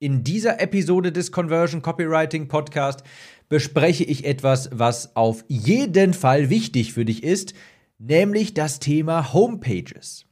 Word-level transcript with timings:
In 0.00 0.22
dieser 0.22 0.60
Episode 0.60 1.10
des 1.10 1.32
Conversion 1.32 1.82
Copywriting 1.82 2.46
Podcast 2.46 3.02
bespreche 3.48 4.04
ich 4.04 4.24
etwas, 4.24 4.70
was 4.72 5.16
auf 5.16 5.44
jeden 5.48 6.14
Fall 6.14 6.50
wichtig 6.50 6.92
für 6.92 7.04
dich 7.04 7.24
ist, 7.24 7.52
nämlich 7.98 8.54
das 8.54 8.78
Thema 8.78 9.32
Homepages. 9.32 10.24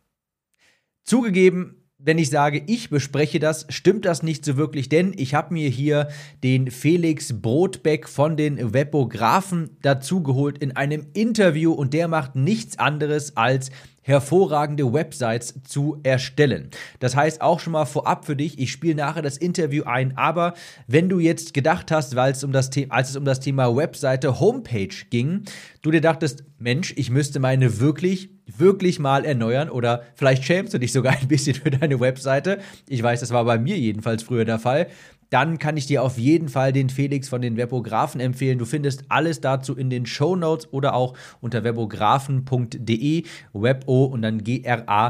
Zugegeben, 1.03 1.83
wenn 1.99 2.19
ich 2.19 2.31
sage, 2.31 2.63
ich 2.69 2.91
bespreche 2.91 3.41
das, 3.41 3.67
stimmt 3.69 4.05
das 4.05 4.23
nicht 4.23 4.45
so 4.45 4.57
wirklich, 4.57 4.89
denn 4.89 5.13
ich 5.17 5.35
habe 5.35 5.53
mir 5.53 5.69
hier 5.69 6.11
den 6.45 6.71
Felix 6.71 7.41
Brotbeck 7.43 8.09
von 8.09 8.37
den 8.37 8.73
Webografen 8.73 9.79
dazugeholt 9.83 10.59
in 10.59 10.77
einem 10.77 11.09
Interview 11.13 11.73
und 11.73 11.93
der 11.93 12.07
macht 12.07 12.37
nichts 12.37 12.79
anderes 12.79 13.37
als 13.37 13.71
hervorragende 14.07 14.93
Websites 14.93 15.61
zu 15.65 15.99
erstellen. 16.05 16.71
Das 17.01 17.17
heißt 17.17 17.41
auch 17.41 17.59
schon 17.59 17.73
mal 17.73 17.87
vorab 17.87 18.25
für 18.25 18.37
dich, 18.37 18.57
ich 18.61 18.71
spiele 18.71 18.95
nachher 18.95 19.21
das 19.21 19.37
Interview 19.37 19.83
ein, 19.83 20.17
aber 20.17 20.55
wenn 20.87 21.09
du 21.09 21.19
jetzt 21.19 21.55
gedacht 21.55 21.91
hast, 21.91 22.15
weil 22.15 22.31
es 22.31 22.45
um 22.45 22.53
das 22.53 22.71
Thema, 22.71 22.95
als 22.95 23.11
es 23.11 23.17
um 23.17 23.25
das 23.25 23.41
Thema 23.41 23.75
Webseite 23.75 24.39
Homepage 24.39 24.95
ging, 25.11 25.43
du 25.83 25.91
dir 25.91 26.01
dachtest, 26.01 26.45
Mensch, 26.61 26.95
ich 26.97 27.11
müsste 27.11 27.41
meine 27.41 27.81
wirklich 27.81 28.31
wirklich 28.47 29.01
mal 29.01 29.25
erneuern 29.25 29.69
oder 29.69 30.05
vielleicht 30.15 30.45
schämst 30.45 30.73
du 30.73 30.79
dich 30.79 30.93
sogar 30.93 31.17
ein 31.21 31.29
bisschen 31.29 31.57
für 31.57 31.71
deine 31.71 31.99
Webseite. 31.99 32.61
Ich 32.89 33.03
weiß, 33.03 33.21
das 33.21 33.33
war 33.33 33.45
bei 33.45 33.59
mir 33.59 33.77
jedenfalls 33.77 34.23
früher 34.23 34.45
der 34.45 34.61
Fall 34.61 34.87
dann 35.31 35.59
kann 35.59 35.77
ich 35.77 35.87
dir 35.87 36.03
auf 36.03 36.19
jeden 36.19 36.49
Fall 36.49 36.73
den 36.73 36.89
Felix 36.91 37.29
von 37.29 37.43
den 37.43 37.57
Webografen 37.57 38.21
empfehlen. 38.21 38.59
Du 38.59 38.65
findest 38.65 39.05
alles 39.09 39.41
dazu 39.41 39.77
in 39.77 39.91
den 39.91 40.07
Show 40.07 40.37
Notes 40.37 40.73
oder 40.73 40.95
auch 40.95 41.15
unter 41.41 41.65
webografen.de, 41.65 43.25
webo 43.53 44.05
und 44.05 44.23
dann 44.23 44.45
G-R-A-P-H-E-N.de, 44.45 45.03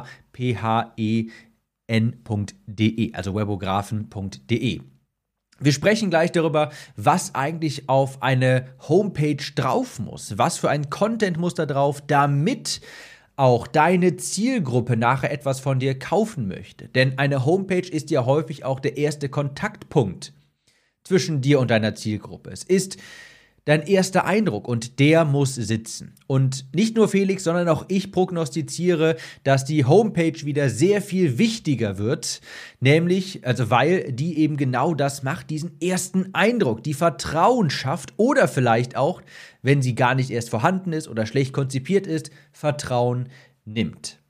also 3.12 3.34
webografen.de. 3.34 4.80
Wir 5.58 5.72
sprechen 5.72 6.10
gleich 6.10 6.32
darüber, 6.32 6.70
was 6.96 7.34
eigentlich 7.34 7.88
auf 7.88 8.22
eine 8.22 8.66
Homepage 8.88 9.42
drauf 9.54 9.98
muss. 9.98 10.36
Was 10.36 10.58
für 10.58 10.68
ein 10.68 10.90
Content 10.90 11.38
muss 11.38 11.54
da 11.54 11.64
drauf, 11.64 12.02
damit 12.06 12.82
auch 13.36 13.66
deine 13.66 14.16
Zielgruppe 14.16 14.96
nachher 14.96 15.30
etwas 15.30 15.60
von 15.60 15.78
dir 15.78 15.98
kaufen 15.98 16.48
möchte. 16.48 16.88
Denn 16.88 17.18
eine 17.18 17.44
Homepage 17.44 17.88
ist 17.88 18.10
ja 18.10 18.24
häufig 18.24 18.64
auch 18.64 18.80
der 18.80 18.96
erste 18.96 19.28
Kontaktpunkt 19.28 20.32
zwischen 21.04 21.42
dir 21.42 21.60
und 21.60 21.70
deiner 21.70 21.94
Zielgruppe. 21.94 22.50
Es 22.50 22.64
ist 22.64 22.96
dein 23.66 23.82
erster 23.82 24.24
Eindruck 24.24 24.68
und 24.68 25.00
der 25.00 25.24
muss 25.24 25.54
sitzen. 25.54 26.14
Und 26.26 26.64
nicht 26.74 26.96
nur 26.96 27.08
Felix, 27.08 27.44
sondern 27.44 27.68
auch 27.68 27.84
ich 27.88 28.12
prognostiziere, 28.12 29.16
dass 29.44 29.64
die 29.64 29.84
Homepage 29.84 30.46
wieder 30.46 30.70
sehr 30.70 31.02
viel 31.02 31.36
wichtiger 31.36 31.98
wird, 31.98 32.40
nämlich, 32.80 33.44
also 33.44 33.68
weil 33.68 34.12
die 34.12 34.38
eben 34.38 34.56
genau 34.56 34.94
das 34.94 35.24
macht, 35.24 35.50
diesen 35.50 35.80
ersten 35.80 36.32
Eindruck, 36.32 36.84
die 36.84 36.94
Vertrauen 36.94 37.68
schafft 37.68 38.14
oder 38.16 38.46
vielleicht 38.46 38.96
auch, 38.96 39.20
wenn 39.62 39.82
sie 39.82 39.96
gar 39.96 40.14
nicht 40.14 40.30
erst 40.30 40.48
vorhanden 40.48 40.92
ist 40.92 41.08
oder 41.08 41.26
schlecht 41.26 41.52
konzipiert 41.52 42.06
ist, 42.06 42.30
Vertrauen 42.52 43.28
nimmt. 43.64 44.20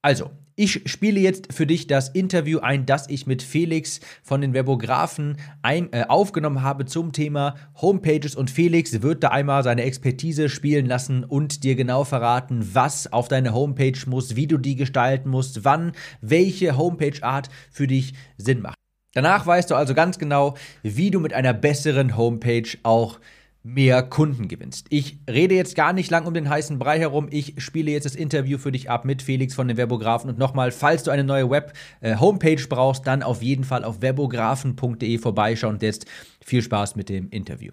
Also, 0.00 0.30
ich 0.60 0.82
spiele 0.84 1.18
jetzt 1.18 1.54
für 1.54 1.66
dich 1.66 1.86
das 1.86 2.10
Interview 2.10 2.58
ein, 2.58 2.84
das 2.84 3.08
ich 3.08 3.26
mit 3.26 3.42
Felix 3.42 4.00
von 4.22 4.42
den 4.42 4.52
Webografen 4.52 5.38
ein, 5.62 5.90
äh, 5.94 6.04
aufgenommen 6.06 6.62
habe 6.62 6.84
zum 6.84 7.12
Thema 7.12 7.54
Homepages. 7.80 8.36
Und 8.36 8.50
Felix 8.50 9.00
wird 9.00 9.24
da 9.24 9.28
einmal 9.28 9.62
seine 9.62 9.84
Expertise 9.84 10.50
spielen 10.50 10.84
lassen 10.84 11.24
und 11.24 11.64
dir 11.64 11.76
genau 11.76 12.04
verraten, 12.04 12.74
was 12.74 13.10
auf 13.10 13.28
deine 13.28 13.54
Homepage 13.54 13.98
muss, 14.04 14.36
wie 14.36 14.46
du 14.46 14.58
die 14.58 14.76
gestalten 14.76 15.30
musst, 15.30 15.64
wann 15.64 15.92
welche 16.20 16.76
Homepage-Art 16.76 17.48
für 17.70 17.86
dich 17.86 18.12
Sinn 18.36 18.60
macht. 18.60 18.76
Danach 19.14 19.46
weißt 19.46 19.70
du 19.70 19.76
also 19.76 19.94
ganz 19.94 20.18
genau, 20.18 20.58
wie 20.82 21.10
du 21.10 21.20
mit 21.20 21.32
einer 21.32 21.54
besseren 21.54 22.18
Homepage 22.18 22.68
auch 22.82 23.18
mehr 23.62 24.02
Kunden 24.02 24.48
gewinnst. 24.48 24.86
Ich 24.88 25.18
rede 25.28 25.54
jetzt 25.54 25.74
gar 25.74 25.92
nicht 25.92 26.10
lang 26.10 26.26
um 26.26 26.32
den 26.32 26.48
heißen 26.48 26.78
Brei 26.78 26.98
herum. 26.98 27.28
Ich 27.30 27.62
spiele 27.62 27.90
jetzt 27.90 28.04
das 28.04 28.14
Interview 28.14 28.58
für 28.58 28.72
dich 28.72 28.88
ab 28.88 29.04
mit 29.04 29.22
Felix 29.22 29.54
von 29.54 29.68
den 29.68 29.76
Webografen. 29.76 30.30
Und 30.30 30.38
nochmal, 30.38 30.72
falls 30.72 31.02
du 31.02 31.10
eine 31.10 31.24
neue 31.24 31.50
Web-Homepage 31.50 32.62
äh, 32.62 32.66
brauchst, 32.68 33.06
dann 33.06 33.22
auf 33.22 33.42
jeden 33.42 33.64
Fall 33.64 33.84
auf 33.84 34.00
webografen.de 34.00 35.18
vorbeischauen. 35.18 35.74
Und 35.74 35.82
jetzt 35.82 36.06
viel 36.42 36.62
Spaß 36.62 36.96
mit 36.96 37.08
dem 37.08 37.28
Interview. 37.28 37.72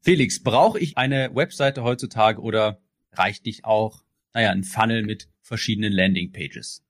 Felix, 0.00 0.42
brauche 0.42 0.78
ich 0.78 0.96
eine 0.96 1.34
Webseite 1.34 1.82
heutzutage 1.82 2.40
oder 2.40 2.80
reicht 3.12 3.44
dich 3.44 3.64
auch, 3.64 4.02
naja, 4.32 4.50
ein 4.50 4.64
Funnel 4.64 5.02
mit 5.02 5.28
verschiedenen 5.42 5.92
Landingpages? 5.92 6.82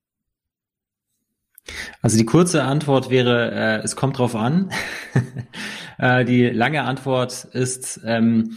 Also 2.01 2.19
die 2.19 2.25
kurze 2.25 2.63
Antwort 2.63 3.11
wäre, 3.11 3.51
äh, 3.51 3.83
es 3.83 3.97
kommt 3.97 4.19
drauf 4.19 4.37
an. 4.37 4.71
äh, 5.99 6.25
die 6.25 6.47
lange 6.49 6.83
Antwort 6.83 7.45
ist, 7.53 8.01
ähm, 8.05 8.57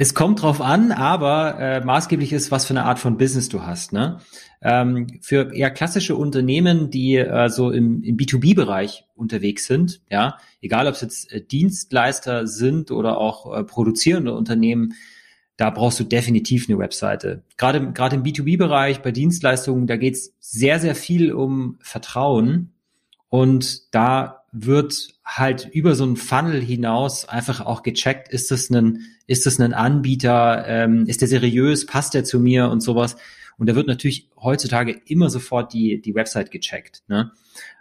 es 0.00 0.14
kommt 0.14 0.42
drauf 0.42 0.60
an, 0.60 0.92
aber 0.92 1.58
äh, 1.58 1.84
maßgeblich 1.84 2.32
ist, 2.32 2.52
was 2.52 2.66
für 2.66 2.72
eine 2.72 2.84
Art 2.84 3.00
von 3.00 3.18
Business 3.18 3.48
du 3.48 3.62
hast. 3.62 3.92
Ne? 3.92 4.20
Ähm, 4.62 5.08
für 5.20 5.52
eher 5.52 5.72
klassische 5.72 6.14
Unternehmen, 6.14 6.90
die 6.90 7.16
äh, 7.16 7.48
so 7.48 7.72
im, 7.72 8.04
im 8.04 8.16
B2B-Bereich 8.16 9.06
unterwegs 9.16 9.66
sind, 9.66 10.00
ja, 10.08 10.38
egal 10.62 10.86
ob 10.86 10.94
es 10.94 11.00
jetzt 11.00 11.32
äh, 11.32 11.40
Dienstleister 11.40 12.46
sind 12.46 12.92
oder 12.92 13.18
auch 13.18 13.52
äh, 13.52 13.64
produzierende 13.64 14.34
Unternehmen, 14.34 14.94
da 15.56 15.70
brauchst 15.70 15.98
du 15.98 16.04
definitiv 16.04 16.68
eine 16.68 16.78
Webseite. 16.78 17.42
Gerade, 17.56 17.90
gerade 17.90 18.14
im 18.14 18.22
B2B-Bereich, 18.22 19.02
bei 19.02 19.10
Dienstleistungen, 19.10 19.88
da 19.88 19.96
geht's 19.96 20.32
sehr, 20.38 20.78
sehr 20.78 20.94
viel 20.94 21.32
um 21.32 21.76
Vertrauen. 21.80 22.72
Und 23.28 23.92
da 23.92 24.37
wird 24.52 25.08
halt 25.24 25.68
über 25.72 25.94
so 25.94 26.04
einen 26.04 26.16
Funnel 26.16 26.62
hinaus 26.62 27.28
einfach 27.28 27.60
auch 27.60 27.82
gecheckt, 27.82 28.28
ist 28.28 28.50
das 28.50 28.70
ein, 28.70 29.04
ist 29.26 29.46
das 29.46 29.60
ein 29.60 29.74
Anbieter, 29.74 30.66
ähm, 30.66 31.04
ist 31.06 31.20
der 31.20 31.28
seriös, 31.28 31.86
passt 31.86 32.14
der 32.14 32.24
zu 32.24 32.40
mir 32.40 32.70
und 32.70 32.80
sowas. 32.80 33.16
Und 33.58 33.68
da 33.68 33.74
wird 33.74 33.88
natürlich 33.88 34.28
heutzutage 34.40 35.00
immer 35.06 35.30
sofort 35.30 35.72
die, 35.72 36.00
die 36.00 36.14
Website 36.14 36.50
gecheckt. 36.50 37.02
Ne? 37.08 37.32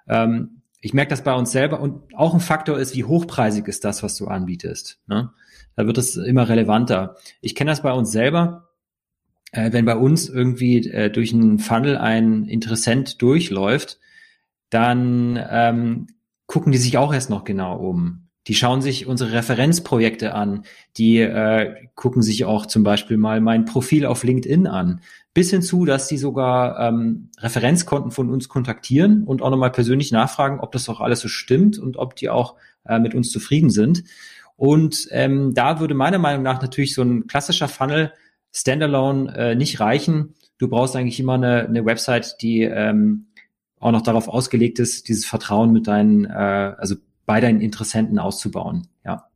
Ähm, 0.07 0.61
ich 0.81 0.93
merke 0.93 1.09
das 1.09 1.23
bei 1.23 1.33
uns 1.33 1.51
selber 1.51 1.79
und 1.79 2.15
auch 2.15 2.33
ein 2.33 2.39
Faktor 2.39 2.77
ist, 2.79 2.95
wie 2.95 3.03
hochpreisig 3.03 3.67
ist 3.67 3.85
das, 3.85 4.03
was 4.03 4.15
du 4.15 4.27
anbietest. 4.27 4.99
Ne? 5.07 5.31
Da 5.75 5.85
wird 5.85 5.97
es 5.97 6.17
immer 6.17 6.49
relevanter. 6.49 7.15
Ich 7.41 7.55
kenne 7.55 7.71
das 7.71 7.83
bei 7.83 7.93
uns 7.93 8.11
selber. 8.11 8.69
Äh, 9.51 9.71
wenn 9.71 9.85
bei 9.85 9.95
uns 9.95 10.27
irgendwie 10.27 10.89
äh, 10.89 11.09
durch 11.09 11.33
einen 11.33 11.59
Funnel 11.59 11.97
ein 11.97 12.45
Interessent 12.45 13.21
durchläuft, 13.21 13.99
dann 14.69 15.39
ähm, 15.49 16.07
gucken 16.47 16.71
die 16.71 16.77
sich 16.77 16.97
auch 16.97 17.13
erst 17.13 17.29
noch 17.29 17.43
genau 17.43 17.77
um. 17.77 18.27
Die 18.47 18.55
schauen 18.55 18.81
sich 18.81 19.05
unsere 19.05 19.33
Referenzprojekte 19.33 20.33
an. 20.33 20.63
Die 20.95 21.19
äh, 21.19 21.87
gucken 21.95 22.21
sich 22.21 22.45
auch 22.45 22.65
zum 22.65 22.83
Beispiel 22.83 23.17
mal 23.17 23.41
mein 23.41 23.65
Profil 23.65 24.05
auf 24.05 24.23
LinkedIn 24.23 24.67
an. 24.67 25.01
Bis 25.33 25.51
hinzu, 25.51 25.83
dass 25.83 26.07
die 26.07 26.17
sogar 26.17 26.79
ähm, 26.79 27.29
Referenzkonten 27.39 28.11
von 28.11 28.29
uns 28.29 28.47
kontaktieren 28.47 29.23
und 29.23 29.41
auch 29.41 29.49
nochmal 29.49 29.71
persönlich 29.71 30.13
nachfragen, 30.13 30.61
ob 30.61 30.71
das 30.71 30.87
auch 30.87 31.01
alles 31.01 31.19
so 31.19 31.27
stimmt 31.27 31.77
und 31.77 31.97
ob 31.97 32.15
die 32.15 32.29
auch 32.29 32.55
äh, 32.85 32.99
mit 32.99 33.13
uns 33.13 33.31
zufrieden 33.31 33.69
sind. 33.69 34.03
Und 34.55 35.09
ähm, 35.11 35.53
da 35.53 35.81
würde 35.81 35.93
meiner 35.93 36.17
Meinung 36.17 36.41
nach 36.41 36.61
natürlich 36.61 36.95
so 36.95 37.03
ein 37.03 37.27
klassischer 37.27 37.67
Funnel 37.67 38.13
Standalone 38.53 39.35
äh, 39.35 39.55
nicht 39.55 39.79
reichen. 39.79 40.33
Du 40.57 40.69
brauchst 40.69 40.95
eigentlich 40.95 41.19
immer 41.19 41.35
eine, 41.35 41.65
eine 41.65 41.85
Website, 41.85 42.41
die 42.41 42.61
ähm, 42.61 43.26
auch 43.79 43.91
noch 43.91 44.01
darauf 44.01 44.27
ausgelegt 44.27 44.79
ist, 44.79 45.07
dieses 45.07 45.25
Vertrauen 45.25 45.71
mit 45.71 45.87
deinen, 45.87 46.25
äh, 46.25 46.73
also 46.77 46.95
bei 47.25 47.41
deinen 47.41 47.61
Interessenten 47.61 48.19
auszubauen. 48.19 48.87
Ja. 49.05 49.29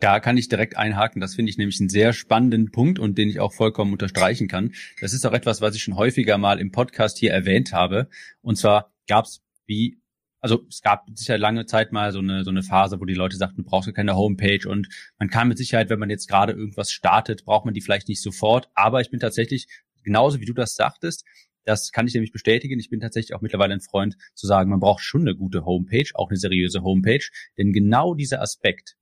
Da 0.00 0.20
kann 0.20 0.36
ich 0.36 0.48
direkt 0.48 0.76
einhaken. 0.76 1.20
Das 1.20 1.34
finde 1.34 1.50
ich 1.50 1.58
nämlich 1.58 1.80
einen 1.80 1.88
sehr 1.88 2.12
spannenden 2.12 2.70
Punkt 2.70 2.98
und 2.98 3.16
den 3.16 3.28
ich 3.28 3.40
auch 3.40 3.52
vollkommen 3.52 3.92
unterstreichen 3.92 4.48
kann. 4.48 4.72
Das 5.00 5.12
ist 5.12 5.26
auch 5.26 5.32
etwas, 5.32 5.60
was 5.60 5.74
ich 5.74 5.82
schon 5.82 5.96
häufiger 5.96 6.38
mal 6.38 6.60
im 6.60 6.72
Podcast 6.72 7.18
hier 7.18 7.32
erwähnt 7.32 7.72
habe. 7.72 8.08
Und 8.42 8.56
zwar 8.56 8.92
gab 9.06 9.24
es 9.24 9.42
wie 9.66 9.98
also 10.44 10.62
es 10.68 10.82
gab 10.82 11.06
sicher 11.14 11.38
lange 11.38 11.64
Zeit 11.64 11.90
mal 11.90 12.12
so 12.12 12.18
eine, 12.18 12.44
so 12.44 12.50
eine 12.50 12.62
Phase, 12.62 13.00
wo 13.00 13.06
die 13.06 13.14
Leute 13.14 13.38
sagten, 13.38 13.62
du 13.62 13.64
brauchst 13.64 13.86
ja 13.86 13.94
keine 13.94 14.14
Homepage 14.14 14.68
und 14.68 14.88
man 15.18 15.30
kann 15.30 15.48
mit 15.48 15.56
Sicherheit, 15.56 15.88
wenn 15.88 15.98
man 15.98 16.10
jetzt 16.10 16.28
gerade 16.28 16.52
irgendwas 16.52 16.90
startet, 16.90 17.46
braucht 17.46 17.64
man 17.64 17.72
die 17.72 17.80
vielleicht 17.80 18.08
nicht 18.08 18.20
sofort. 18.20 18.68
Aber 18.74 19.00
ich 19.00 19.08
bin 19.08 19.20
tatsächlich, 19.20 19.68
genauso 20.02 20.40
wie 20.40 20.44
du 20.44 20.52
das 20.52 20.74
sagtest, 20.74 21.24
das 21.64 21.92
kann 21.92 22.06
ich 22.06 22.14
nämlich 22.14 22.32
bestätigen. 22.32 22.78
Ich 22.78 22.90
bin 22.90 23.00
tatsächlich 23.00 23.34
auch 23.34 23.40
mittlerweile 23.40 23.74
ein 23.74 23.80
Freund 23.80 24.16
zu 24.34 24.46
sagen, 24.46 24.70
man 24.70 24.80
braucht 24.80 25.02
schon 25.02 25.22
eine 25.22 25.34
gute 25.34 25.64
Homepage, 25.64 26.10
auch 26.14 26.30
eine 26.30 26.38
seriöse 26.38 26.82
Homepage. 26.82 27.24
Denn 27.58 27.72
genau 27.72 28.14
dieser 28.14 28.40
Aspekt, 28.42 28.96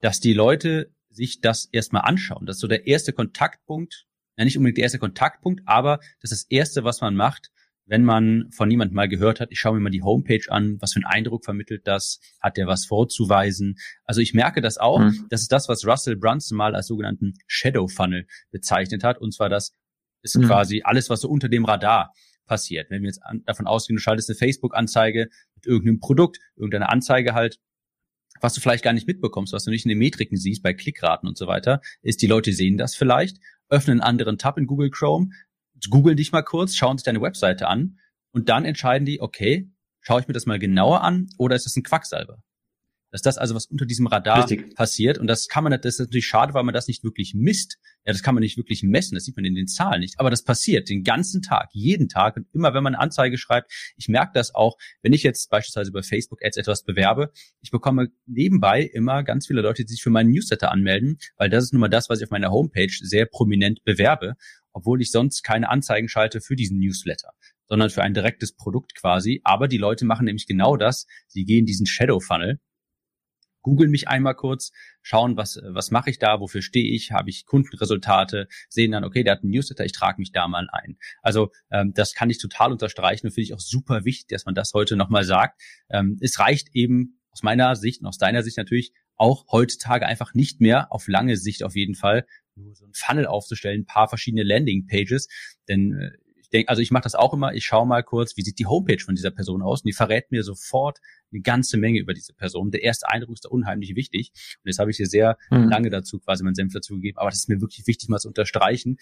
dass 0.00 0.20
die 0.20 0.34
Leute 0.34 0.92
sich 1.08 1.40
das 1.40 1.68
erstmal 1.72 2.02
anschauen, 2.02 2.46
das 2.46 2.56
ist 2.56 2.60
so 2.60 2.68
der 2.68 2.86
erste 2.86 3.12
Kontaktpunkt, 3.12 4.06
ja 4.36 4.44
nicht 4.44 4.56
unbedingt 4.56 4.78
der 4.78 4.84
erste 4.84 4.98
Kontaktpunkt, 4.98 5.62
aber 5.66 5.98
das 6.20 6.32
ist 6.32 6.44
das 6.44 6.50
erste, 6.50 6.84
was 6.84 7.00
man 7.00 7.16
macht, 7.16 7.50
wenn 7.90 8.04
man 8.04 8.48
von 8.52 8.68
niemandem 8.68 8.94
mal 8.94 9.08
gehört 9.08 9.40
hat, 9.40 9.50
ich 9.50 9.58
schaue 9.58 9.74
mir 9.74 9.80
mal 9.80 9.90
die 9.90 10.04
Homepage 10.04 10.44
an, 10.48 10.76
was 10.80 10.92
für 10.92 10.98
einen 10.98 11.12
Eindruck 11.12 11.44
vermittelt 11.44 11.88
das, 11.88 12.20
hat 12.40 12.56
der 12.56 12.68
was 12.68 12.86
vorzuweisen. 12.86 13.76
Also 14.04 14.20
ich 14.20 14.32
merke 14.32 14.60
das 14.60 14.78
auch, 14.78 15.00
mhm. 15.00 15.26
das 15.28 15.42
ist 15.42 15.50
das, 15.50 15.68
was 15.68 15.84
Russell 15.84 16.16
Brunson 16.16 16.56
mal 16.56 16.76
als 16.76 16.86
sogenannten 16.86 17.34
Shadow 17.48 17.88
Funnel 17.88 18.28
bezeichnet 18.52 19.02
hat, 19.02 19.18
und 19.18 19.34
zwar 19.34 19.48
das 19.48 19.74
ist 20.22 20.36
mhm. 20.36 20.46
quasi 20.46 20.82
alles, 20.84 21.10
was 21.10 21.20
so 21.20 21.28
unter 21.28 21.48
dem 21.48 21.64
Radar 21.64 22.12
passiert. 22.46 22.90
Wenn 22.90 23.02
wir 23.02 23.08
jetzt 23.08 23.22
an, 23.24 23.42
davon 23.44 23.66
ausgehen, 23.66 23.96
du 23.96 24.02
schaltest 24.02 24.28
eine 24.28 24.36
Facebook-Anzeige 24.36 25.28
mit 25.54 25.66
irgendeinem 25.66 26.00
Produkt, 26.00 26.38
irgendeine 26.56 26.88
Anzeige 26.88 27.34
halt, 27.34 27.58
was 28.40 28.54
du 28.54 28.60
vielleicht 28.60 28.84
gar 28.84 28.92
nicht 28.92 29.06
mitbekommst, 29.06 29.52
was 29.52 29.64
du 29.64 29.70
nicht 29.70 29.84
in 29.84 29.90
den 29.90 29.98
Metriken 29.98 30.36
siehst, 30.36 30.62
bei 30.62 30.74
Klickraten 30.74 31.28
und 31.28 31.38
so 31.38 31.46
weiter, 31.46 31.80
ist, 32.02 32.22
die 32.22 32.26
Leute 32.26 32.52
sehen 32.52 32.78
das 32.78 32.94
vielleicht, 32.94 33.38
öffnen 33.68 34.00
einen 34.00 34.08
anderen 34.08 34.38
Tab 34.38 34.58
in 34.58 34.66
Google 34.66 34.90
Chrome, 34.90 35.30
googeln 35.88 36.16
dich 36.16 36.32
mal 36.32 36.42
kurz, 36.42 36.74
schauen 36.74 36.98
sich 36.98 37.04
deine 37.04 37.22
Webseite 37.22 37.68
an 37.68 37.98
und 38.32 38.48
dann 38.48 38.64
entscheiden 38.64 39.06
die, 39.06 39.20
okay, 39.20 39.70
schaue 40.00 40.20
ich 40.20 40.28
mir 40.28 40.34
das 40.34 40.46
mal 40.46 40.58
genauer 40.58 41.02
an 41.02 41.28
oder 41.38 41.56
ist 41.56 41.66
das 41.66 41.76
ein 41.76 41.82
Quacksalber? 41.82 42.42
Dass 43.10 43.22
das 43.22 43.38
also 43.38 43.54
was 43.54 43.66
unter 43.66 43.86
diesem 43.86 44.06
Radar 44.06 44.48
Richtig. 44.48 44.74
passiert 44.74 45.18
und 45.18 45.26
das 45.26 45.48
kann 45.48 45.64
man, 45.64 45.72
das 45.72 45.94
ist 45.94 45.98
natürlich 45.98 46.26
schade, 46.26 46.54
weil 46.54 46.62
man 46.62 46.74
das 46.74 46.86
nicht 46.86 47.02
wirklich 47.02 47.34
misst. 47.34 47.78
Ja, 48.04 48.12
das 48.12 48.22
kann 48.22 48.34
man 48.34 48.42
nicht 48.42 48.56
wirklich 48.56 48.82
messen, 48.82 49.14
das 49.14 49.24
sieht 49.24 49.36
man 49.36 49.44
in 49.44 49.54
den 49.54 49.66
Zahlen 49.66 50.00
nicht. 50.00 50.20
Aber 50.20 50.30
das 50.30 50.44
passiert 50.44 50.88
den 50.88 51.02
ganzen 51.02 51.42
Tag, 51.42 51.68
jeden 51.72 52.08
Tag 52.08 52.36
und 52.36 52.46
immer, 52.52 52.72
wenn 52.72 52.82
man 52.82 52.94
eine 52.94 53.02
Anzeige 53.02 53.36
schreibt. 53.36 53.72
Ich 53.96 54.08
merke 54.08 54.32
das 54.34 54.54
auch, 54.54 54.76
wenn 55.02 55.12
ich 55.12 55.22
jetzt 55.22 55.50
beispielsweise 55.50 55.92
bei 55.92 56.02
Facebook 56.02 56.44
Ads 56.44 56.56
etwas 56.56 56.84
bewerbe. 56.84 57.32
Ich 57.60 57.70
bekomme 57.70 58.08
nebenbei 58.26 58.82
immer 58.82 59.22
ganz 59.22 59.46
viele 59.46 59.60
Leute, 59.60 59.84
die 59.84 59.92
sich 59.92 60.02
für 60.02 60.10
meinen 60.10 60.30
Newsletter 60.30 60.70
anmelden, 60.70 61.18
weil 61.36 61.50
das 61.50 61.64
ist 61.64 61.72
nun 61.72 61.80
mal 61.80 61.88
das, 61.88 62.08
was 62.08 62.20
ich 62.20 62.24
auf 62.24 62.30
meiner 62.30 62.50
Homepage 62.50 62.92
sehr 62.92 63.26
prominent 63.26 63.84
bewerbe, 63.84 64.34
obwohl 64.72 65.02
ich 65.02 65.10
sonst 65.10 65.42
keine 65.42 65.68
Anzeigen 65.68 66.08
schalte 66.08 66.40
für 66.40 66.56
diesen 66.56 66.78
Newsletter 66.78 67.30
sondern 67.70 67.88
für 67.88 68.02
ein 68.02 68.14
direktes 68.14 68.52
Produkt 68.52 68.96
quasi. 68.96 69.40
Aber 69.44 69.68
die 69.68 69.78
Leute 69.78 70.04
machen 70.04 70.24
nämlich 70.24 70.48
genau 70.48 70.76
das. 70.76 71.06
Sie 71.28 71.44
gehen 71.44 71.66
diesen 71.66 71.86
Shadow 71.86 72.18
Funnel 72.18 72.58
googeln 73.62 73.90
mich 73.90 74.08
einmal 74.08 74.34
kurz, 74.34 74.72
schauen, 75.02 75.36
was, 75.36 75.60
was 75.62 75.90
mache 75.90 76.10
ich 76.10 76.18
da, 76.18 76.40
wofür 76.40 76.62
stehe 76.62 76.94
ich, 76.94 77.12
habe 77.12 77.30
ich 77.30 77.46
Kundenresultate, 77.46 78.48
sehen 78.68 78.92
dann, 78.92 79.04
okay, 79.04 79.24
der 79.24 79.34
hat 79.34 79.42
einen 79.42 79.52
Newsletter, 79.52 79.84
ich 79.84 79.92
trage 79.92 80.20
mich 80.20 80.32
da 80.32 80.48
mal 80.48 80.68
ein. 80.72 80.96
Also 81.22 81.50
ähm, 81.70 81.92
das 81.94 82.14
kann 82.14 82.30
ich 82.30 82.38
total 82.38 82.72
unterstreichen 82.72 83.26
und 83.26 83.32
finde 83.32 83.44
ich 83.44 83.54
auch 83.54 83.60
super 83.60 84.04
wichtig, 84.04 84.28
dass 84.28 84.44
man 84.44 84.54
das 84.54 84.72
heute 84.74 84.96
nochmal 84.96 85.24
sagt. 85.24 85.60
Ähm, 85.90 86.18
es 86.20 86.38
reicht 86.38 86.68
eben 86.74 87.20
aus 87.30 87.42
meiner 87.42 87.76
Sicht 87.76 88.00
und 88.00 88.06
aus 88.06 88.18
deiner 88.18 88.42
Sicht 88.42 88.56
natürlich 88.56 88.92
auch 89.16 89.46
heutzutage 89.52 90.06
einfach 90.06 90.34
nicht 90.34 90.60
mehr, 90.60 90.92
auf 90.92 91.06
lange 91.06 91.36
Sicht 91.36 91.62
auf 91.62 91.76
jeden 91.76 91.94
Fall, 91.94 92.26
nur 92.56 92.74
so 92.74 92.86
ein 92.86 92.92
Funnel 92.94 93.26
aufzustellen, 93.26 93.82
ein 93.82 93.86
paar 93.86 94.08
verschiedene 94.08 94.42
Landing-Pages, 94.42 95.28
denn 95.68 95.92
äh, 95.92 96.10
denke, 96.50 96.68
also 96.68 96.82
ich 96.82 96.90
mache 96.90 97.04
das 97.04 97.14
auch 97.14 97.32
immer, 97.32 97.54
ich 97.54 97.64
schaue 97.64 97.86
mal 97.86 98.02
kurz, 98.02 98.36
wie 98.36 98.42
sieht 98.42 98.58
die 98.58 98.66
Homepage 98.66 99.02
von 99.02 99.14
dieser 99.14 99.30
Person 99.30 99.62
aus 99.62 99.82
und 99.82 99.86
die 99.86 99.92
verrät 99.92 100.30
mir 100.30 100.42
sofort 100.42 100.98
eine 101.32 101.42
ganze 101.42 101.76
Menge 101.76 101.98
über 101.98 102.12
diese 102.12 102.34
Person. 102.34 102.70
Der 102.70 102.82
erste 102.82 103.08
Eindruck 103.08 103.34
ist 103.34 103.44
da 103.44 103.48
unheimlich 103.48 103.94
wichtig 103.94 104.32
und 104.62 104.68
jetzt 104.68 104.78
habe 104.78 104.90
ich 104.90 104.96
hier 104.96 105.06
sehr 105.06 105.38
mhm. 105.50 105.68
lange 105.68 105.90
dazu 105.90 106.18
quasi 106.18 106.42
meinen 106.44 106.54
Senf 106.54 106.72
dazu 106.72 106.94
gegeben, 106.94 107.18
aber 107.18 107.30
das 107.30 107.40
ist 107.40 107.48
mir 107.48 107.60
wirklich 107.60 107.86
wichtig 107.86 108.08
mal 108.08 108.18
zu 108.18 108.28
unterstreichen, 108.28 108.98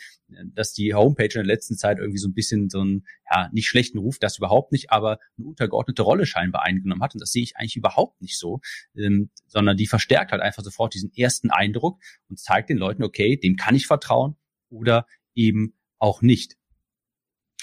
dass 0.55 0.73
die 0.73 0.95
Homepage 0.95 1.25
in 1.25 1.31
der 1.41 1.45
letzten 1.45 1.77
Zeit 1.77 1.99
irgendwie 1.99 2.19
so 2.19 2.29
ein 2.29 2.35
bisschen 2.35 2.69
so 2.69 2.81
einen, 2.81 3.07
ja, 3.31 3.49
nicht 3.53 3.69
schlechten 3.69 3.99
Ruf, 3.99 4.19
das 4.19 4.39
überhaupt 4.39 4.73
nicht, 4.73 4.91
aber 4.91 5.19
eine 5.39 5.49
untergeordnete 5.49 6.03
Rolle 6.03 6.27
scheinbar 6.27 6.63
eingenommen 6.65 7.03
hat 7.03 7.15
und 7.15 7.21
das 7.21 7.33
sehe 7.33 7.43
ich 7.43 7.57
eigentlich 7.57 7.77
überhaupt 7.77 8.21
nicht 8.21 8.39
so, 8.39 8.61
ähm, 8.97 9.31
sondern 9.47 9.77
die 9.77 9.87
verstärkt 9.87 10.33
halt 10.33 10.43
einfach 10.43 10.63
sofort 10.63 10.95
diesen 10.95 11.13
ersten 11.15 11.51
Eindruck 11.51 11.99
und 12.29 12.39
zeigt 12.39 12.69
den 12.69 12.79
Leuten, 12.79 13.03
okay, 13.03 13.37
dem 13.37 13.57
kann 13.57 13.75
ich 13.75 13.87
vertrauen 13.87 14.37
oder 14.69 15.07
eben 15.35 15.75
auch 15.99 16.23
nicht. 16.23 16.58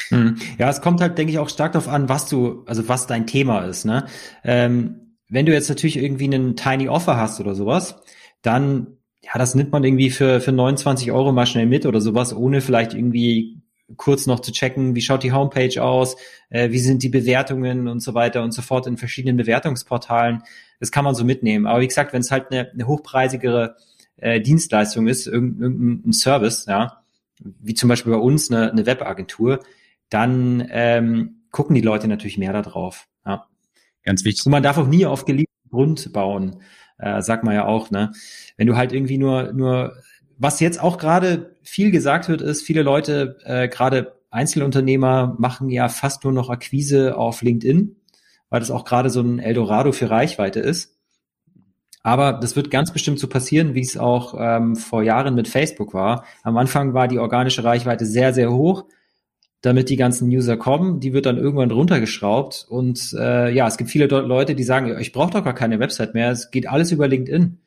Hm. 0.10 0.38
Ja, 0.58 0.70
es 0.70 0.82
kommt 0.82 1.02
halt, 1.02 1.18
denke 1.18 1.32
ich, 1.32 1.40
auch 1.40 1.50
stark 1.50 1.74
darauf 1.74 1.88
an, 1.88 2.10
was 2.10 2.28
du, 2.28 2.64
also 2.66 2.88
was 2.88 3.08
dein 3.08 3.28
Thema 3.28 3.66
ist. 3.66 3.86
Ne? 3.86 4.06
Ähm, 4.44 5.18
wenn 5.30 5.46
du 5.46 5.54
jetzt 5.54 5.70
natürlich 5.70 5.98
irgendwie 5.98 6.26
einen 6.26 6.56
Tiny 6.56 6.90
Offer 6.90 7.18
hast 7.18 7.40
oder 7.40 7.56
sowas, 7.56 8.02
dann, 8.42 8.98
ja, 9.22 9.32
das 9.36 9.56
nimmt 9.56 9.72
man 9.72 9.84
irgendwie 9.84 10.12
für, 10.12 10.40
für 10.42 10.52
29 10.52 11.12
Euro 11.12 11.32
mal 11.32 11.46
schnell 11.46 11.66
mit 11.66 11.86
oder 11.86 12.02
sowas, 12.02 12.36
ohne 12.36 12.62
vielleicht 12.62 12.94
irgendwie 12.94 13.62
kurz 13.98 14.26
noch 14.26 14.40
zu 14.40 14.52
checken, 14.52 14.96
wie 14.96 15.02
schaut 15.02 15.24
die 15.24 15.32
Homepage 15.32 15.82
aus, 15.84 16.16
äh, 16.50 16.72
wie 16.72 16.80
sind 16.80 17.04
die 17.04 17.10
Bewertungen 17.10 17.88
und 17.88 18.00
so 18.00 18.14
weiter 18.14 18.44
und 18.44 18.52
so 18.52 18.62
fort 18.62 18.88
in 18.88 18.98
verschiedenen 18.98 19.38
Bewertungsportalen. 19.38 20.42
Das 20.80 20.92
kann 20.92 21.06
man 21.06 21.16
so 21.16 21.24
mitnehmen. 21.24 21.68
Aber 21.68 21.82
wie 21.82 21.88
gesagt, 21.88 22.14
wenn 22.14 22.22
es 22.22 22.32
halt 22.32 22.52
eine, 22.52 22.72
eine 22.72 22.88
hochpreisigere 22.88 23.76
äh, 24.18 24.42
Dienstleistung 24.42 25.08
ist, 25.08 25.28
irgendein, 25.28 25.74
irgendein 25.74 26.14
Service, 26.14 26.66
ja, 26.68 27.04
wie 27.40 27.74
zum 27.74 27.90
Beispiel 27.90 28.14
bei 28.14 28.20
uns 28.20 28.50
eine, 28.50 28.72
eine 28.72 28.86
Webagentur, 28.86 29.60
dann 30.10 30.68
ähm, 30.70 31.44
gucken 31.52 31.76
die 31.76 31.82
Leute 31.82 32.08
natürlich 32.08 32.38
mehr 32.38 32.54
darauf. 32.54 33.08
Ja. 33.26 33.46
Ganz 34.04 34.24
wichtig. 34.24 34.46
Und 34.46 34.52
man 34.52 34.64
darf 34.64 34.78
auch 34.78 34.88
nie 34.88 35.06
auf 35.06 35.26
geliebten 35.26 35.70
Grund 35.70 36.14
bauen, 36.14 36.62
äh, 36.98 37.22
sagt 37.22 37.44
man 37.44 37.56
ja 37.56 37.66
auch. 37.66 37.92
Ne? 37.92 38.12
Wenn 38.58 38.68
du 38.68 38.76
halt 38.76 38.94
irgendwie 38.94 39.18
nur, 39.18 39.52
nur, 39.54 39.94
was 40.38 40.60
jetzt 40.60 40.82
auch 40.82 40.98
gerade 40.98 41.58
viel 41.64 41.92
gesagt 41.92 42.30
wird, 42.30 42.42
ist, 42.42 42.64
viele 42.64 42.84
Leute, 42.84 43.38
äh, 43.44 43.68
gerade 43.68 44.20
Einzelunternehmer, 44.30 45.36
machen 45.40 45.70
ja 45.70 45.90
fast 45.90 46.24
nur 46.24 46.34
noch 46.34 46.50
Akquise 46.50 47.18
auf 47.18 47.42
LinkedIn, 47.42 47.96
weil 48.50 48.60
das 48.60 48.72
auch 48.72 48.86
gerade 48.86 49.10
so 49.10 49.22
ein 49.22 49.40
Eldorado 49.40 49.92
für 49.92 50.10
Reichweite 50.10 50.60
ist. 50.60 50.96
Aber 52.04 52.34
das 52.34 52.56
wird 52.56 52.70
ganz 52.70 52.94
bestimmt 52.94 53.18
so 53.18 53.28
passieren, 53.28 53.74
wie 53.74 53.82
es 53.82 53.98
auch 53.98 54.36
ähm, 54.38 54.76
vor 54.76 55.02
Jahren 55.02 55.34
mit 55.34 55.48
Facebook 55.48 55.96
war. 55.96 56.24
Am 56.44 56.56
Anfang 56.58 56.94
war 56.94 57.08
die 57.08 57.18
organische 57.18 57.64
Reichweite 57.64 58.06
sehr, 58.06 58.32
sehr 58.34 58.52
hoch 58.52 58.86
damit 59.66 59.90
die 59.90 59.96
ganzen 59.96 60.30
User 60.30 60.58
kommen. 60.58 61.00
Die 61.00 61.14
wird 61.14 61.26
dann 61.26 61.38
irgendwann 61.38 61.72
runtergeschraubt. 61.72 62.66
Und 62.70 63.14
äh, 63.18 63.52
ja, 63.52 63.68
es 63.68 63.78
gibt 63.78 63.90
viele 63.90 64.06
Leute, 64.06 64.56
die 64.56 64.64
sagen, 64.64 64.98
ich 65.00 65.12
brauche 65.12 65.32
doch 65.32 65.44
gar 65.44 65.56
keine 65.56 65.80
Website 65.80 66.14
mehr. 66.14 66.32
Es 66.32 66.52
geht 66.52 66.70
alles 66.70 66.92
über 66.92 67.08
LinkedIn. 67.08 67.58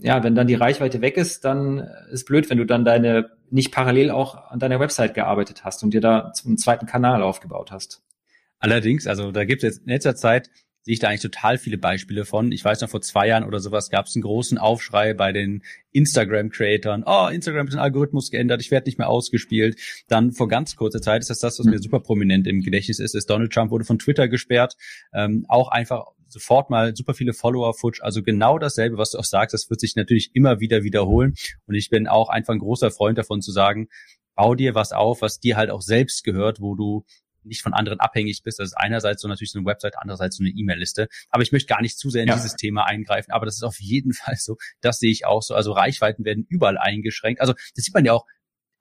Ja, 0.00 0.24
wenn 0.24 0.34
dann 0.34 0.46
die 0.46 0.54
Reichweite 0.54 1.02
weg 1.02 1.18
ist, 1.18 1.44
dann 1.44 1.86
ist 2.10 2.24
blöd, 2.24 2.48
wenn 2.48 2.56
du 2.56 2.64
dann 2.64 2.84
deine 2.84 3.30
nicht 3.50 3.72
parallel 3.72 4.10
auch 4.10 4.50
an 4.50 4.58
deiner 4.58 4.80
Website 4.80 5.12
gearbeitet 5.12 5.64
hast 5.64 5.82
und 5.82 5.92
dir 5.92 6.00
da 6.00 6.32
einen 6.46 6.56
zweiten 6.56 6.86
Kanal 6.86 7.22
aufgebaut 7.22 7.70
hast. 7.70 8.02
Allerdings, 8.58 9.06
also 9.06 9.32
da 9.32 9.44
gibt 9.44 9.62
es 9.62 9.74
jetzt 9.74 9.86
in 9.86 9.92
letzter 9.92 10.16
Zeit 10.16 10.48
sehe 10.82 10.94
ich 10.94 10.98
da 10.98 11.08
eigentlich 11.08 11.22
total 11.22 11.58
viele 11.58 11.78
Beispiele 11.78 12.24
von. 12.24 12.52
Ich 12.52 12.64
weiß 12.64 12.80
noch, 12.80 12.90
vor 12.90 13.00
zwei 13.00 13.28
Jahren 13.28 13.44
oder 13.44 13.60
sowas 13.60 13.90
gab 13.90 14.06
es 14.06 14.16
einen 14.16 14.22
großen 14.22 14.58
Aufschrei 14.58 15.14
bei 15.14 15.32
den 15.32 15.62
Instagram-Creatoren. 15.92 17.04
Oh, 17.06 17.28
Instagram 17.28 17.66
hat 17.66 17.72
den 17.72 17.80
Algorithmus 17.80 18.30
geändert, 18.30 18.60
ich 18.60 18.70
werde 18.70 18.88
nicht 18.88 18.98
mehr 18.98 19.08
ausgespielt. 19.08 19.78
Dann 20.08 20.32
vor 20.32 20.48
ganz 20.48 20.76
kurzer 20.76 21.00
Zeit 21.00 21.22
ist 21.22 21.30
das 21.30 21.38
das, 21.38 21.58
was 21.58 21.66
mir 21.66 21.78
super 21.78 22.00
prominent 22.00 22.46
im 22.46 22.62
Gedächtnis 22.62 22.98
ist, 22.98 23.14
ist 23.14 23.30
Donald 23.30 23.52
Trump 23.52 23.70
wurde 23.70 23.84
von 23.84 23.98
Twitter 23.98 24.28
gesperrt. 24.28 24.76
Ähm, 25.14 25.46
auch 25.48 25.68
einfach 25.68 26.06
sofort 26.32 26.70
mal 26.70 26.96
super 26.96 27.14
viele 27.14 27.34
Follower 27.34 27.74
futsch. 27.74 28.00
Also 28.02 28.22
genau 28.22 28.58
dasselbe, 28.58 28.96
was 28.96 29.10
du 29.10 29.18
auch 29.18 29.24
sagst, 29.24 29.54
das 29.54 29.70
wird 29.70 29.80
sich 29.80 29.94
natürlich 29.96 30.30
immer 30.34 30.60
wieder 30.60 30.82
wiederholen. 30.82 31.34
Und 31.66 31.74
ich 31.74 31.90
bin 31.90 32.08
auch 32.08 32.28
einfach 32.28 32.54
ein 32.54 32.58
großer 32.58 32.90
Freund 32.90 33.18
davon 33.18 33.42
zu 33.42 33.52
sagen, 33.52 33.88
bau 34.34 34.54
dir 34.54 34.74
was 34.74 34.92
auf, 34.92 35.22
was 35.22 35.40
dir 35.40 35.56
halt 35.56 35.70
auch 35.70 35.82
selbst 35.82 36.24
gehört, 36.24 36.60
wo 36.60 36.74
du 36.74 37.04
nicht 37.44 37.62
von 37.62 37.74
anderen 37.74 38.00
abhängig 38.00 38.42
bist. 38.42 38.58
Das 38.58 38.68
ist 38.68 38.74
einerseits 38.74 39.22
so 39.22 39.28
natürlich 39.28 39.52
so 39.52 39.58
eine 39.58 39.66
Website, 39.66 39.94
andererseits 39.98 40.36
so 40.36 40.42
eine 40.42 40.50
E-Mail-Liste. 40.50 41.08
Aber 41.30 41.42
ich 41.42 41.52
möchte 41.52 41.68
gar 41.68 41.82
nicht 41.82 41.98
zu 41.98 42.10
sehr 42.10 42.22
in 42.22 42.28
ja. 42.28 42.34
dieses 42.34 42.56
Thema 42.56 42.86
eingreifen. 42.86 43.32
Aber 43.32 43.46
das 43.46 43.56
ist 43.56 43.62
auf 43.62 43.80
jeden 43.80 44.12
Fall 44.12 44.36
so. 44.36 44.56
Das 44.80 44.98
sehe 44.98 45.10
ich 45.10 45.26
auch 45.26 45.42
so. 45.42 45.54
Also 45.54 45.72
Reichweiten 45.72 46.24
werden 46.24 46.46
überall 46.48 46.78
eingeschränkt. 46.78 47.40
Also 47.40 47.54
das 47.74 47.84
sieht 47.84 47.94
man 47.94 48.04
ja 48.04 48.12
auch 48.12 48.26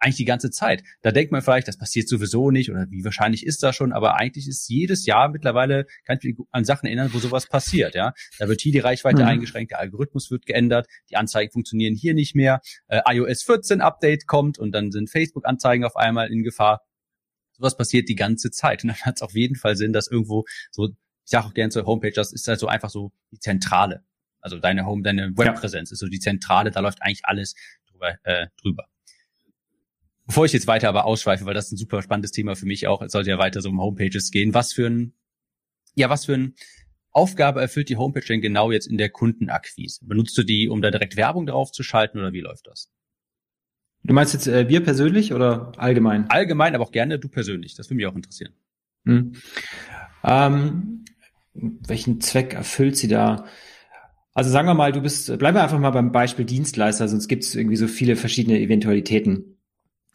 eigentlich 0.02 0.18
die 0.18 0.26
ganze 0.26 0.50
Zeit. 0.50 0.84
Da 1.02 1.12
denkt 1.12 1.32
man 1.32 1.42
vielleicht, 1.42 1.68
das 1.68 1.78
passiert 1.78 2.10
sowieso 2.10 2.52
nicht 2.52 2.72
oder 2.72 2.88
wie 2.90 3.06
wahrscheinlich 3.06 3.46
ist 3.46 3.62
das 3.64 3.76
schon, 3.76 3.94
aber 3.94 4.16
eigentlich 4.16 4.48
ist 4.48 4.68
jedes 4.68 5.06
Jahr 5.06 5.30
mittlerweile, 5.30 5.86
kann 6.06 6.18
ich 6.20 6.24
mich 6.24 6.48
an 6.52 6.66
Sachen 6.66 6.88
erinnern, 6.88 7.12
wo 7.14 7.20
sowas 7.20 7.48
passiert, 7.48 7.94
ja. 7.94 8.14
Da 8.40 8.48
wird 8.48 8.62
hier 8.62 8.72
die 8.72 8.80
Reichweite 8.80 9.22
mhm. 9.22 9.30
eingeschränkt, 9.30 9.72
der 9.72 9.80
Algorithmus 9.80 10.32
wird 10.32 10.46
geändert, 10.46 10.88
die 11.10 11.18
Anzeigen 11.18 11.52
funktionieren 11.52 11.94
hier 11.94 12.16
nicht 12.16 12.36
mehr, 12.36 12.62
äh, 12.88 13.02
iOS 13.08 13.44
14 13.44 13.82
Update 13.82 14.26
kommt 14.26 14.58
und 14.58 14.72
dann 14.72 14.92
sind 14.92 15.10
Facebook-Anzeigen 15.10 15.86
auf 15.86 15.96
einmal 15.96 16.32
in 16.32 16.44
Gefahr. 16.44 16.82
Sowas 17.62 17.78
passiert 17.78 18.10
die 18.10 18.16
ganze 18.16 18.50
Zeit. 18.50 18.84
Und 18.84 18.90
dann 18.90 18.98
hat 19.02 19.18
es 19.18 19.22
auf 19.22 19.36
jeden 19.36 19.56
Fall 19.56 19.76
Sinn, 19.76 19.94
dass 19.94 20.08
irgendwo 20.08 20.46
so, 20.72 20.88
ich 20.88 21.30
sage 21.30 21.46
auch 21.46 21.54
gerne 21.54 21.70
zur 21.70 21.86
Homepage, 21.86 22.12
das 22.12 22.34
ist 22.34 22.48
halt 22.48 22.60
so 22.60 22.68
einfach 22.68 22.90
so 22.90 23.12
die 23.32 23.40
Zentrale. 23.40 24.04
Also 24.40 24.58
deine 24.58 24.88
Home, 24.88 25.04
deine 25.04 25.38
Webpräsenz 25.38 25.92
ja. 25.92 25.94
ist 25.94 26.00
so 26.00 26.08
die 26.08 26.20
Zentrale, 26.20 26.72
da 26.72 26.80
läuft 26.80 27.04
eigentlich 27.04 27.24
alles 27.24 27.54
drüber. 27.92 28.16
Äh, 28.24 28.48
drüber. 28.60 28.88
Bevor 30.26 30.46
ich 30.46 30.54
jetzt 30.54 30.66
weiter 30.66 30.90
aber 30.90 31.06
ausschweife, 31.06 31.46
weil 31.46 31.54
das 31.54 31.68
ist 31.68 31.74
ein 31.74 31.78
super 31.78 32.02
spannendes 32.02 32.32
Thema 32.32 32.56
für 32.56 32.66
mich 32.66 32.88
auch, 32.88 33.04
es 33.04 33.12
sollte 33.12 33.30
ja 33.30 33.38
weiter 33.38 33.62
so 33.62 33.70
um 33.70 33.80
Homepages 33.80 34.32
gehen. 34.32 34.56
Was 34.56 34.74
für 34.74 34.88
ein, 34.88 35.14
ja, 35.94 36.10
was 36.10 36.26
für 36.26 36.34
ein 36.34 36.56
Aufgabe 37.12 37.62
erfüllt 37.62 37.90
die 37.90 37.98
Homepage 37.98 38.26
denn 38.26 38.42
genau 38.42 38.72
jetzt 38.72 38.88
in 38.88 38.98
der 38.98 39.10
Kundenakquise? 39.10 40.04
Benutzt 40.04 40.36
du 40.36 40.44
die, 40.44 40.68
um 40.68 40.82
da 40.82 40.90
direkt 40.90 41.16
Werbung 41.16 41.46
drauf 41.46 41.72
zu 41.72 41.84
schalten 41.84 42.18
oder 42.18 42.34
wie 42.34 42.42
läuft 42.42 42.66
das? 42.66 42.90
Du 44.04 44.14
meinst 44.14 44.34
jetzt 44.34 44.48
äh, 44.48 44.68
wir 44.68 44.84
persönlich 44.84 45.34
oder 45.34 45.74
allgemein? 45.78 46.30
Allgemein, 46.30 46.76
aber 46.76 46.84
auch 46.84 46.92
gerne 46.92 47.20
du 47.20 47.28
persönlich. 47.28 47.76
Das 47.76 47.88
würde 47.88 47.98
mich 47.98 48.08
auch 48.08 48.16
interessieren. 48.16 48.54
Hm. 49.06 49.34
Ähm, 50.24 51.06
welchen 51.54 52.22
Zweck 52.22 52.54
erfüllt 52.54 52.98
sie 52.98 53.08
da? 53.08 53.46
Also 54.34 54.50
sagen 54.50 54.68
wir 54.68 54.74
mal, 54.74 54.92
du 54.92 55.02
bist, 55.02 55.38
bleiben 55.38 55.58
wir 55.58 55.64
einfach 55.64 55.80
mal 55.80 55.92
beim 55.92 56.12
Beispiel 56.12 56.46
Dienstleister, 56.46 57.08
sonst 57.08 57.28
gibt 57.28 57.44
es 57.44 57.54
irgendwie 57.54 57.76
so 57.76 57.88
viele 57.88 58.16
verschiedene 58.16 58.60
Eventualitäten. 58.60 59.58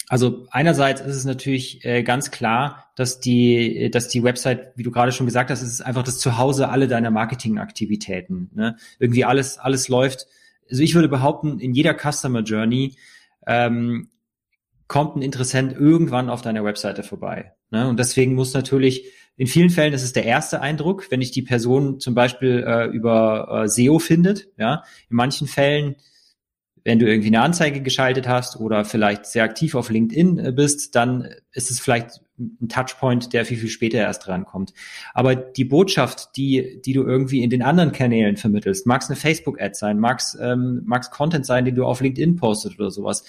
Also 0.08 0.46
einerseits 0.50 1.00
ist 1.00 1.16
es 1.16 1.24
natürlich 1.24 1.84
äh, 1.84 2.02
ganz 2.02 2.30
klar, 2.30 2.90
dass 2.94 3.20
die, 3.20 3.90
dass 3.90 4.08
die 4.08 4.22
Website, 4.22 4.72
wie 4.76 4.84
du 4.84 4.90
gerade 4.90 5.12
schon 5.12 5.26
gesagt 5.26 5.50
hast, 5.50 5.62
ist 5.62 5.80
einfach 5.80 6.04
das 6.04 6.18
Zuhause 6.18 6.68
alle 6.68 6.86
deiner 6.86 7.10
Marketingaktivitäten. 7.10 8.50
Ne? 8.54 8.76
Irgendwie 8.98 9.24
alles, 9.24 9.58
alles 9.58 9.88
läuft. 9.88 10.26
Also 10.70 10.82
ich 10.82 10.94
würde 10.94 11.08
behaupten, 11.08 11.58
in 11.58 11.74
jeder 11.74 11.94
Customer 11.94 12.40
Journey 12.40 12.96
ähm, 13.46 14.10
kommt 14.88 15.16
ein 15.16 15.22
Interessent 15.22 15.72
irgendwann 15.72 16.30
auf 16.30 16.42
deiner 16.42 16.64
Webseite 16.64 17.02
vorbei. 17.02 17.52
Ne? 17.70 17.88
Und 17.88 17.98
deswegen 17.98 18.34
muss 18.34 18.54
natürlich, 18.54 19.12
in 19.36 19.46
vielen 19.46 19.70
Fällen 19.70 19.92
ist 19.92 20.16
der 20.16 20.24
erste 20.24 20.60
Eindruck, 20.60 21.10
wenn 21.10 21.20
dich 21.20 21.30
die 21.30 21.42
Person 21.42 22.00
zum 22.00 22.14
Beispiel 22.14 22.64
äh, 22.66 22.86
über 22.86 23.64
äh, 23.64 23.68
SEO 23.68 23.98
findet. 23.98 24.48
Ja? 24.56 24.84
In 25.10 25.16
manchen 25.16 25.46
Fällen, 25.46 25.96
wenn 26.84 26.98
du 26.98 27.06
irgendwie 27.06 27.28
eine 27.28 27.42
Anzeige 27.42 27.82
geschaltet 27.82 28.28
hast 28.28 28.60
oder 28.60 28.84
vielleicht 28.84 29.26
sehr 29.26 29.44
aktiv 29.44 29.74
auf 29.74 29.90
LinkedIn 29.90 30.38
äh, 30.38 30.52
bist, 30.52 30.94
dann 30.94 31.28
ist 31.52 31.70
es 31.70 31.80
vielleicht 31.80 32.20
ein 32.38 32.68
Touchpoint, 32.68 33.32
der 33.32 33.44
viel, 33.44 33.56
viel 33.56 33.68
später 33.68 33.98
erst 33.98 34.28
rankommt. 34.28 34.72
Aber 35.14 35.34
die 35.34 35.64
Botschaft, 35.64 36.36
die, 36.36 36.80
die 36.84 36.92
du 36.92 37.02
irgendwie 37.02 37.42
in 37.42 37.50
den 37.50 37.62
anderen 37.62 37.92
Kanälen 37.92 38.36
vermittelst, 38.36 38.86
mag 38.86 39.02
es 39.02 39.08
eine 39.08 39.16
Facebook-Ad 39.16 39.74
sein, 39.74 39.98
mag 39.98 40.18
es 40.18 40.36
ähm, 40.40 40.82
mag's 40.84 41.10
Content 41.10 41.46
sein, 41.46 41.64
den 41.64 41.74
du 41.74 41.84
auf 41.84 42.00
LinkedIn 42.00 42.36
postest 42.36 42.78
oder 42.78 42.90
sowas, 42.90 43.24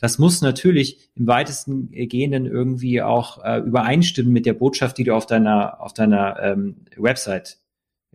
das 0.00 0.18
muss 0.18 0.40
natürlich 0.40 1.10
im 1.14 1.26
weitesten 1.26 1.90
Gehenden 1.90 2.46
irgendwie 2.46 3.02
auch 3.02 3.44
äh, 3.44 3.58
übereinstimmen 3.58 4.32
mit 4.32 4.46
der 4.46 4.54
Botschaft, 4.54 4.96
die 4.96 5.04
du 5.04 5.14
auf 5.14 5.26
deiner, 5.26 5.80
auf 5.80 5.92
deiner 5.92 6.40
ähm, 6.40 6.76
Website 6.96 7.58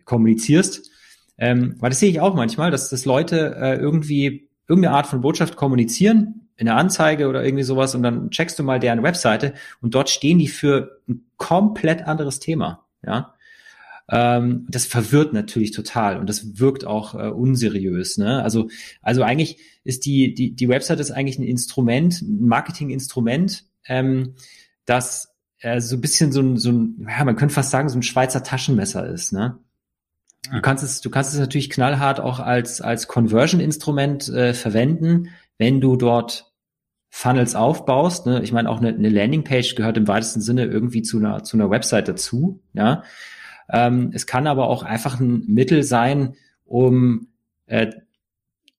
kommunizierst. 0.04 0.90
Ähm, 1.38 1.76
weil 1.78 1.90
das 1.90 2.00
sehe 2.00 2.10
ich 2.10 2.20
auch 2.20 2.34
manchmal, 2.34 2.70
dass, 2.72 2.88
dass 2.90 3.04
Leute 3.04 3.56
äh, 3.56 3.76
irgendwie 3.76 4.48
irgendeine 4.68 4.96
Art 4.96 5.06
von 5.06 5.20
Botschaft 5.20 5.54
kommunizieren, 5.54 6.45
in 6.56 6.66
der 6.66 6.76
Anzeige 6.76 7.28
oder 7.28 7.44
irgendwie 7.44 7.64
sowas, 7.64 7.94
und 7.94 8.02
dann 8.02 8.30
checkst 8.30 8.58
du 8.58 8.62
mal 8.62 8.80
deren 8.80 9.02
Webseite 9.02 9.54
und 9.80 9.94
dort 9.94 10.08
stehen 10.10 10.38
die 10.38 10.48
für 10.48 11.00
ein 11.08 11.26
komplett 11.36 12.06
anderes 12.06 12.40
Thema. 12.40 12.86
Ja. 13.04 13.34
Ähm, 14.08 14.66
das 14.68 14.86
verwirrt 14.86 15.32
natürlich 15.32 15.72
total 15.72 16.18
und 16.18 16.28
das 16.28 16.58
wirkt 16.58 16.84
auch 16.84 17.14
äh, 17.14 17.28
unseriös. 17.28 18.18
Ne? 18.18 18.42
Also, 18.42 18.68
also 19.02 19.22
eigentlich 19.22 19.58
ist 19.84 20.06
die, 20.06 20.32
die, 20.32 20.54
die 20.54 20.68
Website 20.68 21.00
ist 21.00 21.10
eigentlich 21.10 21.38
ein 21.38 21.44
Instrument, 21.44 22.22
ein 22.22 22.46
Marketinginstrument, 22.46 23.64
ähm, 23.86 24.34
das 24.84 25.34
äh, 25.58 25.80
so 25.80 25.96
ein 25.96 26.00
bisschen 26.00 26.32
so 26.32 26.40
ein, 26.40 26.56
so 26.56 26.70
ein, 26.70 27.06
ja, 27.08 27.24
man 27.24 27.36
könnte 27.36 27.54
fast 27.54 27.70
sagen, 27.70 27.88
so 27.88 27.98
ein 27.98 28.02
Schweizer 28.02 28.42
Taschenmesser 28.42 29.06
ist. 29.08 29.32
Ne? 29.32 29.58
Du 30.52 30.60
kannst 30.60 30.84
es, 30.84 31.00
du 31.00 31.10
kannst 31.10 31.34
es 31.34 31.40
natürlich 31.40 31.70
knallhart 31.70 32.20
auch 32.20 32.38
als, 32.38 32.80
als 32.80 33.08
Conversion-Instrument 33.08 34.28
äh, 34.28 34.54
verwenden, 34.54 35.30
wenn 35.58 35.80
du 35.80 35.96
dort 35.96 36.45
Funnels 37.08 37.54
aufbaust. 37.54 38.26
Ne? 38.26 38.42
Ich 38.42 38.52
meine, 38.52 38.68
auch 38.68 38.78
eine, 38.78 38.88
eine 38.88 39.08
Landingpage 39.08 39.74
gehört 39.74 39.96
im 39.96 40.08
weitesten 40.08 40.40
Sinne 40.40 40.64
irgendwie 40.64 41.02
zu 41.02 41.18
einer, 41.18 41.44
zu 41.44 41.56
einer 41.56 41.70
Website 41.70 42.08
dazu. 42.08 42.60
Ja? 42.74 43.02
Ähm, 43.70 44.10
es 44.12 44.26
kann 44.26 44.46
aber 44.46 44.68
auch 44.68 44.82
einfach 44.82 45.18
ein 45.20 45.44
Mittel 45.46 45.82
sein, 45.82 46.34
um 46.64 47.28
äh, 47.66 47.90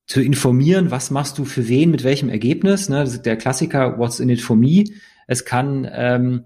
zu 0.05 0.21
informieren, 0.21 0.89
was 0.89 1.11
machst 1.11 1.37
du 1.37 1.45
für 1.45 1.67
wen, 1.67 1.91
mit 1.91 2.03
welchem 2.03 2.29
Ergebnis. 2.29 2.87
Ne? 2.89 2.99
Das 2.99 3.13
ist 3.13 3.25
der 3.25 3.37
Klassiker, 3.37 3.97
what's 3.97 4.19
in 4.19 4.29
it 4.29 4.41
for 4.41 4.55
me. 4.55 4.85
Es 5.27 5.43
kann, 5.43 5.89
ähm, 5.91 6.45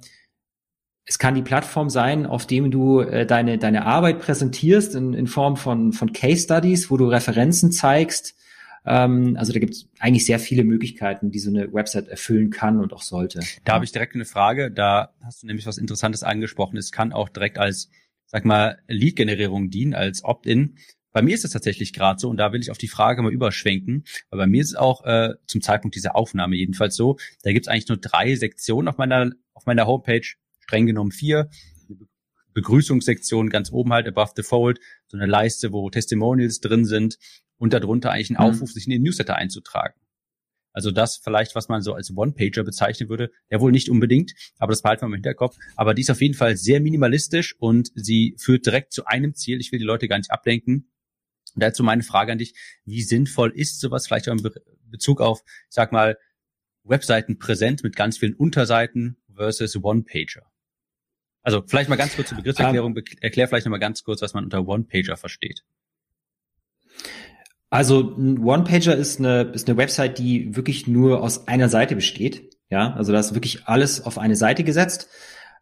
es 1.05 1.19
kann 1.19 1.35
die 1.35 1.43
Plattform 1.43 1.89
sein, 1.89 2.25
auf 2.25 2.47
dem 2.47 2.71
du 2.71 3.01
äh, 3.01 3.25
deine, 3.25 3.59
deine 3.59 3.85
Arbeit 3.85 4.19
präsentierst 4.19 4.95
in, 4.95 5.13
in 5.13 5.27
Form 5.27 5.57
von, 5.57 5.93
von 5.93 6.11
Case 6.13 6.43
Studies, 6.43 6.89
wo 6.89 6.97
du 6.97 7.05
Referenzen 7.05 7.71
zeigst. 7.71 8.35
Ähm, 8.85 9.35
also 9.37 9.53
da 9.53 9.59
gibt 9.59 9.73
es 9.73 9.89
eigentlich 9.99 10.25
sehr 10.25 10.39
viele 10.39 10.63
Möglichkeiten, 10.63 11.31
die 11.31 11.39
so 11.39 11.49
eine 11.49 11.71
Website 11.73 12.07
erfüllen 12.07 12.49
kann 12.49 12.79
und 12.79 12.93
auch 12.93 13.03
sollte. 13.03 13.41
Da 13.63 13.73
habe 13.73 13.85
ich 13.85 13.91
direkt 13.91 14.15
eine 14.15 14.25
Frage. 14.25 14.71
Da 14.71 15.13
hast 15.23 15.43
du 15.43 15.47
nämlich 15.47 15.65
was 15.65 15.77
Interessantes 15.77 16.23
angesprochen. 16.23 16.77
Es 16.77 16.91
kann 16.91 17.13
auch 17.13 17.29
direkt 17.29 17.57
als 17.57 17.89
sag 18.31 18.45
mal, 18.45 18.79
Lead-Generierung 18.87 19.69
dienen 19.69 19.93
als 19.93 20.23
Opt-in. 20.23 20.77
Bei 21.11 21.21
mir 21.21 21.35
ist 21.35 21.43
es 21.43 21.51
tatsächlich 21.51 21.91
gerade 21.91 22.19
so 22.19 22.29
und 22.29 22.37
da 22.37 22.53
will 22.53 22.61
ich 22.61 22.71
auf 22.71 22.77
die 22.77 22.87
Frage 22.87 23.21
mal 23.21 23.33
überschwenken. 23.33 24.05
Weil 24.29 24.39
bei 24.39 24.47
mir 24.47 24.61
ist 24.61 24.69
es 24.69 24.75
auch 24.75 25.03
äh, 25.03 25.33
zum 25.45 25.61
Zeitpunkt 25.61 25.95
dieser 25.95 26.15
Aufnahme 26.15 26.55
jedenfalls 26.55 26.95
so, 26.95 27.17
da 27.43 27.51
gibt 27.51 27.65
es 27.65 27.67
eigentlich 27.67 27.89
nur 27.89 27.97
drei 27.97 28.35
Sektionen 28.35 28.87
auf 28.87 28.97
meiner, 28.97 29.31
auf 29.53 29.65
meiner 29.65 29.85
Homepage, 29.85 30.25
streng 30.61 30.85
genommen 30.85 31.11
vier. 31.11 31.49
Begrüßungssektion 32.53 33.49
ganz 33.49 33.71
oben 33.71 33.93
halt 33.93 34.07
above 34.07 34.31
the 34.35 34.43
fold, 34.43 34.79
so 35.07 35.17
eine 35.17 35.25
Leiste, 35.25 35.73
wo 35.73 35.89
Testimonials 35.89 36.59
drin 36.59 36.85
sind 36.85 37.17
und 37.61 37.73
darunter 37.73 38.11
eigentlich 38.11 38.31
ein 38.31 38.43
mhm. 38.43 38.53
Aufruf, 38.53 38.71
sich 38.71 38.87
in 38.87 38.91
den 38.91 39.03
Newsletter 39.03 39.35
einzutragen. 39.35 39.93
Also 40.73 40.89
das 40.89 41.17
vielleicht, 41.17 41.53
was 41.53 41.69
man 41.69 41.81
so 41.81 41.93
als 41.93 42.15
One-Pager 42.15 42.63
bezeichnen 42.63 43.07
würde, 43.07 43.29
ja 43.49 43.59
wohl 43.59 43.71
nicht 43.71 43.89
unbedingt, 43.89 44.33
aber 44.57 44.71
das 44.71 44.81
behalten 44.81 45.03
wir 45.03 45.07
im 45.07 45.13
Hinterkopf. 45.13 45.57
Aber 45.75 45.93
die 45.93 46.01
ist 46.01 46.09
auf 46.09 46.21
jeden 46.21 46.33
Fall 46.33 46.57
sehr 46.57 46.79
minimalistisch 46.79 47.55
und 47.59 47.91
sie 47.93 48.35
führt 48.39 48.65
direkt 48.65 48.93
zu 48.93 49.05
einem 49.05 49.35
Ziel. 49.35 49.59
Ich 49.59 49.71
will 49.71 49.79
die 49.79 49.85
Leute 49.85 50.07
gar 50.07 50.17
nicht 50.17 50.31
ablenken. 50.31 50.89
Und 51.53 51.61
dazu 51.61 51.83
meine 51.83 52.01
Frage 52.01 52.31
an 52.31 52.39
dich, 52.39 52.55
wie 52.85 53.03
sinnvoll 53.03 53.51
ist 53.51 53.79
sowas 53.79 54.07
vielleicht 54.07 54.27
auch 54.27 54.33
in 54.33 54.49
Bezug 54.85 55.21
auf, 55.21 55.43
ich 55.45 55.75
sag 55.75 55.91
mal, 55.91 56.17
Webseiten 56.83 57.37
präsent 57.37 57.83
mit 57.83 57.95
ganz 57.95 58.17
vielen 58.17 58.33
Unterseiten 58.33 59.17
versus 59.35 59.75
One-Pager? 59.75 60.49
Also 61.43 61.63
vielleicht 61.67 61.89
mal 61.89 61.95
ganz 61.95 62.15
kurz 62.15 62.29
zur 62.29 62.37
Begriffserklärung, 62.37 62.95
um, 62.95 63.03
erklär 63.19 63.47
vielleicht 63.47 63.65
noch 63.65 63.71
mal 63.71 63.77
ganz 63.77 64.03
kurz, 64.03 64.21
was 64.21 64.33
man 64.33 64.45
unter 64.45 64.65
One-Pager 64.65 65.17
versteht. 65.17 65.63
Also 67.71 68.15
ein 68.17 68.39
One-Pager 68.39 68.95
ist 68.97 69.19
eine, 69.19 69.43
ist 69.53 69.69
eine 69.69 69.77
Website, 69.77 70.19
die 70.19 70.57
wirklich 70.57 70.87
nur 70.87 71.23
aus 71.23 71.47
einer 71.47 71.69
Seite 71.69 71.95
besteht. 71.95 72.53
Ja, 72.69 72.93
also 72.93 73.13
da 73.13 73.19
ist 73.19 73.33
wirklich 73.33 73.65
alles 73.65 74.05
auf 74.05 74.17
eine 74.17 74.35
Seite 74.35 74.65
gesetzt, 74.65 75.07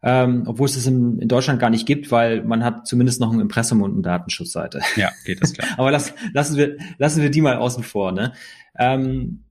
ähm, 0.02 0.42
obwohl 0.46 0.66
es 0.66 0.74
das 0.74 0.86
in, 0.86 1.20
in 1.20 1.28
Deutschland 1.28 1.60
gar 1.60 1.70
nicht 1.70 1.86
gibt, 1.86 2.10
weil 2.10 2.42
man 2.42 2.64
hat 2.64 2.88
zumindest 2.88 3.20
noch 3.20 3.32
ein 3.32 3.38
Impressum 3.38 3.80
und 3.82 3.92
eine 3.92 4.02
Datenschutzseite. 4.02 4.80
Ja, 4.96 5.12
geht 5.24 5.40
das 5.40 5.52
klar. 5.52 5.68
Aber 5.78 5.92
lass, 5.92 6.12
lassen 6.32 6.56
wir 6.56 6.78
lassen 6.98 7.22
wir 7.22 7.30
die 7.30 7.42
mal 7.42 7.56
außen 7.56 7.84
vor. 7.84 8.10
Ne? 8.10 8.32
Ähm, 8.76 9.44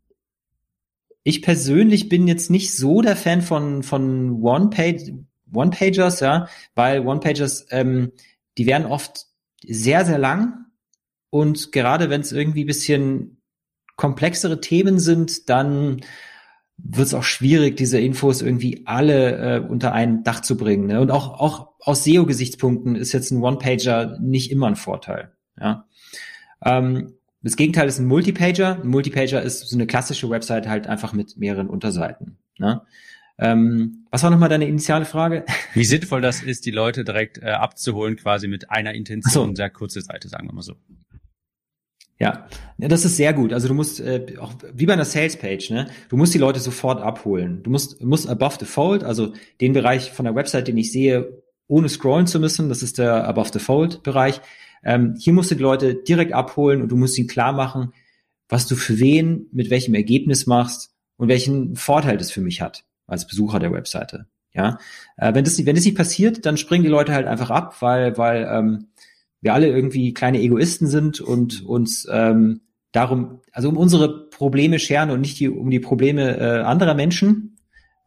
ich 1.23 1.41
persönlich 1.41 2.09
bin 2.09 2.27
jetzt 2.27 2.49
nicht 2.49 2.75
so 2.75 3.01
der 3.01 3.15
Fan 3.15 3.41
von 3.41 3.83
von 3.83 4.41
One-Page 4.41 5.13
One-Pagers, 5.53 6.19
ja, 6.19 6.47
weil 6.75 7.07
One-Pagers 7.07 7.67
ähm, 7.71 8.11
die 8.57 8.65
werden 8.65 8.85
oft 8.85 9.27
sehr 9.65 10.05
sehr 10.05 10.17
lang 10.17 10.65
und 11.29 11.71
gerade 11.71 12.09
wenn 12.09 12.21
es 12.21 12.31
irgendwie 12.31 12.65
bisschen 12.65 13.41
komplexere 13.95 14.61
Themen 14.61 14.99
sind, 14.99 15.49
dann 15.49 16.01
wird 16.77 17.07
es 17.07 17.13
auch 17.13 17.23
schwierig, 17.23 17.75
diese 17.75 17.99
Infos 17.99 18.41
irgendwie 18.41 18.83
alle 18.85 19.57
äh, 19.57 19.59
unter 19.59 19.91
ein 19.91 20.23
Dach 20.23 20.39
zu 20.41 20.55
bringen. 20.55 20.87
Ne? 20.87 21.01
Und 21.01 21.11
auch, 21.11 21.39
auch 21.39 21.73
aus 21.81 22.05
SEO-Gesichtspunkten 22.05 22.95
ist 22.95 23.11
jetzt 23.11 23.31
ein 23.31 23.41
One-Pager 23.41 24.17
nicht 24.21 24.51
immer 24.51 24.67
ein 24.67 24.75
Vorteil. 24.75 25.33
Ja? 25.59 25.85
Ähm, 26.63 27.13
das 27.41 27.55
Gegenteil 27.55 27.87
ist 27.87 27.99
ein 27.99 28.07
Multipager. 28.07 28.81
Ein 28.81 28.87
Multipager 28.87 29.41
ist 29.41 29.67
so 29.67 29.75
eine 29.75 29.87
klassische 29.87 30.29
Website 30.29 30.67
halt 30.67 30.87
einfach 30.87 31.13
mit 31.13 31.37
mehreren 31.37 31.69
Unterseiten. 31.69 32.37
Ne? 32.57 32.81
Ähm, 33.37 34.05
was 34.11 34.23
war 34.23 34.29
nochmal 34.29 34.49
deine 34.49 34.67
initiale 34.67 35.05
Frage? 35.05 35.45
Wie 35.73 35.85
sinnvoll 35.85 36.21
das 36.21 36.41
ist, 36.41 36.65
die 36.65 36.71
Leute 36.71 37.05
direkt 37.05 37.37
äh, 37.37 37.51
abzuholen, 37.51 38.17
quasi 38.17 38.47
mit 38.47 38.69
einer 38.69 38.93
Intention, 38.93 39.49
so. 39.49 39.55
sehr 39.55 39.69
kurze 39.69 40.01
Seite, 40.01 40.27
sagen 40.27 40.47
wir 40.47 40.53
mal 40.53 40.61
so. 40.61 40.75
Ja, 42.19 42.47
das 42.77 43.05
ist 43.05 43.15
sehr 43.15 43.33
gut. 43.33 43.53
Also 43.53 43.69
du 43.69 43.73
musst 43.73 44.01
äh, 44.01 44.35
auch 44.39 44.53
wie 44.73 44.85
bei 44.85 44.93
einer 44.93 45.05
Sales 45.05 45.37
Page, 45.37 45.69
ne? 45.69 45.87
Du 46.09 46.17
musst 46.17 46.33
die 46.33 46.37
Leute 46.37 46.59
sofort 46.59 47.01
abholen. 47.01 47.63
Du 47.63 47.69
musst 47.69 48.03
musst 48.03 48.27
above 48.27 48.57
the 48.59 48.65
fold, 48.65 49.05
also 49.05 49.33
den 49.61 49.71
Bereich 49.71 50.11
von 50.11 50.25
der 50.25 50.35
Website, 50.35 50.67
den 50.67 50.77
ich 50.77 50.91
sehe, 50.91 51.41
ohne 51.67 51.87
scrollen 51.87 52.27
zu 52.27 52.41
müssen, 52.41 52.67
das 52.67 52.83
ist 52.83 52.97
der 52.97 53.25
above 53.25 53.51
the 53.53 53.59
fold 53.59 54.03
Bereich. 54.03 54.41
Ähm, 54.83 55.15
hier 55.17 55.31
musst 55.31 55.49
du 55.51 55.55
die 55.55 55.63
Leute 55.63 55.95
direkt 55.95 56.33
abholen 56.33 56.81
und 56.81 56.89
du 56.89 56.97
musst 56.97 57.17
ihnen 57.17 57.29
klar 57.29 57.53
machen, 57.53 57.93
was 58.49 58.67
du 58.67 58.75
für 58.75 58.99
wen 58.99 59.47
mit 59.53 59.69
welchem 59.69 59.93
Ergebnis 59.93 60.45
machst 60.45 60.91
und 61.15 61.29
welchen 61.29 61.75
Vorteil 61.77 62.17
das 62.17 62.31
für 62.31 62.41
mich 62.41 62.61
hat 62.61 62.83
als 63.07 63.27
Besucher 63.27 63.59
der 63.59 63.71
Webseite. 63.71 64.27
Ja, 64.51 64.77
äh, 65.15 65.33
wenn 65.33 65.45
das 65.45 65.63
wenn 65.65 65.75
das 65.75 65.85
nicht 65.85 65.97
passiert, 65.97 66.45
dann 66.45 66.57
springen 66.57 66.83
die 66.83 66.89
Leute 66.89 67.13
halt 67.13 67.27
einfach 67.27 67.49
ab, 67.49 67.81
weil 67.81 68.17
weil 68.17 68.45
ähm, 68.51 68.87
wir 69.41 69.53
alle 69.53 69.67
irgendwie 69.67 70.13
kleine 70.13 70.41
Egoisten 70.41 70.87
sind 70.87 71.21
und 71.21 71.63
uns 71.65 72.07
ähm, 72.11 72.61
darum, 72.91 73.41
also 73.51 73.69
um 73.69 73.77
unsere 73.77 74.29
Probleme 74.29 74.79
scheren 74.79 75.11
und 75.11 75.21
nicht 75.21 75.39
die, 75.39 75.49
um 75.49 75.69
die 75.69 75.79
Probleme 75.79 76.37
äh, 76.37 76.61
anderer 76.61 76.93
Menschen. 76.93 77.57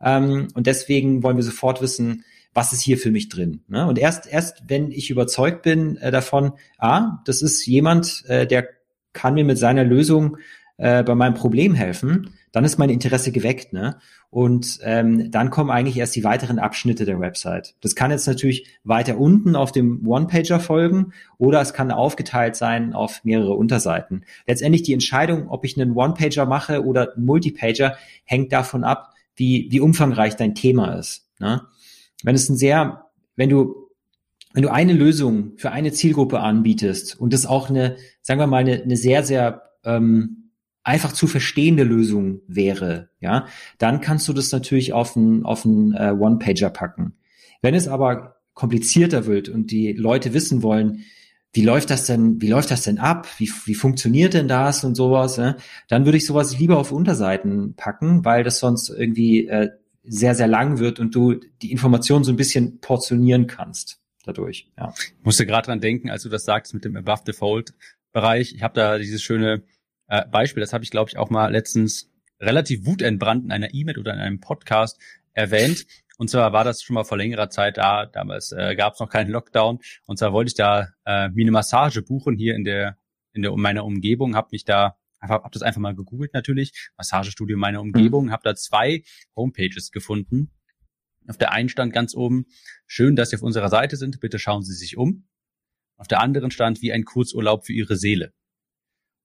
Ähm, 0.00 0.48
und 0.54 0.66
deswegen 0.66 1.22
wollen 1.22 1.36
wir 1.36 1.44
sofort 1.44 1.80
wissen, 1.80 2.24
was 2.54 2.72
ist 2.72 2.82
hier 2.82 2.98
für 2.98 3.10
mich 3.10 3.28
drin. 3.28 3.62
Ne? 3.68 3.86
Und 3.86 3.98
erst, 3.98 4.30
erst 4.30 4.64
wenn 4.68 4.90
ich 4.90 5.10
überzeugt 5.10 5.62
bin 5.62 5.96
äh, 5.96 6.10
davon, 6.10 6.52
ah, 6.78 7.18
das 7.24 7.40
ist 7.40 7.64
jemand, 7.66 8.24
äh, 8.26 8.46
der 8.46 8.68
kann 9.12 9.34
mir 9.34 9.44
mit 9.44 9.58
seiner 9.58 9.84
Lösung 9.84 10.36
äh, 10.76 11.02
bei 11.02 11.14
meinem 11.14 11.34
Problem 11.34 11.74
helfen, 11.74 12.34
dann 12.52 12.64
ist 12.64 12.78
mein 12.78 12.90
Interesse 12.90 13.32
geweckt, 13.32 13.72
ne? 13.72 13.96
Und 14.30 14.78
ähm, 14.82 15.30
dann 15.30 15.50
kommen 15.50 15.70
eigentlich 15.70 15.96
erst 15.96 16.14
die 16.14 16.24
weiteren 16.24 16.58
Abschnitte 16.58 17.04
der 17.04 17.18
Website. 17.18 17.74
Das 17.80 17.94
kann 17.94 18.10
jetzt 18.10 18.26
natürlich 18.26 18.66
weiter 18.84 19.18
unten 19.18 19.56
auf 19.56 19.72
dem 19.72 20.06
One-Pager 20.06 20.60
folgen 20.60 21.12
oder 21.38 21.60
es 21.60 21.74
kann 21.74 21.90
aufgeteilt 21.90 22.56
sein 22.56 22.94
auf 22.94 23.24
mehrere 23.24 23.54
Unterseiten. 23.54 24.24
Letztendlich 24.46 24.82
die 24.82 24.92
Entscheidung, 24.92 25.48
ob 25.48 25.64
ich 25.64 25.80
einen 25.80 25.92
One-Pager 25.92 26.46
mache 26.46 26.84
oder 26.84 27.14
einen 27.14 27.26
Multipager, 27.26 27.96
hängt 28.24 28.52
davon 28.52 28.84
ab, 28.84 29.12
wie, 29.34 29.66
wie 29.70 29.80
umfangreich 29.80 30.36
dein 30.36 30.54
Thema 30.54 30.94
ist. 30.94 31.28
Ne? 31.38 31.62
Wenn 32.22 32.34
es 32.34 32.48
ein 32.48 32.56
sehr, 32.56 33.06
wenn 33.34 33.48
du 33.48 33.82
wenn 34.54 34.62
du 34.62 34.70
eine 34.70 34.92
Lösung 34.92 35.52
für 35.56 35.70
eine 35.70 35.92
Zielgruppe 35.92 36.40
anbietest 36.40 37.18
und 37.18 37.32
das 37.32 37.46
auch 37.46 37.70
eine, 37.70 37.96
sagen 38.20 38.38
wir 38.38 38.46
mal, 38.46 38.58
eine, 38.58 38.82
eine 38.82 38.98
sehr, 38.98 39.22
sehr 39.22 39.62
ähm, 39.82 40.41
einfach 40.84 41.12
zu 41.12 41.26
verstehende 41.26 41.84
Lösung 41.84 42.40
wäre, 42.46 43.10
ja, 43.20 43.46
dann 43.78 44.00
kannst 44.00 44.28
du 44.28 44.32
das 44.32 44.50
natürlich 44.52 44.92
auf 44.92 45.16
einen 45.16 45.44
auf 45.44 45.64
einen 45.64 45.94
äh, 45.94 46.14
One-Pager 46.18 46.70
packen. 46.70 47.14
Wenn 47.60 47.74
es 47.74 47.88
aber 47.88 48.36
komplizierter 48.54 49.26
wird 49.26 49.48
und 49.48 49.70
die 49.70 49.92
Leute 49.92 50.34
wissen 50.34 50.62
wollen, 50.62 51.04
wie 51.54 51.62
läuft 51.62 51.90
das 51.90 52.06
denn, 52.06 52.40
wie 52.40 52.48
läuft 52.48 52.70
das 52.70 52.82
denn 52.82 52.98
ab? 52.98 53.28
Wie, 53.38 53.50
wie 53.66 53.74
funktioniert 53.74 54.34
denn 54.34 54.48
das 54.48 54.84
und 54.84 54.94
sowas? 54.94 55.36
Ne? 55.36 55.56
Dann 55.88 56.06
würde 56.06 56.16
ich 56.16 56.26
sowas 56.26 56.58
lieber 56.58 56.78
auf 56.78 56.92
Unterseiten 56.92 57.74
packen, 57.74 58.24
weil 58.24 58.42
das 58.42 58.58
sonst 58.58 58.88
irgendwie 58.88 59.46
äh, 59.48 59.68
sehr, 60.02 60.34
sehr 60.34 60.48
lang 60.48 60.78
wird 60.78 60.98
und 60.98 61.14
du 61.14 61.34
die 61.60 61.70
Informationen 61.70 62.24
so 62.24 62.32
ein 62.32 62.36
bisschen 62.36 62.80
portionieren 62.80 63.46
kannst 63.46 64.00
dadurch. 64.24 64.70
Ja. 64.78 64.94
Ich 64.98 65.24
musste 65.24 65.46
gerade 65.46 65.66
dran 65.66 65.80
denken, 65.80 66.10
als 66.10 66.22
du 66.22 66.28
das 66.28 66.44
sagst 66.44 66.72
mit 66.74 66.84
dem 66.84 66.96
Above 66.96 67.22
the 67.26 67.32
Fold 67.32 67.74
Bereich. 68.12 68.54
Ich 68.54 68.62
habe 68.62 68.74
da 68.74 68.98
dieses 68.98 69.22
schöne 69.22 69.62
äh, 70.12 70.26
Beispiel, 70.26 70.60
das 70.60 70.74
habe 70.74 70.84
ich 70.84 70.90
glaube 70.90 71.08
ich 71.08 71.16
auch 71.16 71.30
mal 71.30 71.50
letztens 71.50 72.10
relativ 72.38 72.84
wutentbrannt 72.84 73.44
in 73.44 73.50
einer 73.50 73.72
E-Mail 73.72 73.98
oder 73.98 74.12
in 74.12 74.20
einem 74.20 74.40
Podcast 74.40 75.00
erwähnt. 75.32 75.86
Und 76.18 76.28
zwar 76.28 76.52
war 76.52 76.64
das 76.64 76.82
schon 76.82 76.92
mal 76.94 77.04
vor 77.04 77.16
längerer 77.16 77.48
Zeit 77.48 77.78
da. 77.78 78.04
Damals 78.04 78.52
äh, 78.52 78.76
gab 78.76 78.92
es 78.92 79.00
noch 79.00 79.08
keinen 79.08 79.30
Lockdown. 79.30 79.78
Und 80.04 80.18
zwar 80.18 80.34
wollte 80.34 80.48
ich 80.48 80.54
da 80.54 80.88
äh, 81.06 81.30
mir 81.30 81.44
eine 81.44 81.50
Massage 81.50 82.02
buchen 82.02 82.36
hier 82.36 82.54
in 82.54 82.64
der 82.64 82.98
in 83.32 83.40
der 83.40 83.56
meiner 83.56 83.86
Umgebung. 83.86 84.36
Habe 84.36 84.48
mich 84.52 84.66
da 84.66 84.98
einfach 85.18 85.44
hab 85.44 85.52
das 85.52 85.62
einfach 85.62 85.80
mal 85.80 85.94
gegoogelt 85.94 86.34
natürlich. 86.34 86.90
Massagestudio 86.98 87.56
meiner 87.56 87.80
Umgebung. 87.80 88.26
Mhm. 88.26 88.32
Habe 88.32 88.42
da 88.44 88.54
zwei 88.54 89.04
Homepages 89.34 89.92
gefunden. 89.92 90.50
Auf 91.26 91.38
der 91.38 91.52
einen 91.52 91.70
stand 91.70 91.94
ganz 91.94 92.14
oben: 92.14 92.44
Schön, 92.86 93.16
dass 93.16 93.30
Sie 93.30 93.36
auf 93.36 93.42
unserer 93.42 93.70
Seite 93.70 93.96
sind. 93.96 94.20
Bitte 94.20 94.38
schauen 94.38 94.62
Sie 94.62 94.74
sich 94.74 94.98
um. 94.98 95.26
Auf 95.96 96.06
der 96.06 96.20
anderen 96.20 96.50
stand 96.50 96.82
wie 96.82 96.92
ein 96.92 97.04
Kurzurlaub 97.04 97.64
für 97.64 97.72
Ihre 97.72 97.96
Seele. 97.96 98.34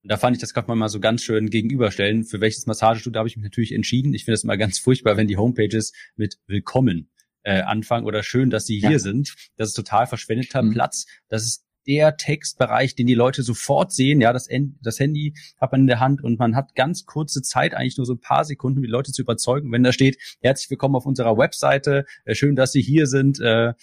Und 0.07 0.11
da 0.11 0.15
fand 0.15 0.37
ich, 0.37 0.39
das 0.39 0.53
kann 0.53 0.63
man 0.69 0.77
mal 0.77 0.87
so 0.87 1.01
ganz 1.01 1.21
schön 1.21 1.49
gegenüberstellen. 1.49 2.23
Für 2.23 2.39
welches 2.39 2.65
Massagestudio 2.65 3.19
habe 3.19 3.27
ich 3.27 3.35
mich 3.35 3.43
natürlich 3.43 3.73
entschieden. 3.73 4.13
Ich 4.13 4.23
finde 4.23 4.35
es 4.35 4.45
immer 4.45 4.55
ganz 4.55 4.79
furchtbar, 4.79 5.17
wenn 5.17 5.27
die 5.27 5.35
Homepages 5.35 5.91
mit 6.15 6.37
Willkommen 6.47 7.09
äh, 7.43 7.59
anfangen 7.59 8.05
oder 8.05 8.23
schön, 8.23 8.49
dass 8.49 8.65
Sie 8.65 8.79
hier 8.79 8.91
ja. 8.91 8.99
sind. 8.99 9.35
Das 9.57 9.67
ist 9.67 9.73
total 9.73 10.07
verschwendeter 10.07 10.63
mhm. 10.63 10.71
Platz. 10.71 11.07
Das 11.27 11.43
ist 11.43 11.65
der 11.87 12.15
Textbereich, 12.15 12.95
den 12.95 13.05
die 13.05 13.15
Leute 13.15 13.43
sofort 13.43 13.91
sehen. 13.91 14.21
Ja, 14.21 14.31
das, 14.31 14.47
das 14.81 14.97
Handy 14.97 15.33
hat 15.59 15.73
man 15.73 15.81
in 15.81 15.87
der 15.87 15.99
Hand 15.99 16.23
und 16.23 16.39
man 16.39 16.55
hat 16.55 16.73
ganz 16.73 17.05
kurze 17.05 17.41
Zeit, 17.41 17.73
eigentlich 17.73 17.97
nur 17.97 18.05
so 18.05 18.13
ein 18.13 18.21
paar 18.21 18.45
Sekunden, 18.45 18.81
die 18.81 18.87
Leute 18.87 19.11
zu 19.11 19.21
überzeugen. 19.21 19.73
Wenn 19.73 19.83
da 19.83 19.91
steht, 19.91 20.37
herzlich 20.39 20.69
willkommen 20.69 20.95
auf 20.95 21.05
unserer 21.05 21.37
Webseite, 21.37 22.05
äh, 22.23 22.33
schön, 22.33 22.55
dass 22.55 22.71
Sie 22.71 22.81
hier 22.81 23.07
sind. 23.07 23.41
Äh, 23.41 23.73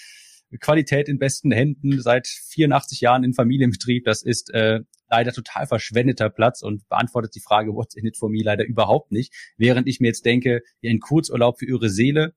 Qualität 0.60 1.08
in 1.08 1.18
besten 1.18 1.50
Händen, 1.50 2.00
seit 2.00 2.28
84 2.28 3.00
Jahren 3.00 3.24
in 3.24 3.34
Familienbetrieb. 3.34 4.04
Das 4.04 4.22
ist 4.22 4.54
äh, 4.54 4.80
leider 5.14 5.32
total 5.32 5.66
verschwendeter 5.66 6.28
Platz 6.28 6.62
und 6.62 6.88
beantwortet 6.88 7.34
die 7.34 7.40
Frage 7.40 7.72
What's 7.72 7.94
in 7.94 8.06
it 8.06 8.16
for 8.16 8.28
me 8.28 8.42
leider 8.42 8.64
überhaupt 8.64 9.12
nicht. 9.12 9.32
Während 9.56 9.86
ich 9.86 10.00
mir 10.00 10.08
jetzt 10.08 10.24
denke, 10.24 10.62
wie 10.80 10.88
ein 10.88 10.98
Kurzurlaub 10.98 11.58
für 11.58 11.66
ihre 11.66 11.88
Seele, 11.88 12.34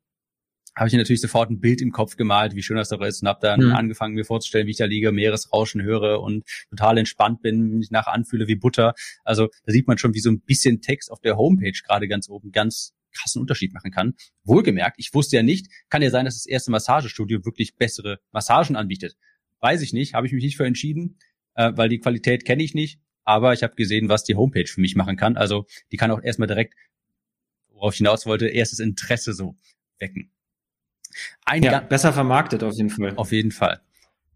habe 0.76 0.90
ich 0.90 0.94
natürlich 0.94 1.22
sofort 1.22 1.50
ein 1.50 1.60
Bild 1.60 1.82
im 1.82 1.92
Kopf 1.92 2.18
gemalt, 2.18 2.54
wie 2.54 2.62
schön 2.62 2.78
das 2.78 2.90
da 2.90 3.04
ist 3.04 3.24
und 3.24 3.28
habe 3.28 3.40
dann 3.42 3.62
mhm. 3.62 3.72
angefangen, 3.72 4.14
mir 4.14 4.26
vorzustellen, 4.26 4.68
wie 4.68 4.72
ich 4.72 4.78
da 4.78 4.86
liege, 4.86 5.12
Meeresrauschen 5.12 5.82
höre 5.82 6.22
und 6.22 6.44
total 6.70 7.00
entspannt 7.00 7.42
bin, 7.42 7.80
mich 7.80 7.90
nachher 7.90 8.14
anfühle 8.14 8.48
wie 8.48 8.56
Butter. 8.56 8.94
Also 9.24 9.48
da 9.66 9.72
sieht 9.72 9.88
man 9.88 9.98
schon, 9.98 10.14
wie 10.14 10.20
so 10.20 10.30
ein 10.30 10.42
bisschen 10.42 10.82
Text 10.82 11.12
auf 11.12 11.20
der 11.20 11.36
Homepage 11.36 11.80
gerade 11.84 12.08
ganz 12.08 12.30
oben 12.30 12.52
ganz 12.52 12.94
krassen 13.12 13.42
Unterschied 13.42 13.74
machen 13.74 13.90
kann. 13.90 14.14
Wohlgemerkt, 14.44 14.98
ich 15.00 15.12
wusste 15.16 15.38
ja 15.38 15.42
nicht, 15.42 15.68
kann 15.90 16.04
ja 16.04 16.12
sein, 16.12 16.26
dass 16.26 16.36
das 16.36 16.46
erste 16.46 16.70
Massagestudio 16.70 17.44
wirklich 17.44 17.76
bessere 17.76 18.20
Massagen 18.32 18.76
anbietet. 18.76 19.16
Weiß 19.62 19.82
ich 19.82 19.94
nicht, 19.94 20.14
habe 20.14 20.28
ich 20.28 20.34
mich 20.34 20.44
nicht 20.44 20.58
für 20.58 20.68
entschieden, 20.68 21.18
äh, 21.58 21.74
weil 21.76 21.90
die 21.90 22.00
Qualität 22.00 22.46
kenne 22.46 22.64
ich 22.64 22.74
nicht. 22.74 23.00
Aber 23.26 23.52
ich 23.52 23.62
habe 23.62 23.76
gesehen, 23.76 24.08
was 24.08 24.24
die 24.24 24.36
Homepage 24.36 24.68
für 24.68 24.80
mich 24.80 24.96
machen 24.96 25.18
kann. 25.18 25.36
Also 25.36 25.66
die 25.92 25.98
kann 25.98 26.12
auch 26.12 26.24
erstmal 26.24 26.48
direkt, 26.48 26.76
worauf 27.68 27.94
ich 27.94 27.98
hinaus 27.98 28.26
wollte, 28.26 28.48
erstes 28.48 28.80
Interesse 28.80 29.34
so 29.34 29.58
wecken. 30.00 30.32
Ein 31.44 31.64
ja, 31.64 31.80
besser 31.82 32.14
vermarktet 32.14 32.64
auf 32.64 32.76
jeden 32.76 32.90
Fall. 32.90 33.16
Auf 33.18 33.32
jeden 33.34 33.52
Fall. 33.52 33.82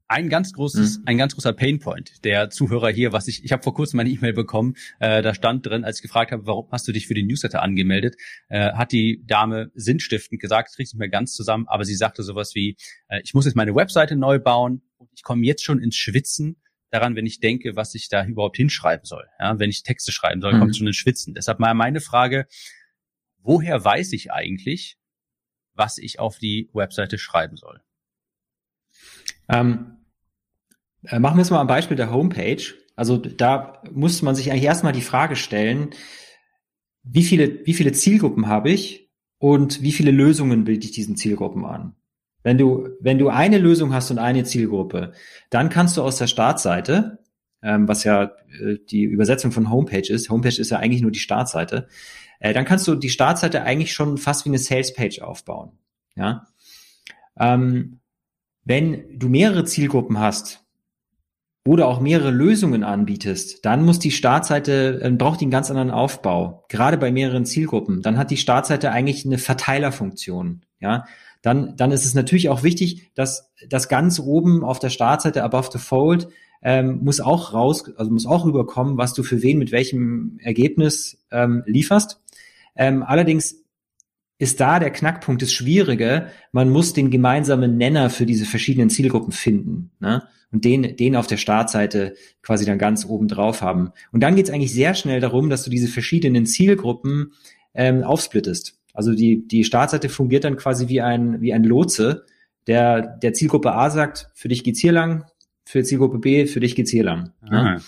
Ein 0.08 0.28
ganz 0.28 0.52
großes, 0.52 0.98
mhm. 0.98 1.04
ein 1.06 1.18
ganz 1.18 1.36
großer 1.36 1.54
Painpoint 1.54 2.26
der 2.26 2.50
Zuhörer 2.50 2.90
hier, 2.90 3.14
was 3.14 3.30
ich, 3.30 3.46
ich 3.46 3.54
habe 3.54 3.64
vor 3.64 3.74
kurzem 3.74 3.96
meine 3.96 4.10
E-Mail 4.10 4.34
bekommen, 4.34 4.76
äh, 5.00 5.22
da 5.22 5.34
stand 5.34 5.66
drin, 5.66 5.86
als 5.86 6.00
ich 6.00 6.02
gefragt 6.02 6.34
habe, 6.34 6.46
warum 6.46 6.68
hast 6.70 6.86
du 6.86 6.92
dich 6.92 7.08
für 7.08 7.14
den 7.14 7.28
Newsletter 7.28 7.62
angemeldet, 7.62 8.18
äh, 8.50 8.74
hat 8.74 8.92
die 8.92 9.24
Dame 9.26 9.72
sinnstiftend 9.74 10.42
gesagt, 10.42 10.76
kriegst 10.76 10.94
nicht 10.94 11.00
mehr 11.00 11.08
ganz 11.08 11.34
zusammen, 11.34 11.66
aber 11.70 11.86
sie 11.86 11.96
sagte 11.96 12.24
sowas 12.24 12.56
wie, 12.56 12.76
äh, 13.08 13.22
ich 13.24 13.34
muss 13.34 13.46
jetzt 13.46 13.56
meine 13.56 13.74
Webseite 13.74 14.18
neu 14.18 14.40
bauen 14.40 14.82
und 14.98 15.10
ich 15.14 15.24
komme 15.24 15.46
jetzt 15.46 15.64
schon 15.64 15.80
ins 15.80 15.96
Schwitzen 15.96 16.58
daran, 16.92 17.16
wenn 17.16 17.26
ich 17.26 17.40
denke, 17.40 17.76
was 17.76 17.96
ich 17.96 18.10
da 18.10 18.26
überhaupt 18.26 18.58
hinschreiben 18.58 19.06
soll. 19.06 19.26
Ja, 19.40 19.58
wenn 19.58 19.70
ich 19.70 19.84
Texte 19.84 20.12
schreiben 20.12 20.42
soll, 20.42 20.54
mhm. 20.54 20.60
kommt 20.60 20.78
schon 20.78 20.88
ins 20.88 20.98
Schwitzen. 20.98 21.34
Deshalb 21.34 21.60
mal 21.60 21.74
meine 21.74 22.02
Frage, 22.02 22.48
woher 23.40 23.84
weiß 23.84 24.14
ich 24.14 24.32
eigentlich, 24.32 24.98
was 25.74 25.98
ich 25.98 26.20
auf 26.20 26.38
die 26.38 26.70
Webseite 26.74 27.18
schreiben 27.18 27.56
soll? 27.56 27.82
Ähm, 29.50 30.06
äh, 31.04 31.20
machen 31.20 31.38
wir 31.38 31.42
jetzt 31.42 31.52
mal 31.52 31.62
ein 31.62 31.68
Beispiel 31.68 31.98
der 31.98 32.12
Homepage. 32.12 32.64
Also 32.96 33.18
da 33.18 33.82
muss 33.92 34.22
man 34.22 34.36
sich 34.36 34.52
eigentlich 34.52 34.64
erstmal 34.64 34.94
die 34.94 35.02
Frage 35.02 35.36
stellen, 35.36 35.92
wie 37.04 37.24
viele, 37.24 37.66
wie 37.66 37.74
viele 37.74 37.94
Zielgruppen 37.94 38.48
habe 38.48 38.70
ich 38.70 39.10
und 39.38 39.82
wie 39.82 39.92
viele 39.92 40.12
Lösungen 40.12 40.66
bilde 40.66 40.86
ich 40.86 40.92
diesen 40.92 41.16
Zielgruppen 41.16 41.66
an? 41.66 41.96
Wenn 42.44 42.58
du, 42.58 42.90
wenn 43.00 43.20
du 43.20 43.30
eine 43.30 43.58
Lösung 43.58 43.94
hast 43.94 44.12
und 44.12 44.20
eine 44.20 44.44
Zielgruppe, 44.44 45.14
dann 45.50 45.70
kannst 45.70 45.98
du 45.98 46.02
aus 46.02 46.18
der 46.18 46.28
Startseite, 46.28 47.20
ähm, 47.62 47.88
was 47.88 48.04
ja 48.04 48.32
äh, 48.60 48.78
die 48.90 49.04
Übersetzung 49.04 49.52
von 49.52 49.70
Homepage 49.70 50.12
ist, 50.12 50.30
Homepage 50.30 50.60
ist 50.60 50.72
ja 50.72 50.80
eigentlich 50.80 51.02
nur 51.02 51.12
die 51.12 51.20
Startseite, 51.20 51.88
äh, 52.40 52.54
dann 52.54 52.66
kannst 52.66 52.88
du 52.88 52.96
die 52.96 53.10
Startseite 53.10 53.64
eigentlich 53.64 53.94
schon 53.94 54.18
fast 54.18 54.46
wie 54.46 54.50
eine 54.50 54.58
Salespage 54.58 55.22
aufbauen. 55.22 55.72
Ja. 56.16 56.48
Ähm, 57.40 58.00
wenn 58.64 59.20
du 59.20 59.30
mehrere 59.30 59.64
Zielgruppen 59.64 60.20
hast, 60.20 60.62
oder 61.66 61.88
auch 61.88 62.00
mehrere 62.00 62.32
Lösungen 62.32 62.84
anbietest, 62.84 63.64
dann 63.66 63.86
muss 63.86 64.00
die 64.00 64.12
Startseite, 64.12 65.00
äh, 65.04 65.12
braucht 65.12 65.42
die 65.42 65.46
einen 65.46 65.52
ganz 65.52 65.70
anderen 65.70 65.92
Aufbau. 65.92 66.66
Gerade 66.70 66.98
bei 66.98 67.12
mehreren 67.12 67.46
Zielgruppen. 67.46 68.02
Dann 68.02 68.18
hat 68.18 68.32
die 68.32 68.38
Startseite 68.38 68.92
eigentlich 68.92 69.26
eine 69.26 69.38
Verteilerfunktion. 69.38 70.64
Ja, 70.80 71.06
dann, 71.42 71.76
dann 71.76 71.92
ist 71.92 72.06
es 72.06 72.14
natürlich 72.14 72.50
auch 72.50 72.64
wichtig, 72.64 73.12
dass 73.16 73.52
das 73.68 73.90
ganz 73.90 74.20
oben 74.20 74.64
auf 74.64 74.80
der 74.80 74.90
Startseite 74.90 75.44
above 75.44 75.70
the 75.72 75.80
fold 75.80 76.28
ähm, 76.64 77.00
muss 77.04 77.20
auch 77.20 77.54
raus, 77.54 77.92
also 77.98 78.12
muss 78.12 78.28
auch 78.28 78.46
rüberkommen, 78.46 78.98
was 78.98 79.14
du 79.14 79.24
für 79.24 79.42
wen 79.42 79.58
mit 79.58 79.72
welchem 79.72 80.38
Ergebnis 80.42 81.26
ähm, 81.32 81.64
lieferst. 81.66 82.22
Ähm, 82.76 83.04
allerdings 83.04 83.64
ist 84.38 84.60
da 84.60 84.80
der 84.80 84.92
Knackpunkt, 84.92 85.42
das 85.42 85.54
Schwierige. 85.54 86.28
Man 86.52 86.70
muss 86.70 86.94
den 86.94 87.12
gemeinsamen 87.12 87.78
Nenner 87.78 88.10
für 88.10 88.26
diese 88.26 88.46
verschiedenen 88.46 88.90
Zielgruppen 88.90 89.32
finden. 89.32 89.92
Ne? 90.00 90.24
Und 90.52 90.66
den, 90.66 90.96
den 90.98 91.16
auf 91.16 91.28
der 91.28 91.38
Startseite 91.38 92.16
quasi 92.42 92.66
dann 92.66 92.78
ganz 92.78 93.06
oben 93.06 93.28
drauf 93.28 93.62
haben. 93.62 93.92
Und 94.12 94.22
dann 94.22 94.36
geht 94.36 94.48
es 94.48 94.54
eigentlich 94.54 94.74
sehr 94.74 94.96
schnell 94.96 95.20
darum, 95.20 95.50
dass 95.50 95.64
du 95.64 95.70
diese 95.70 95.88
verschiedenen 95.88 96.46
Zielgruppen 96.46 97.34
ähm, 97.74 98.04
aufsplittest. 98.04 98.81
Also 98.94 99.14
die, 99.14 99.48
die 99.48 99.64
Startseite 99.64 100.10
fungiert 100.10 100.44
dann 100.44 100.58
quasi 100.58 100.88
wie 100.88 101.02
ein, 101.02 101.42
wie 101.42 101.54
ein 101.54 101.64
Lotse, 101.64 102.26
der 102.68 103.02
der 103.02 103.34
Zielgruppe 103.34 103.74
A 103.74 103.90
sagt, 103.90 104.30
für 104.34 104.48
dich 104.48 104.64
geht's 104.64 104.80
hier 104.80 104.92
lang, 104.92 105.26
für 105.66 105.84
Zielgruppe 105.84 106.20
B, 106.20 106.46
für 106.46 106.60
dich 106.60 106.76
geht's 106.76 106.92
hier 106.92 107.04
lang. 107.04 107.32
Ne? 107.42 107.82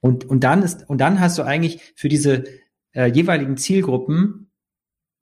Und, 0.00 0.24
und 0.24 0.44
dann 0.44 0.62
ist, 0.62 0.88
und 0.88 1.00
dann 1.00 1.20
hast 1.20 1.38
du 1.38 1.42
eigentlich 1.42 1.80
für 1.96 2.08
diese 2.08 2.44
äh, 2.92 3.06
jeweiligen 3.06 3.56
Zielgruppen 3.56 4.50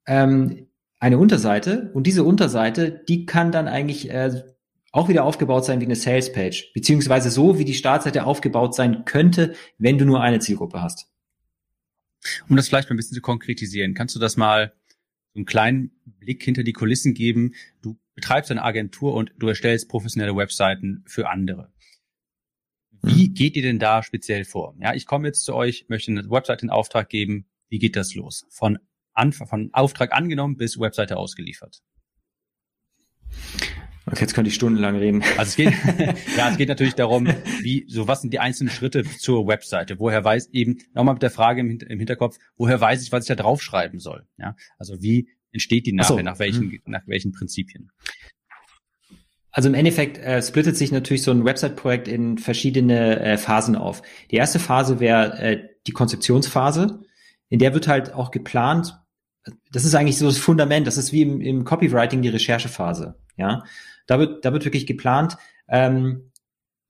ähm, 0.05 0.67
eine 0.99 1.17
Unterseite 1.17 1.91
und 1.93 2.07
diese 2.07 2.23
Unterseite, 2.23 3.01
die 3.07 3.25
kann 3.25 3.51
dann 3.51 3.67
eigentlich 3.67 4.09
äh, 4.09 4.43
auch 4.91 5.09
wieder 5.09 5.25
aufgebaut 5.25 5.65
sein 5.65 5.81
wie 5.81 5.85
eine 5.85 5.95
Sales 5.95 6.31
Page, 6.31 6.71
beziehungsweise 6.73 7.29
so, 7.29 7.59
wie 7.59 7.65
die 7.65 7.73
Startseite 7.73 8.25
aufgebaut 8.25 8.75
sein 8.75 9.03
könnte, 9.05 9.53
wenn 9.77 9.97
du 9.97 10.05
nur 10.05 10.21
eine 10.21 10.39
Zielgruppe 10.39 10.81
hast. 10.81 11.09
Um 12.49 12.55
das 12.55 12.67
vielleicht 12.67 12.89
mal 12.89 12.95
ein 12.95 12.97
bisschen 12.97 13.15
zu 13.15 13.21
konkretisieren, 13.21 13.93
kannst 13.93 14.15
du 14.15 14.19
das 14.19 14.37
mal 14.37 14.73
so 15.33 15.39
einen 15.39 15.45
kleinen 15.45 15.91
Blick 16.05 16.43
hinter 16.43 16.63
die 16.63 16.73
Kulissen 16.73 17.13
geben? 17.13 17.53
Du 17.81 17.97
betreibst 18.15 18.51
eine 18.51 18.63
Agentur 18.63 19.13
und 19.13 19.33
du 19.37 19.47
erstellst 19.47 19.89
professionelle 19.89 20.35
Webseiten 20.35 21.03
für 21.07 21.29
andere. 21.29 21.71
Wie 23.03 23.29
mhm. 23.29 23.33
geht 23.33 23.55
ihr 23.55 23.61
denn 23.61 23.79
da 23.79 24.01
speziell 24.01 24.45
vor? 24.45 24.75
Ja, 24.79 24.93
ich 24.93 25.05
komme 25.05 25.27
jetzt 25.27 25.43
zu 25.43 25.53
euch, 25.53 25.85
möchte 25.89 26.11
eine 26.11 26.29
Webseite 26.29 26.65
in 26.65 26.69
Auftrag 26.69 27.09
geben. 27.09 27.45
Wie 27.69 27.79
geht 27.79 27.95
das 27.95 28.15
los? 28.15 28.45
Von 28.49 28.79
Anfang, 29.13 29.47
von 29.47 29.69
Auftrag 29.73 30.13
angenommen 30.13 30.57
bis 30.57 30.79
Webseite 30.79 31.17
ausgeliefert. 31.17 31.81
Okay, 34.07 34.21
jetzt 34.21 34.35
könnte 34.35 34.49
ich 34.49 34.55
stundenlang 34.55 34.97
reden. 34.97 35.23
Also 35.37 35.49
es 35.49 35.55
geht, 35.55 35.73
ja, 36.37 36.49
es 36.49 36.57
geht 36.57 36.69
natürlich 36.69 36.93
darum, 36.93 37.27
wie, 37.61 37.85
so 37.87 38.07
was 38.07 38.21
sind 38.21 38.31
die 38.33 38.39
einzelnen 38.39 38.69
Schritte 38.69 39.03
zur 39.03 39.47
Webseite? 39.47 39.99
Woher 39.99 40.23
weiß 40.23 40.49
eben, 40.53 40.77
nochmal 40.93 41.15
mit 41.15 41.23
der 41.23 41.31
Frage 41.31 41.61
im, 41.61 41.79
im 41.79 41.99
Hinterkopf, 41.99 42.37
woher 42.55 42.79
weiß 42.79 43.01
ich, 43.01 43.11
was 43.11 43.23
ich 43.23 43.27
da 43.27 43.35
draufschreiben 43.35 43.99
soll? 43.99 44.27
Ja, 44.37 44.55
also 44.77 45.01
wie 45.01 45.29
entsteht 45.51 45.87
die 45.87 45.93
nachher, 45.93 46.17
so. 46.17 46.19
nach 46.19 46.37
welchen, 46.37 46.71
hm. 46.71 46.79
nach 46.85 47.07
welchen 47.07 47.31
Prinzipien? 47.31 47.91
also 49.55 49.69
im 49.69 49.75
Endeffekt 49.75 50.17
äh, 50.17 50.41
splittet 50.41 50.75
sich 50.75 50.91
natürlich 50.91 51.23
so 51.23 51.31
ein 51.31 51.45
Website-Projekt 51.45 52.09
in 52.09 52.37
verschiedene 52.37 53.21
äh, 53.21 53.37
Phasen 53.37 53.77
auf. 53.77 54.01
Die 54.29 54.35
erste 54.35 54.59
Phase 54.59 54.99
wäre 54.99 55.39
äh, 55.39 55.69
die 55.87 55.93
Konzeptionsphase. 55.93 56.99
In 57.47 57.59
der 57.59 57.73
wird 57.73 57.87
halt 57.87 58.13
auch 58.13 58.31
geplant, 58.31 58.99
das 59.71 59.85
ist 59.85 59.95
eigentlich 59.95 60.17
so 60.17 60.25
das 60.25 60.37
Fundament, 60.37 60.87
das 60.87 60.97
ist 60.97 61.11
wie 61.11 61.21
im, 61.21 61.41
im 61.41 61.63
Copywriting 61.63 62.21
die 62.21 62.29
Recherchephase. 62.29 63.15
Ja, 63.37 63.63
da 64.07 64.19
wird, 64.19 64.45
da 64.45 64.53
wird 64.53 64.65
wirklich 64.65 64.87
geplant, 64.87 65.37
ähm, 65.67 66.31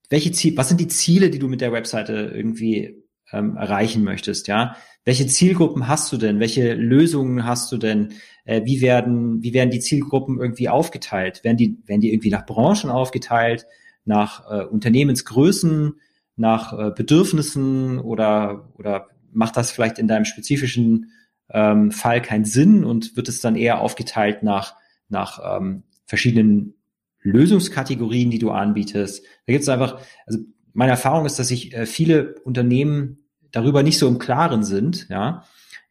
welche 0.08 0.32
Ziel, 0.32 0.56
was 0.56 0.68
sind 0.68 0.80
die 0.80 0.88
Ziele, 0.88 1.30
die 1.30 1.38
du 1.38 1.48
mit 1.48 1.60
der 1.60 1.72
Webseite 1.72 2.32
irgendwie 2.34 3.02
ähm, 3.32 3.56
erreichen 3.56 4.04
möchtest, 4.04 4.48
ja? 4.48 4.76
Welche 5.04 5.26
Zielgruppen 5.26 5.86
hast 5.86 6.12
du 6.12 6.16
denn? 6.16 6.40
Welche 6.40 6.74
Lösungen 6.74 7.44
hast 7.44 7.70
du 7.70 7.76
denn? 7.76 8.14
Äh, 8.44 8.62
wie 8.64 8.80
werden, 8.80 9.42
wie 9.42 9.54
werden 9.54 9.70
die 9.70 9.80
Zielgruppen 9.80 10.40
irgendwie 10.40 10.68
aufgeteilt? 10.68 11.44
Werden 11.44 11.56
die, 11.56 11.78
werden 11.86 12.00
die 12.00 12.12
irgendwie 12.12 12.30
nach 12.30 12.44
Branchen 12.44 12.90
aufgeteilt, 12.90 13.66
nach 14.04 14.50
äh, 14.50 14.64
Unternehmensgrößen, 14.64 16.00
nach 16.36 16.72
äh, 16.72 16.90
Bedürfnissen 16.90 17.98
oder, 17.98 18.72
oder 18.78 19.08
macht 19.32 19.56
das 19.56 19.70
vielleicht 19.70 19.98
in 19.98 20.08
deinem 20.08 20.24
spezifischen 20.24 21.12
ähm, 21.50 21.90
Fall 21.90 22.22
keinen 22.22 22.44
Sinn 22.44 22.84
und 22.84 23.16
wird 23.16 23.28
es 23.28 23.40
dann 23.40 23.56
eher 23.56 23.80
aufgeteilt 23.80 24.42
nach, 24.42 24.74
nach 25.08 25.58
ähm, 25.58 25.84
verschiedenen 26.06 26.74
Lösungskategorien, 27.22 28.30
die 28.30 28.38
du 28.38 28.50
anbietest? 28.50 29.24
Da 29.46 29.52
gibt 29.52 29.62
es 29.62 29.68
einfach, 29.68 30.00
also 30.26 30.40
meine 30.72 30.92
Erfahrung 30.92 31.26
ist, 31.26 31.38
dass 31.38 31.48
sich 31.48 31.74
äh, 31.74 31.86
viele 31.86 32.34
Unternehmen 32.44 33.18
darüber 33.52 33.82
nicht 33.82 33.98
so 33.98 34.08
im 34.08 34.18
Klaren 34.18 34.62
sind, 34.62 35.08
ja, 35.08 35.44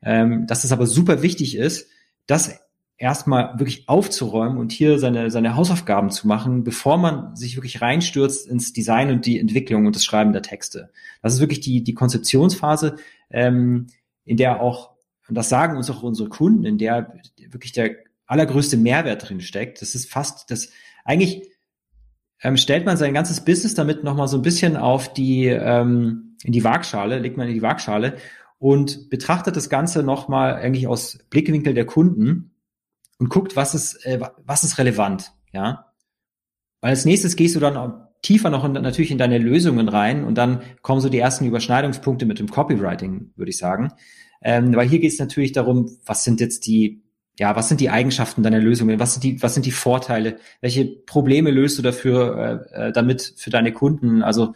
ähm, 0.03 0.45
dass 0.47 0.63
es 0.63 0.71
aber 0.71 0.85
super 0.85 1.21
wichtig 1.21 1.57
ist, 1.57 1.89
das 2.27 2.59
erstmal 2.97 3.59
wirklich 3.59 3.89
aufzuräumen 3.89 4.57
und 4.57 4.71
hier 4.71 4.99
seine, 4.99 5.29
seine 5.29 5.55
Hausaufgaben 5.55 6.11
zu 6.11 6.27
machen, 6.27 6.63
bevor 6.63 6.97
man 6.97 7.35
sich 7.35 7.57
wirklich 7.57 7.81
reinstürzt 7.81 8.47
ins 8.47 8.71
Design 8.71 9.11
und 9.11 9.25
die 9.25 9.39
Entwicklung 9.39 9.85
und 9.85 9.95
das 9.95 10.05
Schreiben 10.05 10.31
der 10.31 10.41
Texte. 10.41 10.91
Das 11.21 11.33
ist 11.33 11.39
wirklich 11.39 11.59
die, 11.59 11.83
die 11.83 11.93
Konzeptionsphase, 11.93 12.95
ähm, 13.29 13.87
in 14.23 14.37
der 14.37 14.61
auch, 14.61 14.94
und 15.27 15.35
das 15.35 15.49
sagen 15.49 15.77
uns 15.77 15.89
auch 15.89 16.03
unsere 16.03 16.29
Kunden, 16.29 16.65
in 16.65 16.77
der 16.77 17.13
wirklich 17.49 17.71
der 17.71 17.95
allergrößte 18.27 18.77
Mehrwert 18.77 19.27
drin 19.27 19.41
steckt. 19.41 19.81
Das 19.81 19.95
ist 19.95 20.11
fast 20.11 20.49
das, 20.51 20.69
eigentlich 21.03 21.49
ähm, 22.41 22.57
stellt 22.57 22.85
man 22.85 22.97
sein 22.97 23.13
ganzes 23.13 23.43
Business 23.43 23.73
damit 23.75 24.03
nochmal 24.03 24.27
so 24.27 24.37
ein 24.37 24.43
bisschen 24.43 24.77
auf 24.77 25.13
die, 25.13 25.47
ähm, 25.47 26.37
in 26.43 26.51
die 26.51 26.63
Waagschale, 26.63 27.19
legt 27.19 27.37
man 27.37 27.47
in 27.47 27.53
die 27.53 27.61
Waagschale 27.61 28.17
und 28.59 29.09
betrachtet 29.09 29.55
das 29.55 29.69
Ganze 29.69 30.03
nochmal 30.03 30.55
eigentlich 30.55 30.87
aus 30.87 31.19
Blickwinkel 31.29 31.73
der 31.73 31.85
Kunden 31.85 32.51
und 33.17 33.29
guckt, 33.29 33.55
was 33.55 33.73
ist, 33.73 34.05
äh, 34.05 34.19
was 34.43 34.63
ist 34.63 34.77
relevant, 34.77 35.31
ja. 35.51 35.91
Weil 36.81 36.91
als 36.91 37.05
nächstes 37.05 37.35
gehst 37.35 37.55
du 37.55 37.59
dann 37.59 38.05
tiefer 38.21 38.49
noch 38.49 38.65
in, 38.65 38.73
natürlich 38.73 39.11
in 39.11 39.17
deine 39.17 39.37
Lösungen 39.37 39.87
rein 39.87 40.23
und 40.23 40.37
dann 40.37 40.61
kommen 40.81 41.01
so 41.01 41.09
die 41.09 41.19
ersten 41.19 41.45
Überschneidungspunkte 41.45 42.25
mit 42.25 42.39
dem 42.39 42.49
Copywriting, 42.49 43.31
würde 43.35 43.49
ich 43.49 43.57
sagen. 43.57 43.93
Ähm, 44.47 44.75
weil 44.75 44.87
hier 44.87 44.99
geht 44.99 45.11
es 45.11 45.17
natürlich 45.17 45.53
darum, 45.53 45.97
was 46.05 46.23
sind 46.23 46.39
jetzt 46.39 46.67
die 46.67 47.01
ja, 47.37 47.53
was 47.55 47.67
sind 47.67 47.81
die 47.81 47.89
Eigenschaften 47.89 48.43
deiner 48.43 48.59
Lösungen? 48.59 48.97
Was 48.97 49.13
sind 49.13 49.23
die, 49.25 49.43
was 49.43 49.53
sind 49.53 49.65
die 49.65 49.71
Vorteile? 49.71 50.37
Welche 50.61 50.85
Probleme 50.85 51.51
löst 51.51 51.77
du 51.77 51.81
dafür, 51.81 52.69
äh, 52.71 52.87
äh, 52.87 52.91
damit 52.93 53.33
für 53.35 53.49
deine 53.49 53.73
Kunden? 53.73 54.23
Also 54.23 54.53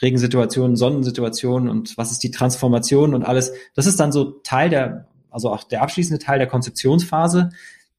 Regensituationen, 0.00 0.76
Sonnensituationen 0.76 1.68
und 1.68 1.98
was 1.98 2.12
ist 2.12 2.22
die 2.22 2.30
Transformation 2.30 3.14
und 3.14 3.24
alles. 3.24 3.52
Das 3.74 3.86
ist 3.86 3.98
dann 3.98 4.12
so 4.12 4.40
Teil 4.44 4.70
der, 4.70 5.08
also 5.30 5.50
auch 5.50 5.64
der 5.64 5.82
abschließende 5.82 6.22
Teil 6.22 6.38
der 6.38 6.46
Konzeptionsphase. 6.46 7.50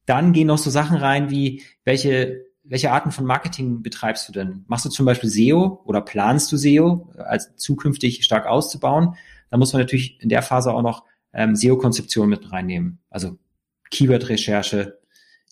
Dann 0.06 0.32
gehen 0.32 0.46
noch 0.46 0.58
so 0.58 0.70
Sachen 0.70 0.96
rein 0.96 1.28
wie, 1.28 1.62
welche, 1.84 2.46
welche 2.64 2.90
Arten 2.90 3.10
von 3.10 3.26
Marketing 3.26 3.82
betreibst 3.82 4.28
du 4.28 4.32
denn? 4.32 4.64
Machst 4.66 4.86
du 4.86 4.88
zum 4.88 5.04
Beispiel 5.04 5.28
SEO 5.28 5.82
oder 5.84 6.00
planst 6.00 6.50
du 6.52 6.56
SEO 6.56 7.12
als 7.18 7.54
zukünftig 7.56 8.24
stark 8.24 8.46
auszubauen? 8.46 9.14
Da 9.50 9.58
muss 9.58 9.74
man 9.74 9.82
natürlich 9.82 10.18
in 10.22 10.30
der 10.30 10.40
Phase 10.40 10.72
auch 10.72 10.82
noch 10.82 11.04
ähm, 11.32 11.56
SEO-Konzeption 11.56 12.28
mit 12.28 12.52
reinnehmen. 12.52 12.98
Also 13.10 13.38
Keyword-Recherche, 13.90 14.98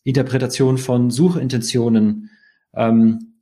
Interpretation 0.05 0.79
von 0.79 1.11
Suchintentionen, 1.11 2.31
ähm, 2.75 3.35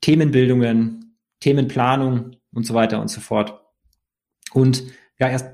Themenbildungen, 0.00 1.16
Themenplanung 1.40 2.36
und 2.52 2.66
so 2.66 2.74
weiter 2.74 3.00
und 3.00 3.08
so 3.08 3.20
fort. 3.20 3.60
Und 4.52 4.84
ja, 5.18 5.28
erst 5.28 5.46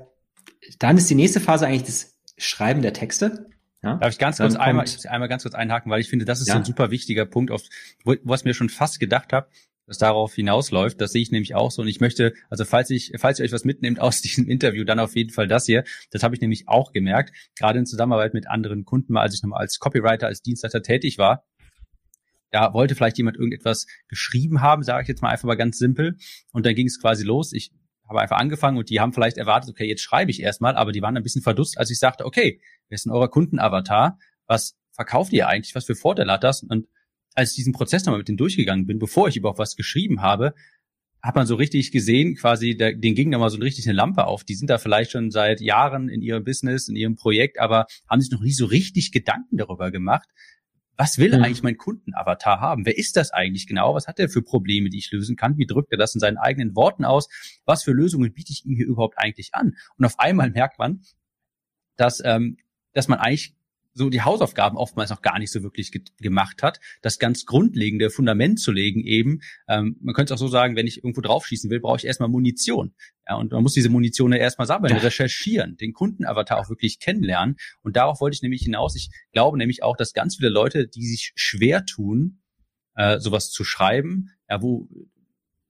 dann 0.79 0.97
ist 0.97 1.09
die 1.09 1.15
nächste 1.15 1.39
Phase 1.39 1.67
eigentlich 1.67 1.83
das 1.83 2.17
Schreiben 2.37 2.81
der 2.81 2.93
Texte. 2.93 3.49
Ja, 3.81 3.97
Darf 3.97 4.13
ich 4.13 4.19
ganz 4.19 4.37
kurz 4.37 4.55
einmal, 4.55 4.85
einmal 5.09 5.27
ganz 5.27 5.43
kurz 5.43 5.55
einhaken, 5.55 5.91
weil 5.91 5.99
ich 5.99 6.09
finde, 6.09 6.25
das 6.25 6.39
ist 6.39 6.47
ja. 6.47 6.55
ein 6.55 6.63
super 6.63 6.89
wichtiger 6.89 7.25
Punkt, 7.25 7.51
auf, 7.51 7.63
wo, 8.05 8.15
was 8.23 8.45
mir 8.45 8.53
schon 8.53 8.69
fast 8.69 8.99
gedacht 8.99 9.33
habe, 9.33 9.47
das 9.85 9.97
darauf 9.97 10.33
hinausläuft. 10.33 10.99
Das 11.01 11.11
sehe 11.11 11.21
ich 11.21 11.31
nämlich 11.31 11.55
auch 11.55 11.71
so. 11.71 11.81
Und 11.81 11.87
ich 11.87 11.99
möchte, 11.99 12.33
also 12.49 12.65
falls 12.65 12.89
ich, 12.89 13.13
falls 13.17 13.39
ihr 13.39 13.45
euch 13.45 13.51
was 13.51 13.65
mitnehmt 13.65 13.99
aus 14.01 14.21
diesem 14.21 14.47
Interview, 14.47 14.83
dann 14.83 14.99
auf 14.99 15.15
jeden 15.15 15.31
Fall 15.31 15.47
das 15.47 15.65
hier. 15.65 15.83
Das 16.11 16.23
habe 16.23 16.35
ich 16.35 16.41
nämlich 16.41 16.67
auch 16.67 16.91
gemerkt, 16.91 17.33
gerade 17.57 17.79
in 17.79 17.85
Zusammenarbeit 17.85 18.33
mit 18.33 18.47
anderen 18.47 18.85
Kunden, 18.85 19.17
als 19.17 19.35
ich 19.35 19.43
nochmal 19.43 19.61
als 19.61 19.79
Copywriter, 19.79 20.27
als 20.27 20.41
Dienstleister 20.41 20.81
tätig 20.81 21.17
war. 21.17 21.45
Da 22.51 22.73
wollte 22.73 22.93
vielleicht 22.93 23.17
jemand 23.17 23.35
irgendetwas 23.35 23.87
geschrieben 24.07 24.61
haben, 24.61 24.83
sage 24.83 25.01
ich 25.01 25.07
jetzt 25.07 25.23
mal 25.23 25.29
einfach 25.29 25.47
mal 25.47 25.55
ganz 25.55 25.79
simpel. 25.79 26.17
Und 26.51 26.65
dann 26.65 26.75
ging 26.75 26.85
es 26.85 27.01
quasi 27.01 27.23
los. 27.23 27.51
Ich 27.51 27.71
habe 28.07 28.21
einfach 28.21 28.37
angefangen 28.37 28.77
und 28.77 28.89
die 28.89 28.99
haben 28.99 29.11
vielleicht 29.11 29.37
erwartet, 29.37 29.71
okay, 29.71 29.87
jetzt 29.87 30.01
schreibe 30.01 30.29
ich 30.29 30.41
erstmal, 30.41 30.75
aber 30.75 30.91
die 30.91 31.01
waren 31.01 31.17
ein 31.17 31.23
bisschen 31.23 31.41
verdutzt, 31.41 31.77
als 31.77 31.89
ich 31.89 31.97
sagte, 31.97 32.25
okay, 32.25 32.61
wer 32.89 32.95
ist 32.95 33.05
denn 33.05 33.11
euer 33.11 33.29
Kundenavatar? 33.29 34.19
Was 34.45 34.75
verkauft 34.91 35.33
ihr 35.33 35.47
eigentlich? 35.47 35.73
Was 35.73 35.85
für 35.85 35.95
Vorteile 35.95 36.33
hat 36.33 36.43
das? 36.43 36.61
Und 36.61 36.87
als 37.35 37.51
ich 37.51 37.55
diesen 37.57 37.73
Prozess 37.73 38.05
nochmal 38.05 38.19
mit 38.19 38.27
denen 38.27 38.37
durchgegangen 38.37 38.85
bin, 38.85 38.99
bevor 38.99 39.27
ich 39.27 39.37
überhaupt 39.37 39.59
was 39.59 39.75
geschrieben 39.75 40.21
habe, 40.21 40.53
hat 41.21 41.35
man 41.35 41.47
so 41.47 41.55
richtig 41.55 41.91
gesehen, 41.91 42.35
quasi, 42.35 42.75
da, 42.75 42.91
denen 42.91 43.15
ging 43.15 43.31
da 43.31 43.37
mal 43.37 43.49
so 43.49 43.57
richtig 43.57 43.87
eine 43.87 43.95
Lampe 43.95 44.25
auf. 44.25 44.43
Die 44.43 44.55
sind 44.55 44.69
da 44.69 44.77
vielleicht 44.77 45.11
schon 45.11 45.31
seit 45.31 45.61
Jahren 45.61 46.09
in 46.09 46.21
ihrem 46.21 46.43
Business, 46.43 46.89
in 46.89 46.97
ihrem 46.97 47.15
Projekt, 47.15 47.59
aber 47.59 47.85
haben 48.09 48.19
sich 48.19 48.31
noch 48.31 48.41
nie 48.41 48.51
so 48.51 48.65
richtig 48.65 49.13
Gedanken 49.13 49.57
darüber 49.57 49.89
gemacht, 49.89 50.27
was 50.97 51.17
will 51.17 51.35
mhm. 51.35 51.43
eigentlich 51.43 51.63
mein 51.63 51.77
Kundenavatar 51.77 52.59
haben? 52.59 52.85
Wer 52.85 52.97
ist 52.97 53.15
das 53.15 53.31
eigentlich 53.31 53.67
genau? 53.67 53.95
Was 53.95 54.07
hat 54.07 54.19
er 54.19 54.29
für 54.29 54.41
Probleme, 54.41 54.89
die 54.89 54.99
ich 54.99 55.11
lösen 55.11 55.35
kann? 55.35 55.57
Wie 55.57 55.65
drückt 55.65 55.91
er 55.91 55.97
das 55.97 56.13
in 56.13 56.19
seinen 56.19 56.37
eigenen 56.37 56.75
Worten 56.75 57.03
aus? 57.05 57.29
Was 57.65 57.83
für 57.83 57.91
Lösungen 57.91 58.31
biete 58.33 58.51
ich 58.51 58.65
ihm 58.65 58.75
hier 58.75 58.85
überhaupt 58.85 59.17
eigentlich 59.17 59.49
an? 59.53 59.75
Und 59.97 60.05
auf 60.05 60.19
einmal 60.19 60.51
merkt 60.51 60.77
man, 60.77 61.01
dass, 61.95 62.21
ähm, 62.23 62.57
dass 62.93 63.07
man 63.07 63.19
eigentlich 63.19 63.55
so 63.93 64.09
die 64.09 64.21
Hausaufgaben 64.21 64.77
oftmals 64.77 65.09
noch 65.09 65.21
gar 65.21 65.39
nicht 65.39 65.51
so 65.51 65.63
wirklich 65.63 65.91
ge 65.91 66.01
gemacht 66.19 66.63
hat, 66.63 66.79
das 67.01 67.19
ganz 67.19 67.45
grundlegende 67.45 68.09
Fundament 68.09 68.59
zu 68.59 68.71
legen 68.71 69.03
eben. 69.03 69.41
Ähm, 69.67 69.97
man 70.01 70.13
könnte 70.15 70.33
auch 70.33 70.37
so 70.37 70.47
sagen, 70.47 70.75
wenn 70.75 70.87
ich 70.87 70.97
irgendwo 70.97 71.21
draufschießen 71.21 71.69
will, 71.69 71.79
brauche 71.79 71.97
ich 71.97 72.05
erstmal 72.05 72.29
Munition. 72.29 72.95
Ja, 73.27 73.35
und 73.35 73.51
man 73.51 73.63
muss 73.63 73.73
diese 73.73 73.89
Munition 73.89 74.33
ja 74.33 74.39
erstmal 74.39 74.67
sammeln, 74.67 74.97
recherchieren, 74.97 75.77
den 75.77 75.93
Kundenavatar 75.93 76.59
auch 76.59 76.69
wirklich 76.69 76.99
kennenlernen. 76.99 77.55
Und 77.81 77.95
darauf 77.95 78.19
wollte 78.19 78.35
ich 78.35 78.41
nämlich 78.41 78.63
hinaus. 78.63 78.95
Ich 78.95 79.09
glaube 79.31 79.57
nämlich 79.57 79.83
auch, 79.83 79.95
dass 79.95 80.13
ganz 80.13 80.37
viele 80.37 80.49
Leute, 80.49 80.87
die 80.87 81.05
sich 81.05 81.31
schwer 81.35 81.85
tun, 81.85 82.41
äh, 82.95 83.19
sowas 83.19 83.49
zu 83.49 83.63
schreiben, 83.63 84.29
ja, 84.49 84.61
wo 84.61 84.87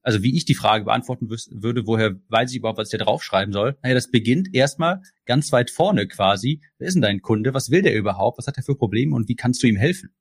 also 0.03 0.21
wie 0.21 0.35
ich 0.35 0.45
die 0.45 0.53
Frage 0.53 0.85
beantworten 0.85 1.29
würde, 1.29 1.87
woher 1.87 2.15
weiß 2.27 2.51
ich 2.51 2.57
überhaupt, 2.57 2.77
was 2.77 2.93
ich 2.93 2.97
da 2.99 3.03
draufschreiben 3.03 3.53
soll? 3.53 3.77
Naja, 3.81 3.95
das 3.95 4.11
beginnt 4.11 4.53
erstmal 4.53 5.01
ganz 5.25 5.51
weit 5.51 5.71
vorne 5.71 6.07
quasi. 6.07 6.61
Wer 6.77 6.87
ist 6.89 6.93
denn 6.93 7.01
dein 7.01 7.21
Kunde? 7.21 7.53
Was 7.53 7.71
will 7.71 7.81
der 7.81 7.95
überhaupt? 7.95 8.37
Was 8.37 8.47
hat 8.47 8.57
er 8.57 8.63
für 8.63 8.75
Probleme 8.75 9.15
und 9.15 9.29
wie 9.29 9.35
kannst 9.35 9.63
du 9.63 9.67
ihm 9.67 9.77
helfen? 9.77 10.13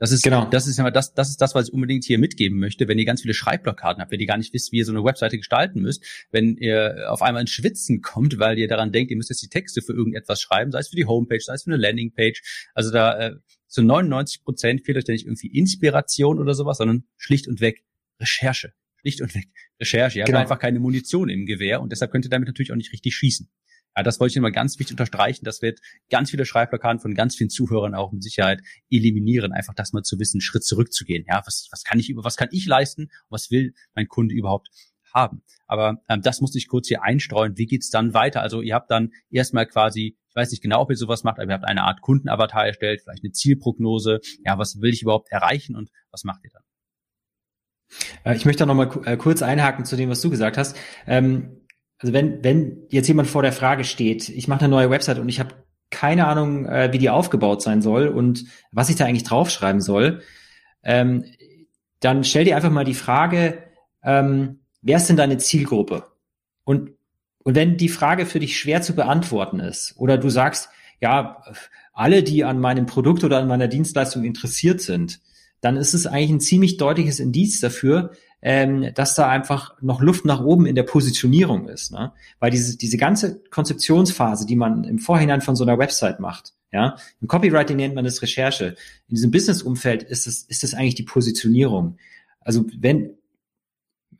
Das 0.00 0.12
ist, 0.12 0.22
genau. 0.22 0.44
das 0.48 0.68
ist 0.68 0.78
ja 0.78 0.88
das, 0.92 1.12
das 1.14 1.28
ist 1.28 1.40
das, 1.40 1.56
was 1.56 1.68
ich 1.68 1.74
unbedingt 1.74 2.04
hier 2.04 2.18
mitgeben 2.18 2.60
möchte. 2.60 2.86
Wenn 2.86 2.98
ihr 2.98 3.04
ganz 3.04 3.22
viele 3.22 3.34
Schreibblockaden 3.34 4.00
habt, 4.00 4.12
wenn 4.12 4.20
ihr 4.20 4.28
gar 4.28 4.38
nicht 4.38 4.54
wisst, 4.54 4.70
wie 4.70 4.78
ihr 4.78 4.84
so 4.84 4.92
eine 4.92 5.02
Webseite 5.02 5.36
gestalten 5.36 5.82
müsst, 5.82 6.04
wenn 6.30 6.56
ihr 6.56 7.06
auf 7.08 7.20
einmal 7.20 7.40
ins 7.40 7.50
Schwitzen 7.50 8.00
kommt, 8.00 8.38
weil 8.38 8.58
ihr 8.58 8.68
daran 8.68 8.92
denkt, 8.92 9.10
ihr 9.10 9.16
müsst 9.16 9.30
jetzt 9.30 9.42
die 9.42 9.48
Texte 9.48 9.82
für 9.82 9.92
irgendetwas 9.92 10.40
schreiben, 10.40 10.70
sei 10.70 10.78
es 10.78 10.88
für 10.88 10.96
die 10.96 11.06
Homepage, 11.06 11.40
sei 11.40 11.54
es 11.54 11.64
für 11.64 11.72
eine 11.72 11.82
Landingpage. 11.82 12.68
Also 12.74 12.92
da, 12.92 13.18
äh, 13.18 13.34
zu 13.66 13.82
99 13.82 14.44
Prozent 14.44 14.84
fehlt 14.84 14.98
euch 14.98 15.04
da 15.04 15.12
nicht 15.12 15.26
irgendwie 15.26 15.48
Inspiration 15.48 16.38
oder 16.38 16.54
sowas, 16.54 16.78
sondern 16.78 17.04
schlicht 17.16 17.48
und 17.48 17.60
weg 17.60 17.82
Recherche. 18.20 18.72
Schlicht 19.00 19.20
und 19.20 19.34
weg. 19.34 19.48
Recherche. 19.80 20.18
Ihr 20.18 20.24
genau. 20.24 20.38
habt 20.38 20.46
einfach 20.46 20.60
keine 20.60 20.80
Munition 20.80 21.28
im 21.28 21.46
Gewehr 21.46 21.80
und 21.80 21.92
deshalb 21.92 22.10
könnt 22.10 22.26
ihr 22.26 22.30
damit 22.30 22.48
natürlich 22.48 22.72
auch 22.72 22.76
nicht 22.76 22.92
richtig 22.92 23.14
schießen. 23.14 23.48
Ja, 23.96 24.02
das 24.04 24.20
wollte 24.20 24.32
ich 24.32 24.36
immer 24.36 24.52
ganz 24.52 24.78
wichtig 24.78 24.92
unterstreichen. 24.92 25.44
Das 25.44 25.60
wird 25.60 25.80
ganz 26.08 26.30
viele 26.30 26.44
Schreibblockaden 26.44 27.00
von 27.00 27.14
ganz 27.14 27.34
vielen 27.34 27.50
Zuhörern 27.50 27.96
auch 27.96 28.12
mit 28.12 28.22
Sicherheit 28.22 28.60
eliminieren. 28.90 29.52
Einfach 29.52 29.74
das 29.74 29.92
mal 29.92 30.02
zu 30.02 30.20
wissen, 30.20 30.36
einen 30.36 30.42
Schritt 30.42 30.64
zurückzugehen. 30.64 31.24
Ja, 31.26 31.42
was, 31.44 31.68
was 31.72 31.82
kann 31.82 31.98
ich 31.98 32.08
über, 32.08 32.22
was 32.22 32.36
kann 32.36 32.48
ich 32.52 32.66
leisten? 32.66 33.10
Was 33.28 33.50
will 33.50 33.74
mein 33.94 34.06
Kunde 34.06 34.34
überhaupt 34.34 34.68
haben? 35.12 35.42
Aber 35.66 36.00
ähm, 36.08 36.22
das 36.22 36.40
musste 36.40 36.58
ich 36.58 36.68
kurz 36.68 36.86
hier 36.86 37.02
einstreuen. 37.02 37.58
Wie 37.58 37.66
geht's 37.66 37.90
dann 37.90 38.14
weiter? 38.14 38.40
Also 38.40 38.62
ihr 38.62 38.74
habt 38.74 38.90
dann 38.90 39.10
erstmal 39.30 39.66
quasi, 39.66 40.16
ich 40.28 40.36
weiß 40.36 40.52
nicht 40.52 40.62
genau, 40.62 40.82
ob 40.82 40.90
ihr 40.90 40.96
sowas 40.96 41.24
macht, 41.24 41.40
aber 41.40 41.50
ihr 41.50 41.54
habt 41.54 41.66
eine 41.66 41.82
Art 41.82 42.00
Kundenavatar 42.00 42.66
erstellt, 42.66 43.00
vielleicht 43.02 43.24
eine 43.24 43.32
Zielprognose. 43.32 44.20
Ja, 44.44 44.58
was 44.58 44.80
will 44.80 44.92
ich 44.92 45.02
überhaupt 45.02 45.26
erreichen 45.32 45.74
und 45.74 45.90
was 46.12 46.22
macht 46.22 46.44
ihr 46.44 46.50
dann? 46.52 46.62
Äh, 48.28 48.36
ich 48.36 48.44
möchte 48.44 48.66
noch 48.66 48.74
mal 48.74 48.90
äh, 49.04 49.16
kurz 49.16 49.42
einhaken 49.42 49.84
zu 49.84 49.96
dem, 49.96 50.10
was 50.10 50.20
du 50.20 50.30
gesagt 50.30 50.58
hast. 50.58 50.76
Ähm, 51.06 51.62
also 51.98 52.12
wenn, 52.12 52.44
wenn 52.44 52.86
jetzt 52.90 53.08
jemand 53.08 53.28
vor 53.28 53.42
der 53.42 53.52
Frage 53.52 53.84
steht, 53.84 54.28
ich 54.28 54.46
mache 54.46 54.60
eine 54.60 54.68
neue 54.68 54.90
Website 54.90 55.18
und 55.18 55.28
ich 55.28 55.40
habe 55.40 55.54
keine 55.90 56.26
Ahnung, 56.26 56.66
äh, 56.66 56.92
wie 56.92 56.98
die 56.98 57.10
aufgebaut 57.10 57.62
sein 57.62 57.80
soll 57.82 58.08
und 58.08 58.44
was 58.70 58.90
ich 58.90 58.96
da 58.96 59.06
eigentlich 59.06 59.24
draufschreiben 59.24 59.80
soll, 59.80 60.22
ähm, 60.84 61.24
dann 62.00 62.22
stell 62.22 62.44
dir 62.44 62.54
einfach 62.54 62.70
mal 62.70 62.84
die 62.84 62.94
Frage, 62.94 63.64
ähm, 64.04 64.60
wer 64.82 64.98
ist 64.98 65.08
denn 65.08 65.16
deine 65.16 65.38
Zielgruppe? 65.38 66.06
Und, 66.64 66.92
und 67.42 67.54
wenn 67.54 67.78
die 67.78 67.88
Frage 67.88 68.26
für 68.26 68.38
dich 68.38 68.58
schwer 68.58 68.82
zu 68.82 68.94
beantworten 68.94 69.58
ist 69.58 69.94
oder 69.96 70.18
du 70.18 70.28
sagst, 70.28 70.68
ja, 71.00 71.42
alle, 71.92 72.22
die 72.22 72.44
an 72.44 72.60
meinem 72.60 72.86
Produkt 72.86 73.24
oder 73.24 73.38
an 73.38 73.48
meiner 73.48 73.66
Dienstleistung 73.66 74.24
interessiert 74.24 74.80
sind, 74.80 75.20
dann 75.60 75.76
ist 75.76 75.94
es 75.94 76.06
eigentlich 76.06 76.30
ein 76.30 76.40
ziemlich 76.40 76.76
deutliches 76.76 77.20
Indiz 77.20 77.60
dafür, 77.60 78.12
ähm, 78.40 78.92
dass 78.94 79.14
da 79.14 79.28
einfach 79.28 79.74
noch 79.80 80.00
Luft 80.00 80.24
nach 80.24 80.40
oben 80.40 80.66
in 80.66 80.76
der 80.76 80.84
Positionierung 80.84 81.68
ist. 81.68 81.92
Ne? 81.92 82.12
Weil 82.38 82.50
diese, 82.50 82.76
diese 82.76 82.96
ganze 82.96 83.40
Konzeptionsphase, 83.50 84.46
die 84.46 84.56
man 84.56 84.84
im 84.84 84.98
Vorhinein 84.98 85.40
von 85.40 85.56
so 85.56 85.64
einer 85.64 85.78
Website 85.78 86.20
macht, 86.20 86.54
ja, 86.70 86.96
im 87.20 87.28
Copywriting 87.28 87.76
nennt 87.76 87.94
man 87.94 88.04
das 88.04 88.20
Recherche. 88.20 88.76
In 89.08 89.14
diesem 89.14 89.30
Business-Umfeld 89.30 90.02
ist 90.02 90.26
es, 90.26 90.42
ist 90.42 90.64
es 90.64 90.74
eigentlich 90.74 90.96
die 90.96 91.02
Positionierung. 91.02 91.96
Also 92.40 92.66
wenn, 92.78 93.14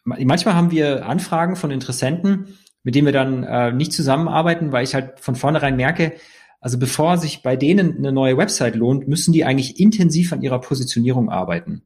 manchmal 0.03 0.55
haben 0.55 0.71
wir 0.71 1.07
Anfragen 1.07 1.57
von 1.57 1.71
Interessenten, 1.71 2.59
mit 2.85 2.95
denen 2.95 3.07
wir 3.07 3.13
dann 3.13 3.45
äh, 3.45 3.73
nicht 3.73 3.93
zusammenarbeiten, 3.93 4.73
weil 4.73 4.85
ich 4.85 4.95
halt 4.95 5.21
von 5.21 5.37
vornherein 5.37 5.77
merke, 5.77 6.15
also 6.61 6.79
bevor 6.79 7.19
sich 7.19 7.43
bei 7.43 7.57
denen 7.57 7.99
eine 7.99 8.13
neue 8.13 8.37
Website 8.37 8.75
lohnt, 8.75 9.09
müssen 9.09 9.33
die 9.33 9.45
eigentlich 9.45 9.79
intensiv 9.79 10.33
an 10.33 10.43
ihrer 10.43 10.61
Positionierung 10.61 11.31
arbeiten. 11.31 11.83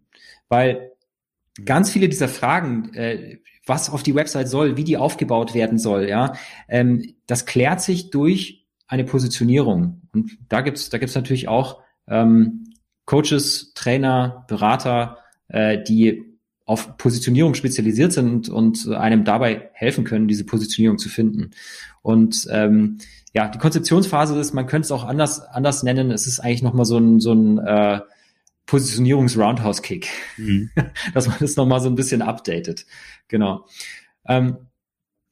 Weil 0.49 0.93
ganz 1.65 1.91
viele 1.91 2.09
dieser 2.09 2.29
Fragen, 2.29 2.95
äh, 2.95 3.39
was 3.67 3.91
auf 3.91 4.03
die 4.03 4.15
Website 4.15 4.49
soll, 4.49 4.77
wie 4.77 4.85
die 4.85 4.97
aufgebaut 4.97 5.55
werden 5.55 5.79
soll, 5.79 6.09
ja, 6.09 6.35
ähm, 6.69 7.15
das 7.27 7.47
klärt 7.47 7.81
sich 7.81 8.11
durch 8.11 8.67
eine 8.87 9.05
Positionierung. 9.05 10.03
Und 10.13 10.39
da 10.49 10.61
gibt's, 10.61 10.91
da 10.91 10.99
gibt's 10.99 11.15
natürlich 11.15 11.49
auch 11.49 11.81
ähm, 12.09 12.65
Coaches, 13.05 13.73
Trainer, 13.75 14.45
Berater, 14.49 15.19
äh, 15.49 15.83
die 15.83 16.32
auf 16.73 16.97
Positionierung 16.97 17.55
spezialisiert 17.55 18.15
sind 18.15 18.49
und, 18.49 18.87
und 18.87 18.89
einem 18.89 19.25
dabei 19.25 19.69
helfen 19.75 20.05
können, 20.05 20.27
diese 20.27 20.45
Positionierung 20.45 20.97
zu 20.97 21.11
finden. 21.11 21.51
Und 22.01 22.49
ähm, 22.51 22.97
ja, 23.35 23.49
die 23.49 23.59
Konzeptionsphase 23.59 24.39
ist, 24.41 24.55
man 24.55 24.67
könnte 24.67 24.87
es 24.87 24.93
auch 24.93 25.05
anders, 25.05 25.43
anders 25.43 25.83
nennen, 25.83 26.11
es 26.11 26.27
ist 26.27 26.41
eigentlich 26.41 26.63
nochmal 26.63 26.87
so 26.87 26.97
ein, 26.97 27.21
so 27.21 27.35
ein 27.35 27.59
äh, 27.59 28.01
Positionierungs-Roundhouse-Kick, 28.65 30.09
mhm. 30.39 30.71
dass 31.15 31.29
man 31.29 31.37
das 31.41 31.57
nochmal 31.57 31.83
so 31.83 31.91
ein 31.91 31.95
bisschen 31.95 32.23
updatet. 32.23 32.87
Genau. 33.29 33.67
Ähm, 34.27 34.57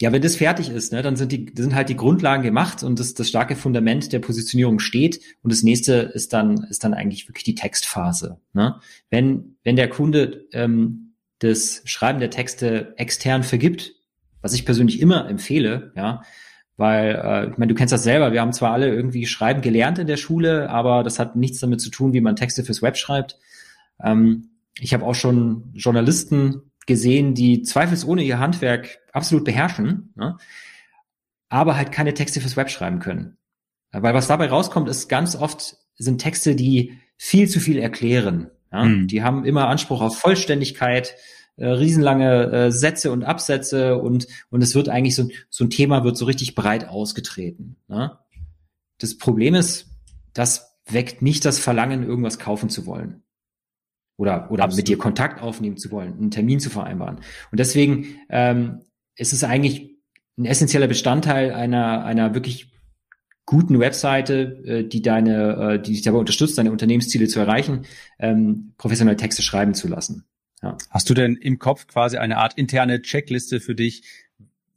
ja, 0.03 0.12
wenn 0.12 0.22
das 0.22 0.37
fertig 0.37 0.70
ist, 0.70 0.92
ne, 0.92 1.03
dann 1.03 1.16
sind 1.16 1.31
die 1.31 1.53
sind 1.55 1.74
halt 1.74 1.90
die 1.90 1.96
Grundlagen 1.96 2.42
gemacht 2.42 2.83
und 2.83 2.98
das, 2.98 3.12
das 3.12 3.29
starke 3.29 3.55
Fundament 3.55 4.12
der 4.14 4.18
Positionierung 4.18 4.79
steht 4.79 5.20
und 5.42 5.53
das 5.53 5.62
nächste 5.62 5.92
ist 5.92 6.33
dann 6.33 6.64
ist 6.70 6.85
dann 6.85 6.94
eigentlich 6.94 7.29
wirklich 7.29 7.44
die 7.44 7.55
Textphase. 7.55 8.40
Ne? 8.55 8.76
Wenn 9.11 9.57
wenn 9.62 9.76
der 9.76 9.90
Kunde 9.90 10.46
ähm, 10.53 11.10
das 11.40 11.83
Schreiben 11.85 12.20
der 12.20 12.31
Texte 12.31 12.94
extern 12.96 13.42
vergibt, 13.42 13.92
was 14.40 14.55
ich 14.55 14.64
persönlich 14.64 15.00
immer 15.00 15.29
empfehle, 15.29 15.92
ja, 15.96 16.22
weil 16.76 17.20
äh, 17.22 17.50
ich 17.50 17.59
meine, 17.59 17.68
du 17.68 17.74
kennst 17.74 17.92
das 17.92 18.05
selber. 18.05 18.33
Wir 18.33 18.40
haben 18.40 18.55
zwar 18.55 18.72
alle 18.72 18.88
irgendwie 18.88 19.26
Schreiben 19.26 19.61
gelernt 19.61 19.98
in 19.98 20.07
der 20.07 20.16
Schule, 20.16 20.70
aber 20.70 21.03
das 21.03 21.18
hat 21.18 21.37
nichts 21.37 21.61
damit 21.61 21.81
zu 21.81 21.90
tun, 21.90 22.14
wie 22.14 22.22
man 22.22 22.37
Texte 22.37 22.64
fürs 22.64 22.81
Web 22.81 22.96
schreibt. 22.96 23.38
Ähm, 24.03 24.50
ich 24.79 24.94
habe 24.94 25.05
auch 25.05 25.14
schon 25.14 25.72
Journalisten 25.74 26.72
gesehen, 26.87 27.35
die 27.35 27.62
zweifelsohne 27.62 28.22
ihr 28.22 28.38
Handwerk 28.38 28.98
absolut 29.12 29.44
beherrschen, 29.44 30.14
ne? 30.16 30.38
aber 31.50 31.76
halt 31.76 31.92
keine 31.92 32.14
Texte 32.14 32.40
fürs 32.40 32.57
Web 32.57 32.70
schreiben 32.70 32.98
können. 32.98 33.37
Weil 33.92 34.14
was 34.14 34.29
dabei 34.29 34.48
rauskommt, 34.48 34.88
ist 34.88 35.09
ganz 35.09 35.37
oft 35.37 35.76
sind 35.96 36.18
Texte, 36.18 36.55
die 36.57 36.98
viel 37.16 37.48
zu 37.48 37.61
viel 37.61 37.79
erklären. 37.79 38.50
Ja? 38.72 38.85
Mhm. 38.85 39.06
Die 39.09 39.22
haben 39.22 39.44
immer 39.44 39.68
Anspruch 39.68 40.00
auf 40.00 40.18
Vollständigkeit, 40.18 41.14
äh, 41.56 41.66
riesenlange 41.66 42.52
äh, 42.52 42.72
Sätze 42.72 43.12
und 43.12 43.24
Absätze 43.24 43.98
und 43.98 44.26
und 44.50 44.62
es 44.62 44.74
wird 44.74 44.88
eigentlich 44.88 45.14
so, 45.14 45.28
so 45.48 45.64
ein 45.64 45.70
Thema 45.70 46.04
wird 46.04 46.16
so 46.16 46.24
richtig 46.24 46.54
breit 46.54 46.88
ausgetreten. 46.88 47.76
Ne? 47.88 48.18
Das 48.98 49.18
Problem 49.18 49.54
ist, 49.54 49.88
das 50.33 50.78
weckt 50.87 51.22
nicht 51.22 51.44
das 51.44 51.59
Verlangen, 51.59 52.02
irgendwas 52.02 52.38
kaufen 52.38 52.68
zu 52.68 52.87
wollen 52.87 53.22
oder, 54.20 54.50
oder 54.50 54.68
mit 54.74 54.87
dir 54.87 54.98
Kontakt 54.98 55.40
aufnehmen 55.40 55.78
zu 55.78 55.90
wollen, 55.90 56.12
einen 56.12 56.30
Termin 56.30 56.61
zu 56.61 56.68
vereinbaren. 56.68 57.16
Und 57.50 57.59
deswegen 57.59 58.18
ähm, 58.28 58.83
ist 59.16 59.33
es 59.33 59.44
eigentlich 59.44 59.96
ein 60.38 60.44
essentieller 60.44 60.87
Bestandteil 60.88 61.52
einer, 61.52 62.04
einer 62.04 62.35
wirklich 62.35 62.70
guten 63.50 63.80
Webseite, 63.80 64.62
äh, 64.64 64.84
die 64.84 65.02
deine, 65.02 65.74
äh, 65.74 65.82
die 65.82 65.90
dich 65.90 66.02
dabei 66.02 66.18
unterstützt, 66.18 66.56
deine 66.56 66.70
Unternehmensziele 66.70 67.26
zu 67.26 67.40
erreichen, 67.40 67.84
ähm, 68.20 68.74
professionelle 68.78 69.16
Texte 69.16 69.42
schreiben 69.42 69.74
zu 69.74 69.88
lassen. 69.88 70.24
Ja. 70.62 70.78
Hast 70.88 71.10
du 71.10 71.14
denn 71.14 71.34
im 71.34 71.58
Kopf 71.58 71.88
quasi 71.88 72.16
eine 72.16 72.36
Art 72.36 72.54
interne 72.54 73.02
Checkliste 73.02 73.58
für 73.58 73.74
dich? 73.74 74.04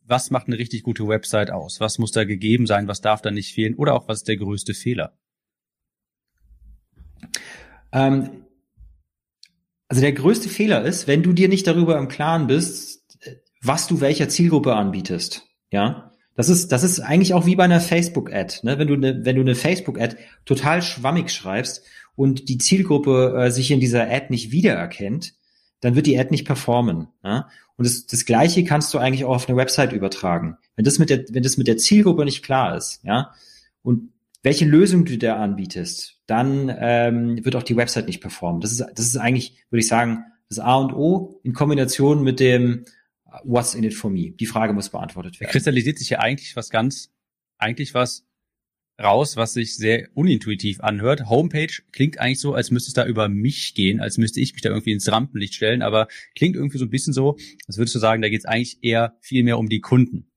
Was 0.06 0.32
macht 0.32 0.48
eine 0.48 0.58
richtig 0.58 0.82
gute 0.82 1.08
Website 1.08 1.52
aus? 1.52 1.82
Was 1.82 2.00
muss 2.00 2.12
da 2.14 2.24
gegeben 2.24 2.66
sein? 2.66 2.88
Was 2.88 3.02
darf 3.02 3.22
da 3.22 3.30
nicht 3.30 3.54
fehlen? 3.54 3.76
Oder 3.76 3.94
auch 3.94 4.08
was 4.08 4.20
ist 4.20 4.28
der 4.28 4.38
größte 4.38 4.74
Fehler? 4.74 5.16
Ähm, 7.92 8.48
also 9.88 10.02
der 10.02 10.14
größte 10.14 10.50
Fehler 10.50 10.84
ist, 10.84 11.06
wenn 11.06 11.22
du 11.22 11.32
dir 11.32 11.48
nicht 11.48 11.68
darüber 11.68 12.00
im 12.00 12.08
Klaren 12.08 12.48
bist, 12.48 13.04
was 13.62 13.86
du 13.86 14.02
welcher 14.02 14.30
Zielgruppe 14.30 14.74
anbietest. 14.74 15.48
Ja, 15.70 16.13
das 16.36 16.50
ist, 16.50 16.72
das 16.72 16.84
ist 16.84 17.00
eigentlich 17.00 17.34
auch 17.34 17.46
wie 17.46 17.56
bei 17.56 17.64
einer 17.64 17.80
Facebook-Ad. 17.80 18.60
Ne? 18.64 18.80
Wenn 18.80 18.88
du 18.88 18.96
eine, 18.96 19.26
wenn 19.26 19.36
du 19.36 19.42
eine 19.42 19.56
Facebook-Ad 19.56 20.16
total 20.46 20.82
schwammig 20.82 21.32
schreibst 21.32 21.84
und 22.16 22.50
die 22.50 22.58
Zielgruppe 22.58 23.36
äh, 23.38 23.52
sich 23.52 23.72
in 23.72 23.80
dieser 23.80 24.10
Ad 24.10 24.28
nicht 24.30 24.52
wiedererkennt, 24.52 25.34
dann 25.80 25.96
wird 25.96 26.08
die 26.08 26.18
Ad 26.18 26.32
nicht 26.32 26.46
performen. 26.46 27.08
Ja? 27.24 27.50
Und 27.76 27.86
das, 27.86 28.06
das 28.06 28.26
Gleiche 28.26 28.64
kannst 28.64 28.94
du 28.94 28.98
eigentlich 28.98 29.26
auch 29.26 29.36
auf 29.36 29.48
eine 29.48 29.58
Website 29.58 29.94
übertragen. 29.94 30.58
Wenn 30.76 30.86
das 30.86 31.00
mit 31.00 31.10
der, 31.10 31.26
wenn 31.30 31.44
das 31.44 31.58
mit 31.58 31.68
der 31.68 31.78
Zielgruppe 31.78 32.26
nicht 32.26 32.44
klar 32.44 32.76
ist, 32.76 33.02
ja, 33.04 33.34
und 33.82 34.14
welche 34.44 34.66
Lösung 34.66 35.06
du 35.06 35.18
da 35.18 35.38
anbietest, 35.38 36.20
dann 36.28 36.74
ähm, 36.78 37.44
wird 37.44 37.56
auch 37.56 37.64
die 37.64 37.78
Website 37.78 38.08
nicht 38.08 38.22
performen. 38.22 38.62
Das 38.62 38.72
ist, 38.72 38.86
das 38.96 39.06
ist 39.06 39.18
eigentlich, 39.18 39.56
würde 39.70 39.80
ich 39.80 39.88
sagen, 39.88 40.26
das 40.50 40.60
A 40.60 40.76
und 40.76 40.94
O 40.94 41.40
in 41.44 41.54
Kombination 41.54 42.24
mit 42.24 42.40
dem 42.40 42.86
What's 43.44 43.74
in 43.74 43.84
it 43.84 43.94
for 43.94 44.12
me? 44.12 44.32
Die 44.32 44.46
Frage 44.46 44.74
muss 44.74 44.90
beantwortet 44.90 45.40
werden. 45.40 45.52
Kristallisiert 45.52 45.98
sich 45.98 46.10
ja 46.10 46.20
eigentlich 46.20 46.56
was 46.56 46.70
ganz, 46.70 47.12
eigentlich 47.58 47.94
was 47.94 48.26
raus, 49.02 49.38
was 49.38 49.54
sich 49.54 49.76
sehr 49.76 50.08
unintuitiv 50.14 50.82
anhört. 50.82 51.28
Homepage 51.28 51.74
klingt 51.92 52.20
eigentlich 52.20 52.40
so, 52.40 52.54
als 52.54 52.70
müsste 52.70 52.90
es 52.90 52.94
da 52.94 53.06
über 53.06 53.28
mich 53.30 53.74
gehen, 53.74 54.00
als 54.00 54.18
müsste 54.18 54.40
ich 54.40 54.54
mich 54.54 54.62
da 54.62 54.70
irgendwie 54.70 54.92
ins 54.92 55.12
Rampenlicht 55.12 55.56
stellen, 55.56 55.82
aber 55.82 56.08
klingt 56.36 56.56
irgendwie 56.56 56.78
so 56.78 56.86
ein 56.86 56.92
bisschen 56.92 57.14
so, 57.14 57.38
als 57.68 57.78
würdest 57.78 57.96
du 57.96 58.00
sagen, 58.00 58.22
da 58.22 58.30
geht 58.30 58.40
es 58.40 58.46
eigentlich 58.46 58.78
eher 58.82 59.18
viel 59.20 59.44
mehr 59.44 59.58
um 59.58 59.68
die 59.68 59.82
Kunden. 59.82 60.30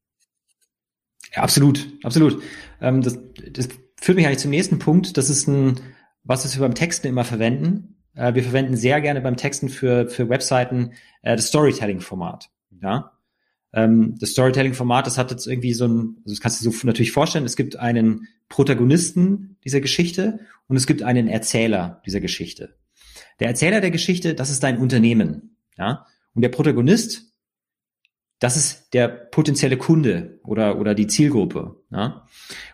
Ja, 1.34 1.42
absolut, 1.42 1.86
absolut. 2.02 2.42
Ähm, 2.80 3.02
das, 3.02 3.18
das 3.50 3.68
führt 4.00 4.16
mich 4.16 4.26
eigentlich 4.26 4.38
zum 4.38 4.50
nächsten 4.50 4.78
Punkt. 4.78 5.16
Das 5.16 5.28
ist 5.28 5.46
ein, 5.48 5.80
was 6.22 6.54
wir 6.54 6.60
beim 6.60 6.74
Texten 6.74 7.08
immer 7.08 7.24
verwenden. 7.24 8.02
Äh, 8.14 8.34
wir 8.34 8.42
verwenden 8.42 8.76
sehr 8.76 9.00
gerne 9.02 9.20
beim 9.20 9.36
Texten 9.36 9.68
für, 9.68 10.08
für 10.08 10.28
Webseiten 10.30 10.92
äh, 11.22 11.36
das 11.36 11.48
Storytelling-Format. 11.48 12.48
Ja. 12.82 13.12
Ähm, 13.72 14.16
das 14.18 14.30
Storytelling-Format, 14.30 15.06
das 15.06 15.18
hat 15.18 15.30
jetzt 15.30 15.46
irgendwie 15.46 15.74
so 15.74 15.86
ein, 15.86 16.16
also 16.24 16.34
das 16.34 16.40
kannst 16.40 16.60
du 16.60 16.70
dir 16.70 16.76
so 16.76 16.86
natürlich 16.86 17.12
vorstellen, 17.12 17.44
es 17.44 17.56
gibt 17.56 17.76
einen 17.76 18.28
Protagonisten 18.48 19.58
dieser 19.64 19.80
Geschichte 19.80 20.40
und 20.68 20.76
es 20.76 20.86
gibt 20.86 21.02
einen 21.02 21.28
Erzähler 21.28 22.00
dieser 22.06 22.20
Geschichte. 22.20 22.76
Der 23.40 23.48
Erzähler 23.48 23.80
der 23.80 23.90
Geschichte, 23.90 24.34
das 24.34 24.50
ist 24.50 24.62
dein 24.62 24.78
Unternehmen. 24.78 25.56
Ja. 25.76 26.06
Und 26.34 26.42
der 26.42 26.48
Protagonist, 26.48 27.34
das 28.38 28.56
ist 28.56 28.92
der 28.94 29.08
potenzielle 29.08 29.76
Kunde 29.76 30.40
oder, 30.44 30.78
oder 30.78 30.94
die 30.94 31.06
Zielgruppe. 31.06 31.76
Ja? 31.90 32.26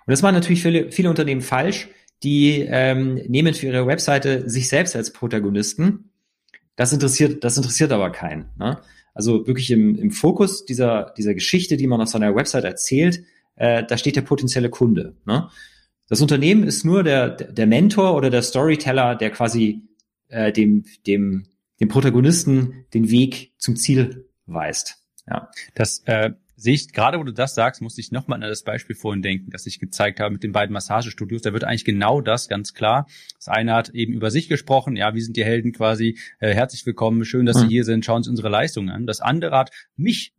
Und 0.07 0.11
das 0.11 0.23
machen 0.23 0.35
natürlich 0.35 0.63
viele, 0.63 0.91
viele 0.93 1.11
Unternehmen 1.11 1.41
falsch. 1.41 1.89
Die 2.23 2.61
ähm, 2.61 3.15
nehmen 3.27 3.53
für 3.55 3.67
ihre 3.67 3.87
Webseite 3.89 4.49
sich 4.49 4.69
selbst 4.69 4.95
als 4.95 5.13
Protagonisten. 5.13 6.13
Das 6.77 6.93
interessiert, 6.93 7.43
das 7.43 7.57
interessiert 7.57 7.91
aber 7.91 8.11
keinen. 8.13 8.51
Ne? 8.57 8.81
Also 9.15 9.47
wirklich 9.47 9.71
im, 9.71 9.97
im 9.97 10.11
Fokus 10.11 10.65
dieser, 10.65 11.13
dieser 11.17 11.35
Geschichte, 11.35 11.77
die 11.77 11.87
man 11.87 12.01
auf 12.01 12.09
seiner 12.09 12.35
Website 12.35 12.65
erzählt, 12.65 13.23
äh, 13.57 13.85
da 13.85 13.97
steht 13.97 14.17
der 14.17 14.23
potenzielle 14.23 14.71
Kunde. 14.71 15.17
Ne? 15.25 15.49
Das 16.09 16.21
Unternehmen 16.21 16.65
ist 16.65 16.85
nur 16.85 17.03
der, 17.03 17.31
der 17.31 17.67
Mentor 17.67 18.15
oder 18.15 18.31
der 18.31 18.43
Storyteller, 18.43 19.15
der 19.15 19.31
quasi 19.31 19.83
äh, 20.29 20.53
dem, 20.53 20.85
dem, 21.07 21.47
dem 21.81 21.89
Protagonisten 21.89 22.87
den 22.95 23.11
Weg 23.11 23.53
zum 23.59 23.77
Ziel 23.77 24.29
weist. 24.47 24.99
Ja, 25.29 25.51
das 25.75 26.03
äh, 26.07 26.33
sehe 26.63 26.75
ich, 26.75 26.93
gerade 26.93 27.19
wo 27.19 27.25
du 27.25 27.33
das 27.33 27.55
sagst, 27.57 27.83
musste 27.83 28.01
ich 28.01 28.13
nochmal 28.13 28.41
an 28.41 28.49
das 28.49 28.63
Beispiel 28.63 28.95
vorhin 28.95 29.21
denken, 29.21 29.51
das 29.51 29.67
ich 29.67 29.81
gezeigt 29.81 30.21
habe 30.21 30.33
mit 30.33 30.45
den 30.45 30.53
beiden 30.53 30.73
Massagestudios. 30.73 31.43
Da 31.43 31.53
wird 31.53 31.65
eigentlich 31.65 31.85
genau 31.85 32.21
das 32.21 32.49
ganz 32.49 32.73
klar. 32.73 33.09
Das 33.37 33.49
eine 33.49 33.75
hat 33.75 33.89
eben 33.91 34.13
über 34.13 34.31
sich 34.31 34.49
gesprochen, 34.49 34.95
ja, 34.95 35.13
wie 35.15 35.21
sind 35.21 35.37
die 35.37 35.45
Helden 35.45 35.73
quasi, 35.73 36.19
äh, 36.39 36.55
herzlich 36.55 36.87
willkommen, 36.87 37.25
schön, 37.25 37.47
dass 37.47 37.57
Sie 37.57 37.65
hm. 37.65 37.69
hier 37.69 37.85
sind, 37.85 38.05
schauen 38.05 38.23
Sie 38.23 38.31
unsere 38.31 38.49
Leistungen 38.49 38.91
an. 38.91 39.07
Das 39.07 39.21
andere 39.21 39.59
hat 39.59 39.71
mich 39.97 40.35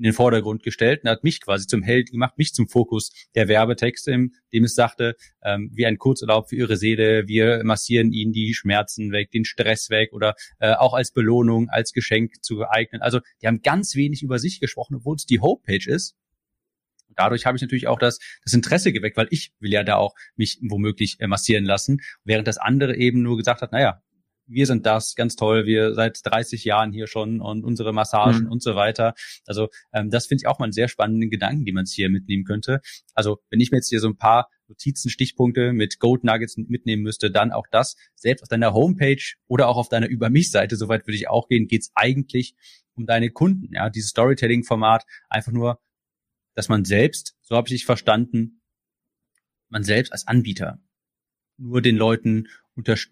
in 0.00 0.04
den 0.04 0.12
Vordergrund 0.14 0.62
gestellt 0.62 1.04
und 1.04 1.10
hat 1.10 1.24
mich 1.24 1.42
quasi 1.42 1.66
zum 1.66 1.82
Held 1.82 2.10
gemacht, 2.10 2.38
mich 2.38 2.54
zum 2.54 2.68
Fokus 2.68 3.12
der 3.34 3.48
Werbetexte, 3.48 4.10
in 4.12 4.32
dem 4.50 4.64
es 4.64 4.74
sagte, 4.74 5.14
ähm, 5.44 5.70
wie 5.74 5.84
ein 5.84 5.98
Kurzurlaub 5.98 6.48
für 6.48 6.56
ihre 6.56 6.78
Seele, 6.78 7.28
wir 7.28 7.62
massieren 7.64 8.10
ihnen 8.10 8.32
die 8.32 8.54
Schmerzen 8.54 9.12
weg, 9.12 9.30
den 9.30 9.44
Stress 9.44 9.90
weg 9.90 10.14
oder 10.14 10.34
äh, 10.58 10.72
auch 10.72 10.94
als 10.94 11.12
Belohnung, 11.12 11.68
als 11.68 11.92
Geschenk 11.92 12.42
zu 12.42 12.66
eignen. 12.66 13.02
Also 13.02 13.20
die 13.42 13.46
haben 13.46 13.60
ganz 13.60 13.94
wenig 13.94 14.22
über 14.22 14.38
sich 14.38 14.58
gesprochen, 14.58 14.96
obwohl 14.96 15.16
es 15.16 15.26
die 15.26 15.40
Homepage 15.40 15.86
ist. 15.86 16.16
Dadurch 17.14 17.44
habe 17.44 17.56
ich 17.56 17.62
natürlich 17.62 17.86
auch 17.86 17.98
das, 17.98 18.20
das 18.42 18.54
Interesse 18.54 18.92
geweckt, 18.92 19.18
weil 19.18 19.28
ich 19.28 19.52
will 19.58 19.72
ja 19.72 19.82
da 19.82 19.96
auch 19.96 20.14
mich 20.34 20.58
womöglich 20.62 21.16
äh, 21.20 21.26
massieren 21.26 21.64
lassen, 21.64 22.00
während 22.24 22.48
das 22.48 22.56
andere 22.56 22.96
eben 22.96 23.20
nur 23.20 23.36
gesagt 23.36 23.60
hat, 23.60 23.72
naja, 23.72 24.00
wir 24.50 24.66
sind 24.66 24.84
das, 24.84 25.14
ganz 25.14 25.36
toll, 25.36 25.66
wir 25.66 25.94
seit 25.94 26.20
30 26.24 26.64
Jahren 26.64 26.92
hier 26.92 27.06
schon 27.06 27.40
und 27.40 27.64
unsere 27.64 27.92
Massagen 27.92 28.44
mhm. 28.44 28.50
und 28.50 28.62
so 28.62 28.74
weiter. 28.74 29.14
Also 29.46 29.68
ähm, 29.92 30.10
das 30.10 30.26
finde 30.26 30.42
ich 30.42 30.46
auch 30.46 30.58
mal 30.58 30.66
einen 30.66 30.72
sehr 30.72 30.88
spannenden 30.88 31.30
Gedanken, 31.30 31.64
die 31.64 31.72
man 31.72 31.86
hier 31.86 32.10
mitnehmen 32.10 32.44
könnte. 32.44 32.80
Also 33.14 33.38
wenn 33.50 33.60
ich 33.60 33.70
mir 33.70 33.78
jetzt 33.78 33.88
hier 33.88 34.00
so 34.00 34.08
ein 34.08 34.16
paar 34.16 34.48
Notizen, 34.68 35.10
Stichpunkte 35.10 35.72
mit 35.72 35.98
Gold 35.98 36.24
Nuggets 36.24 36.56
mitnehmen 36.56 37.02
müsste, 37.02 37.30
dann 37.30 37.52
auch 37.52 37.66
das. 37.70 37.96
Selbst 38.14 38.42
auf 38.42 38.48
deiner 38.48 38.72
Homepage 38.72 39.22
oder 39.48 39.68
auch 39.68 39.76
auf 39.76 39.88
deiner 39.88 40.08
Über 40.08 40.30
mich-Seite, 40.30 40.76
soweit 40.76 41.06
würde 41.06 41.16
ich 41.16 41.28
auch 41.28 41.48
gehen, 41.48 41.66
geht 41.66 41.82
es 41.82 41.90
eigentlich 41.94 42.54
um 42.94 43.06
deine 43.06 43.30
Kunden. 43.30 43.72
Ja, 43.72 43.90
dieses 43.90 44.10
Storytelling-Format 44.10 45.04
einfach 45.28 45.52
nur, 45.52 45.80
dass 46.54 46.68
man 46.68 46.84
selbst, 46.84 47.36
so 47.42 47.56
habe 47.56 47.68
ich 47.68 47.74
dich 47.74 47.84
verstanden, 47.84 48.62
man 49.68 49.84
selbst 49.84 50.12
als 50.12 50.26
Anbieter 50.26 50.80
nur 51.60 51.82
den 51.82 51.96
Leuten 51.96 52.48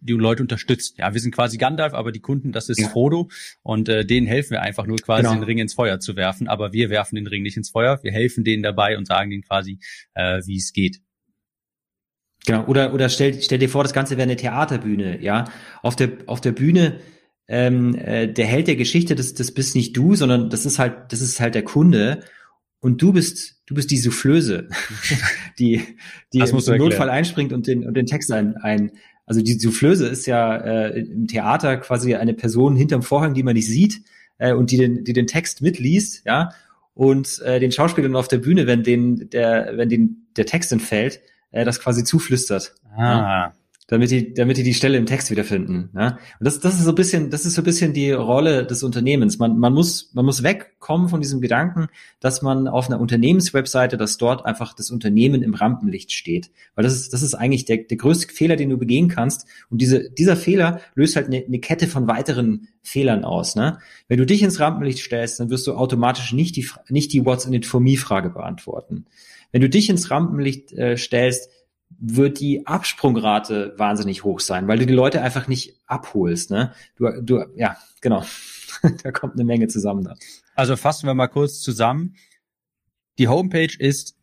die 0.01 0.13
Leute 0.13 0.43
unterstützt. 0.43 0.99
Ja, 0.99 1.13
wir 1.13 1.21
sind 1.21 1.35
quasi 1.35 1.59
Gandalf, 1.59 1.95
aber 1.95 2.13
die 2.13 2.21
Kunden, 2.21 2.53
das 2.53 2.69
ist 2.69 2.81
ja. 2.81 2.89
Frodo 2.89 3.29
und 3.63 3.89
äh, 3.89 4.05
denen 4.05 4.27
helfen 4.27 4.53
wir 4.53 4.63
einfach 4.63 4.87
nur 4.87 4.97
quasi 4.97 5.25
genau. 5.25 5.35
den 5.35 5.43
Ring 5.43 5.59
ins 5.59 5.75
Feuer 5.75 6.01
zu 6.01 6.17
werfen, 6.17 6.49
aber 6.49 6.73
wir 6.73 6.91
werfen 6.91 7.17
den 7.17 7.27
Ring 7.27 7.43
nicht 7.43 7.57
ins 7.57 7.71
Feuer, 7.71 7.99
wir 8.03 8.13
helfen 8.13 8.45
denen 8.45 8.63
dabei 8.63 8.97
und 8.97 9.07
sagen 9.07 9.31
denen 9.31 9.43
quasi, 9.43 9.79
äh, 10.15 10.41
wie 10.47 10.57
es 10.57 10.73
geht. 10.73 11.01
Genau, 12.47 12.65
oder 12.67 12.95
oder 12.95 13.09
stell, 13.09 13.43
stell 13.43 13.59
dir 13.59 13.69
vor, 13.69 13.83
das 13.83 13.93
Ganze 13.93 14.17
wäre 14.17 14.23
eine 14.23 14.37
Theaterbühne, 14.37 15.21
ja. 15.23 15.45
Auf 15.83 15.97
der 15.97 16.13
auf 16.27 16.41
der 16.41 16.53
Bühne 16.53 17.01
ähm, 17.47 17.95
äh, 17.95 18.27
der 18.29 18.47
Held 18.47 18.69
der 18.69 18.77
Geschichte, 18.77 19.15
das 19.15 19.35
das 19.35 19.53
bist 19.53 19.75
nicht 19.75 19.97
du, 19.97 20.15
sondern 20.15 20.49
das 20.49 20.65
ist 20.65 20.79
halt 20.79 21.13
das 21.13 21.21
ist 21.21 21.41
halt 21.41 21.55
der 21.55 21.65
Kunde 21.65 22.21
und 22.81 23.03
du 23.03 23.13
bist 23.13 23.57
du 23.67 23.75
bist 23.75 23.91
die 23.91 23.99
Soufflöse, 23.99 24.69
die 25.59 25.83
die 26.33 26.39
im 26.39 26.79
Notfall 26.79 27.11
einspringt 27.11 27.53
und 27.53 27.67
den 27.67 27.87
und 27.87 27.95
den 27.95 28.07
Text 28.07 28.33
ein, 28.33 28.57
ein 28.57 28.93
also 29.27 29.43
die 29.43 29.59
Soufflöse 29.59 30.07
ist 30.07 30.27
ja 30.27 30.57
äh, 30.57 31.01
im 31.01 31.27
Theater 31.27 31.77
quasi 31.77 32.15
eine 32.15 32.35
Person 32.35 32.77
hinterm 32.77 33.03
Vorhang, 33.03 33.35
die 33.35 33.43
man 33.43 33.55
nicht 33.55 33.69
sieht 33.69 34.03
äh, 34.39 34.53
und 34.53 34.71
die 34.71 34.79
den, 34.79 35.05
die 35.05 35.13
den 35.13 35.27
Text 35.27 35.61
mitliest, 35.63 36.25
ja. 36.25 36.51
Und 36.95 37.41
äh, 37.43 37.61
den 37.61 37.71
Schauspielern 37.71 38.17
auf 38.17 38.27
der 38.27 38.39
Bühne, 38.39 38.67
wenn 38.67 38.83
den 38.83 39.31
der, 39.31 39.73
wenn 39.77 39.89
den 39.89 40.27
der 40.37 40.47
Text 40.47 40.73
entfällt, 40.73 41.21
äh, 41.53 41.65
das 41.65 41.79
quasi 41.79 42.03
zuflüstert. 42.03 42.75
Ah. 42.97 43.03
Ja 43.03 43.58
damit 43.91 44.11
die, 44.11 44.35
damit 44.35 44.59
die 44.59 44.63
die 44.63 44.75
Stelle 44.75 44.99
im 44.99 45.07
Text 45.07 45.31
wiederfinden. 45.31 45.89
Ja? 45.95 46.19
Und 46.39 46.45
das, 46.45 46.61
das 46.61 46.75
ist 46.75 46.85
so 46.85 46.91
ein 46.91 46.95
bisschen, 46.95 47.31
das 47.31 47.47
ist 47.47 47.55
so 47.55 47.63
ein 47.63 47.65
bisschen 47.65 47.95
die 47.95 48.13
Rolle 48.13 48.67
des 48.67 48.83
Unternehmens. 48.83 49.39
Man, 49.39 49.59
man 49.59 49.73
muss, 49.73 50.11
man 50.13 50.27
muss 50.27 50.43
wegkommen 50.43 51.09
von 51.09 51.23
diesem 51.23 51.41
Gedanken, 51.41 51.89
dass 52.21 52.43
man 52.43 52.69
auf 52.69 52.89
einer 52.89 53.01
Unternehmenswebseite, 53.01 53.97
dass 53.97 54.19
dort 54.19 54.45
einfach 54.45 54.75
das 54.75 54.91
Unternehmen 54.91 55.43
im 55.43 55.55
Rampenlicht 55.55 56.13
steht. 56.13 56.51
Weil 56.75 56.85
das 56.85 56.97
ist, 56.97 57.15
das 57.15 57.23
ist 57.23 57.35
eigentlich 57.35 57.65
der, 57.65 57.79
der 57.79 57.97
größte 57.97 58.33
Fehler, 58.33 58.57
den 58.57 58.69
du 58.69 58.77
begehen 58.77 59.09
kannst. 59.09 59.47
Und 59.71 59.81
diese, 59.81 60.11
dieser 60.11 60.37
Fehler 60.37 60.83
löst 60.95 61.17
halt 61.17 61.29
eine, 61.29 61.43
eine 61.47 61.59
Kette 61.59 61.87
von 61.87 62.07
weiteren 62.07 62.69
Fehlern 62.83 63.25
aus. 63.25 63.57
Ne? 63.57 63.79
Wenn 64.07 64.19
du 64.19 64.27
dich 64.27 64.43
ins 64.43 64.61
Rampenlicht 64.61 64.99
stellst, 64.99 65.41
dann 65.41 65.49
wirst 65.49 65.67
du 65.67 65.73
automatisch 65.73 66.35
nicht 66.35 66.57
die, 66.57 66.69
nicht 66.91 67.15
die 67.15 67.25
What's 67.25 67.47
in 67.47 67.55
it 67.55 67.65
for 67.65 67.81
me 67.81 67.97
Frage 67.97 68.29
beantworten. 68.29 69.07
Wenn 69.51 69.63
du 69.63 69.71
dich 69.71 69.89
ins 69.89 70.11
Rampenlicht 70.11 70.73
äh, 70.73 70.99
stellst, 70.99 71.49
wird 71.91 72.41
die 72.41 72.67
Absprungrate 72.67 73.75
wahnsinnig 73.77 74.25
hoch 74.25 74.41
sein, 74.41 74.69
weil 74.69 74.79
du 74.79 74.87
die 74.87 74.95
Leute 74.95 75.23
einfach 75.23 75.49
nicht 75.49 75.81
abholst. 75.87 76.51
Ne? 76.51 76.73
Du, 76.97 77.11
du, 77.23 77.45
ja, 77.57 77.77
genau. 78.01 78.25
da 79.03 79.11
kommt 79.11 79.35
eine 79.35 79.45
Menge 79.45 79.69
zusammen 79.69 80.05
da. 80.05 80.15
Also 80.55 80.77
fassen 80.77 81.07
wir 81.07 81.15
mal 81.15 81.29
kurz 81.29 81.61
zusammen. 81.61 82.17
Die 83.19 83.29
Homepage 83.29 83.77
ist 83.79 84.17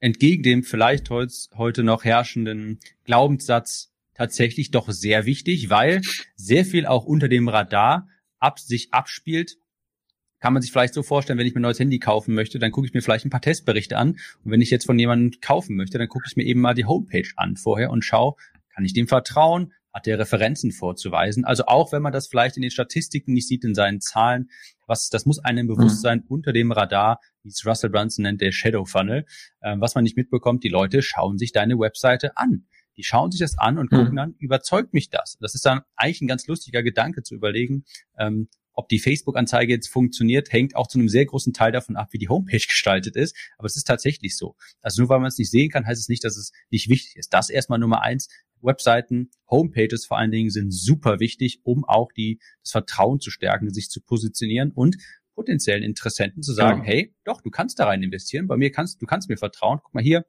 entgegen 0.00 0.42
dem 0.42 0.62
vielleicht 0.64 1.10
heute 1.10 1.84
noch 1.84 2.04
herrschenden 2.04 2.80
Glaubenssatz 3.04 3.92
tatsächlich 4.14 4.70
doch 4.70 4.90
sehr 4.90 5.26
wichtig, 5.26 5.70
weil 5.70 6.00
sehr 6.36 6.64
viel 6.64 6.86
auch 6.86 7.04
unter 7.04 7.28
dem 7.28 7.48
Radar 7.48 8.08
ab 8.38 8.58
sich 8.58 8.92
abspielt 8.92 9.56
kann 10.40 10.52
man 10.52 10.62
sich 10.62 10.72
vielleicht 10.72 10.94
so 10.94 11.02
vorstellen, 11.02 11.38
wenn 11.38 11.46
ich 11.46 11.54
mir 11.54 11.60
ein 11.60 11.62
neues 11.62 11.78
Handy 11.78 11.98
kaufen 11.98 12.34
möchte, 12.34 12.58
dann 12.58 12.72
gucke 12.72 12.86
ich 12.86 12.94
mir 12.94 13.02
vielleicht 13.02 13.26
ein 13.26 13.30
paar 13.30 13.42
Testberichte 13.42 13.96
an. 13.96 14.12
Und 14.44 14.50
wenn 14.50 14.60
ich 14.60 14.70
jetzt 14.70 14.86
von 14.86 14.98
jemandem 14.98 15.40
kaufen 15.40 15.76
möchte, 15.76 15.98
dann 15.98 16.08
gucke 16.08 16.24
ich 16.26 16.36
mir 16.36 16.44
eben 16.44 16.60
mal 16.60 16.74
die 16.74 16.86
Homepage 16.86 17.28
an 17.36 17.56
vorher 17.56 17.90
und 17.90 18.04
schaue, 18.04 18.34
kann 18.74 18.84
ich 18.84 18.94
dem 18.94 19.06
vertrauen? 19.06 19.72
Hat 19.92 20.06
der 20.06 20.20
Referenzen 20.20 20.70
vorzuweisen? 20.70 21.44
Also 21.44 21.66
auch 21.66 21.90
wenn 21.92 22.00
man 22.00 22.12
das 22.12 22.28
vielleicht 22.28 22.56
in 22.56 22.62
den 22.62 22.70
Statistiken 22.70 23.32
nicht 23.32 23.48
sieht, 23.48 23.64
in 23.64 23.74
seinen 23.74 24.00
Zahlen, 24.00 24.48
was, 24.86 25.08
das 25.08 25.26
muss 25.26 25.40
einem 25.40 25.66
bewusst 25.66 25.96
mhm. 25.96 26.00
sein, 26.00 26.24
unter 26.28 26.52
dem 26.52 26.70
Radar, 26.70 27.20
wie 27.42 27.48
es 27.48 27.66
Russell 27.66 27.90
Brunson 27.90 28.22
nennt, 28.22 28.40
der 28.40 28.52
Shadow 28.52 28.84
Funnel, 28.84 29.26
äh, 29.60 29.76
was 29.78 29.96
man 29.96 30.04
nicht 30.04 30.16
mitbekommt, 30.16 30.62
die 30.62 30.68
Leute 30.68 31.02
schauen 31.02 31.38
sich 31.38 31.50
deine 31.52 31.78
Webseite 31.78 32.36
an. 32.36 32.66
Die 32.96 33.02
schauen 33.02 33.32
sich 33.32 33.40
das 33.40 33.58
an 33.58 33.78
und 33.78 33.90
gucken 33.90 34.12
mhm. 34.12 34.16
dann, 34.16 34.34
überzeugt 34.38 34.94
mich 34.94 35.10
das? 35.10 35.38
Das 35.40 35.54
ist 35.54 35.66
dann 35.66 35.80
eigentlich 35.96 36.20
ein 36.20 36.28
ganz 36.28 36.46
lustiger 36.46 36.82
Gedanke 36.82 37.22
zu 37.22 37.34
überlegen, 37.34 37.84
ähm, 38.16 38.48
ob 38.72 38.88
die 38.88 38.98
Facebook-Anzeige 38.98 39.72
jetzt 39.72 39.88
funktioniert, 39.88 40.52
hängt 40.52 40.76
auch 40.76 40.86
zu 40.86 40.98
einem 40.98 41.08
sehr 41.08 41.26
großen 41.26 41.52
Teil 41.52 41.72
davon 41.72 41.96
ab, 41.96 42.08
wie 42.12 42.18
die 42.18 42.28
Homepage 42.28 42.58
gestaltet 42.58 43.16
ist. 43.16 43.36
Aber 43.58 43.66
es 43.66 43.76
ist 43.76 43.84
tatsächlich 43.84 44.36
so. 44.36 44.56
Also 44.80 45.02
nur 45.02 45.08
weil 45.08 45.20
man 45.20 45.28
es 45.28 45.38
nicht 45.38 45.50
sehen 45.50 45.70
kann, 45.70 45.86
heißt 45.86 46.00
es 46.00 46.08
nicht, 46.08 46.24
dass 46.24 46.36
es 46.36 46.52
nicht 46.70 46.88
wichtig 46.88 47.16
ist. 47.16 47.32
Das 47.34 47.50
erstmal 47.50 47.78
Nummer 47.78 48.02
eins. 48.02 48.28
Webseiten, 48.62 49.30
Homepages 49.50 50.04
vor 50.04 50.18
allen 50.18 50.30
Dingen 50.30 50.50
sind 50.50 50.70
super 50.70 51.18
wichtig, 51.18 51.60
um 51.62 51.84
auch 51.84 52.12
die, 52.12 52.40
das 52.62 52.72
Vertrauen 52.72 53.18
zu 53.18 53.30
stärken, 53.30 53.72
sich 53.72 53.88
zu 53.88 54.02
positionieren 54.02 54.70
und 54.70 54.98
potenziellen 55.34 55.82
Interessenten 55.82 56.42
zu 56.42 56.52
sagen, 56.52 56.84
ja. 56.84 56.90
hey, 56.90 57.14
doch, 57.24 57.40
du 57.40 57.50
kannst 57.50 57.78
da 57.78 57.86
rein 57.86 58.02
investieren, 58.02 58.46
bei 58.46 58.58
mir 58.58 58.70
kannst, 58.70 59.00
du 59.00 59.06
kannst 59.06 59.30
mir 59.30 59.38
vertrauen. 59.38 59.78
Guck 59.82 59.94
mal 59.94 60.02
hier, 60.02 60.26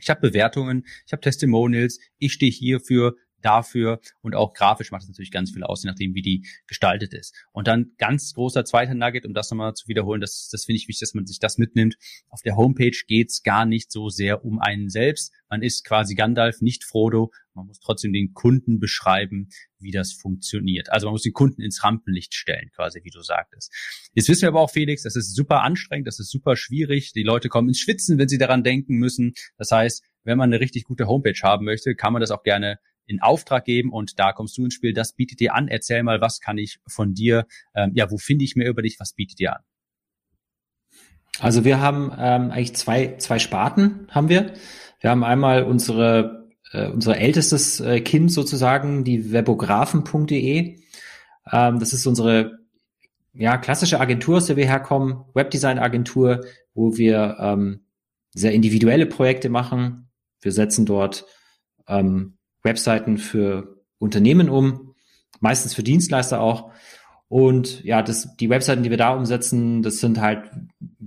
ich 0.00 0.10
habe 0.10 0.20
Bewertungen, 0.20 0.84
ich 1.06 1.12
habe 1.12 1.20
Testimonials, 1.20 2.00
ich 2.18 2.32
stehe 2.32 2.50
hier 2.50 2.80
für 2.80 3.16
dafür 3.44 4.00
und 4.20 4.34
auch 4.34 4.54
grafisch 4.54 4.90
macht 4.90 5.02
es 5.02 5.08
natürlich 5.08 5.30
ganz 5.30 5.50
viel 5.50 5.62
aus, 5.64 5.82
je 5.82 5.90
nachdem, 5.90 6.14
wie 6.14 6.22
die 6.22 6.46
gestaltet 6.66 7.14
ist. 7.14 7.34
Und 7.52 7.68
dann 7.68 7.92
ganz 7.98 8.32
großer 8.34 8.64
zweiter 8.64 8.94
Nugget, 8.94 9.26
um 9.26 9.34
das 9.34 9.50
nochmal 9.50 9.74
zu 9.74 9.88
wiederholen, 9.88 10.20
das, 10.20 10.48
das 10.50 10.64
finde 10.64 10.76
ich 10.78 10.88
wichtig, 10.88 11.00
dass 11.00 11.14
man 11.14 11.26
sich 11.26 11.38
das 11.38 11.58
mitnimmt. 11.58 11.96
Auf 12.28 12.42
der 12.42 12.56
Homepage 12.56 12.96
geht's 13.06 13.42
gar 13.42 13.66
nicht 13.66 13.92
so 13.92 14.08
sehr 14.08 14.44
um 14.44 14.58
einen 14.58 14.88
selbst. 14.88 15.32
Man 15.48 15.62
ist 15.62 15.84
quasi 15.84 16.14
Gandalf, 16.14 16.62
nicht 16.62 16.84
Frodo. 16.84 17.30
Man 17.54 17.66
muss 17.66 17.80
trotzdem 17.80 18.12
den 18.12 18.32
Kunden 18.32 18.80
beschreiben, 18.80 19.50
wie 19.78 19.90
das 19.90 20.12
funktioniert. 20.12 20.90
Also 20.90 21.06
man 21.06 21.12
muss 21.12 21.22
den 21.22 21.34
Kunden 21.34 21.60
ins 21.60 21.84
Rampenlicht 21.84 22.34
stellen, 22.34 22.70
quasi, 22.74 23.00
wie 23.04 23.10
du 23.10 23.20
sagtest. 23.20 23.70
Jetzt 24.14 24.28
wissen 24.28 24.42
wir 24.42 24.48
aber 24.48 24.60
auch, 24.60 24.70
Felix, 24.70 25.02
das 25.02 25.16
ist 25.16 25.34
super 25.34 25.62
anstrengend, 25.62 26.06
das 26.06 26.18
ist 26.18 26.30
super 26.30 26.56
schwierig. 26.56 27.12
Die 27.12 27.22
Leute 27.22 27.48
kommen 27.50 27.68
ins 27.68 27.80
Schwitzen, 27.80 28.16
wenn 28.16 28.28
sie 28.28 28.38
daran 28.38 28.64
denken 28.64 28.96
müssen. 28.96 29.34
Das 29.58 29.70
heißt, 29.70 30.02
wenn 30.24 30.38
man 30.38 30.50
eine 30.50 30.60
richtig 30.60 30.84
gute 30.84 31.06
Homepage 31.06 31.38
haben 31.42 31.64
möchte, 31.64 31.94
kann 31.94 32.12
man 32.12 32.20
das 32.20 32.30
auch 32.30 32.42
gerne 32.42 32.78
in 33.06 33.20
Auftrag 33.20 33.64
geben 33.64 33.92
und 33.92 34.18
da 34.18 34.32
kommst 34.32 34.56
du 34.56 34.64
ins 34.64 34.74
Spiel. 34.74 34.92
Das 34.92 35.12
bietet 35.12 35.40
dir 35.40 35.54
an. 35.54 35.68
Erzähl 35.68 36.02
mal, 36.02 36.20
was 36.20 36.40
kann 36.40 36.58
ich 36.58 36.78
von 36.86 37.14
dir, 37.14 37.46
ähm, 37.74 37.92
ja, 37.94 38.10
wo 38.10 38.18
finde 38.18 38.44
ich 38.44 38.56
mehr 38.56 38.68
über 38.68 38.82
dich? 38.82 38.98
Was 39.00 39.12
bietet 39.12 39.38
dir 39.38 39.56
an? 39.56 39.62
Also 41.40 41.64
wir 41.64 41.80
haben 41.80 42.12
ähm, 42.18 42.50
eigentlich 42.50 42.74
zwei, 42.74 43.16
zwei 43.16 43.38
Sparten 43.38 44.06
haben 44.10 44.28
wir. 44.28 44.52
Wir 45.00 45.10
haben 45.10 45.24
einmal 45.24 45.64
unsere, 45.64 46.48
äh, 46.72 46.86
unser 46.88 47.16
ältestes 47.16 47.80
äh, 47.80 48.00
Kind 48.00 48.30
sozusagen, 48.30 49.04
die 49.04 49.32
webografen.de. 49.32 50.78
Ähm, 51.50 51.78
das 51.78 51.92
ist 51.92 52.06
unsere 52.06 52.58
ja, 53.34 53.56
klassische 53.56 53.98
Agentur, 53.98 54.36
aus 54.36 54.46
der 54.46 54.56
wir 54.56 54.66
herkommen, 54.66 55.24
Webdesign-Agentur, 55.34 56.44
wo 56.74 56.96
wir 56.96 57.36
ähm, 57.40 57.86
sehr 58.34 58.52
individuelle 58.52 59.06
Projekte 59.06 59.48
machen. 59.48 60.10
Wir 60.40 60.52
setzen 60.52 60.86
dort 60.86 61.24
ähm, 61.88 62.36
Webseiten 62.62 63.18
für 63.18 63.76
Unternehmen 63.98 64.48
um, 64.48 64.94
meistens 65.40 65.74
für 65.74 65.82
Dienstleister 65.82 66.40
auch. 66.40 66.70
Und 67.28 67.82
ja, 67.82 68.02
das, 68.02 68.36
die 68.36 68.50
Webseiten, 68.50 68.82
die 68.82 68.90
wir 68.90 68.98
da 68.98 69.14
umsetzen, 69.14 69.82
das 69.82 70.00
sind 70.00 70.20
halt 70.20 70.50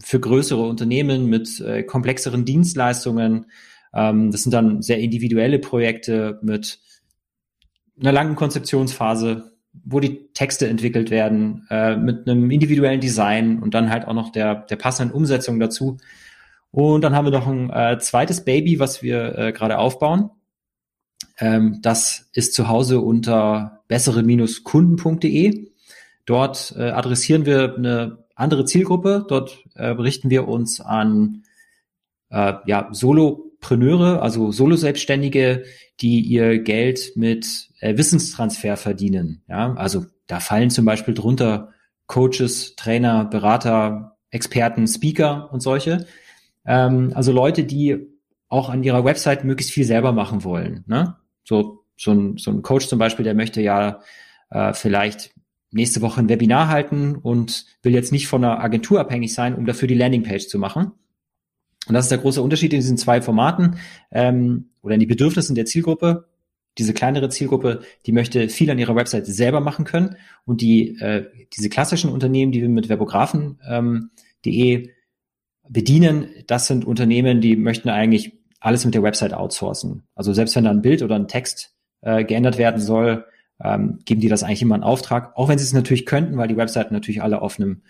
für 0.04 0.20
größere 0.20 0.62
Unternehmen 0.62 1.28
mit 1.28 1.60
äh, 1.62 1.84
komplexeren 1.84 2.46
Dienstleistungen. 2.46 3.46
Ähm, 3.94 4.32
das 4.32 4.42
sind 4.44 4.52
dann 4.52 4.82
sehr 4.82 5.00
individuelle 5.00 5.60
Projekte 5.60 6.40
mit 6.42 6.80
einer 8.00 8.12
langen 8.12 8.36
Konzeptionsphase, 8.36 9.52
wo 9.84 10.00
die 10.00 10.28
Texte 10.34 10.68
entwickelt 10.68 11.12
werden, 11.12 11.68
äh, 11.70 11.96
mit 11.96 12.28
einem 12.28 12.50
individuellen 12.50 13.02
Design 13.02 13.60
und 13.60 13.74
dann 13.74 13.90
halt 13.90 14.08
auch 14.08 14.14
noch 14.14 14.32
der, 14.32 14.56
der 14.56 14.78
passenden 14.78 15.14
Umsetzung 15.14 15.60
dazu. 15.60 15.98
Und 16.72 17.02
dann 17.02 17.16
haben 17.16 17.26
wir 17.26 17.32
noch 17.32 17.48
ein 17.48 17.70
äh, 17.70 18.00
zweites 18.00 18.44
Baby, 18.44 18.80
was 18.80 19.02
wir 19.02 19.38
äh, 19.38 19.52
gerade 19.54 19.78
aufbauen. 19.78 20.32
Ähm, 21.38 21.80
das 21.82 22.30
ist 22.34 22.54
zu 22.54 22.68
Hause 22.68 23.00
unter 23.00 23.84
bessere-kunden.de. 23.88 25.72
Dort 26.26 26.74
äh, 26.78 26.90
adressieren 26.90 27.46
wir 27.46 27.76
eine 27.76 28.26
andere 28.36 28.66
Zielgruppe. 28.66 29.26
Dort 29.28 29.64
äh, 29.76 29.88
richten 29.88 30.30
wir 30.30 30.48
uns 30.48 30.82
an 30.82 31.44
äh, 32.30 32.54
ja, 32.66 32.90
Solopreneure, 32.92 34.22
also 34.22 34.52
Solo-Selbstständige, 34.52 35.64
die 36.02 36.22
ihr 36.22 36.60
Geld 36.60 37.14
mit 37.16 37.70
äh, 37.80 37.98
Wissenstransfer 37.98 38.78
verdienen. 38.78 39.44
Ja, 39.48 39.74
also 39.76 40.06
da 40.28 40.40
fallen 40.40 40.70
zum 40.70 40.86
Beispiel 40.86 41.14
drunter 41.14 41.70
Coaches, 42.08 42.76
Trainer, 42.76 43.26
Berater, 43.26 44.18
Experten, 44.30 44.88
Speaker 44.88 45.50
und 45.52 45.62
solche. 45.62 46.06
Ähm, 46.66 47.12
also 47.14 47.32
Leute, 47.32 47.64
die 47.64 48.08
auch 48.48 48.70
an 48.70 48.84
ihrer 48.84 49.06
Website 49.06 49.44
möglichst 49.44 49.74
viel 49.74 49.86
selber 49.86 50.12
machen 50.12 50.44
wollen. 50.44 50.84
Ne? 50.88 51.16
So, 51.46 51.86
so, 51.96 52.12
ein, 52.12 52.38
so 52.38 52.52
ein 52.52 52.62
Coach 52.62 52.88
zum 52.88 53.00
Beispiel, 53.00 53.24
der 53.24 53.36
möchte 53.36 53.62
ja 53.62 54.02
äh, 54.50 54.74
vielleicht 54.74 55.34
nächste 55.72 56.02
Woche 56.02 56.20
ein 56.20 56.30
Webinar 56.30 56.68
halten 56.68 57.16
und 57.16 57.66
will 57.84 57.94
jetzt 57.94 58.12
nicht 58.12 58.28
von 58.28 58.44
einer 58.44 58.62
Agentur 58.62 59.00
abhängig 59.00 59.34
sein, 59.34 59.56
um 59.56 59.66
dafür 59.66 59.88
die 59.88 59.96
Landingpage 59.96 60.48
zu 60.48 60.60
machen. 60.60 60.92
Und 61.88 61.94
das 61.94 62.06
ist 62.06 62.12
der 62.12 62.18
große 62.18 62.42
Unterschied 62.42 62.74
in 62.74 62.80
diesen 62.80 62.98
zwei 62.98 63.22
Formaten 63.22 63.78
ähm, 64.12 64.70
oder 64.82 64.96
in 64.96 65.00
die 65.00 65.06
Bedürfnissen 65.06 65.56
der 65.56 65.66
Zielgruppe. 65.66 66.28
Diese 66.78 66.94
kleinere 66.94 67.30
Zielgruppe, 67.30 67.82
die 68.06 68.12
möchte 68.12 68.50
viel 68.50 68.70
an 68.70 68.80
ihrer 68.80 68.96
Website 68.96 69.28
selber 69.28 69.62
machen 69.62 69.86
können 69.86 70.16
und 70.46 70.62
die 70.62 70.98
äh, 71.00 71.30
diese 71.56 71.70
klassischen 71.70 72.10
Unternehmen, 72.10 72.52
die 72.52 72.62
wir 72.62 72.70
mit 72.70 72.90
Webografen.de 72.90 74.74
ähm, 74.74 74.90
bedienen, 75.70 76.28
das 76.48 76.68
sind 76.68 76.86
Unternehmen, 76.86 77.40
die 77.40 77.56
möchten 77.56 77.90
eigentlich 77.90 78.34
alles 78.60 78.86
mit 78.86 78.94
der 78.94 79.04
Website 79.04 79.34
outsourcen. 79.34 80.08
Also 80.16 80.34
selbst 80.34 80.56
wenn 80.56 80.64
da 80.64 80.72
ein 80.72 80.82
Bild 80.82 81.02
oder 81.02 81.16
ein 81.16 81.28
Text 81.28 81.76
äh, 82.02 82.24
geändert 82.24 82.58
werden 82.58 82.82
soll, 82.82 83.26
ähm, 83.64 84.00
geben 84.06 84.22
die 84.22 84.28
das 84.28 84.44
eigentlich 84.44 84.62
immer 84.62 84.76
in 84.76 84.84
Auftrag, 84.84 85.36
auch 85.36 85.48
wenn 85.48 85.58
sie 85.58 85.64
es 85.64 85.74
natürlich 85.74 86.06
könnten, 86.06 86.38
weil 86.38 86.48
die 86.48 86.58
Webseiten 86.58 86.94
natürlich 86.94 87.22
alle 87.22 87.42
auf 87.42 87.60
einem 87.60 87.84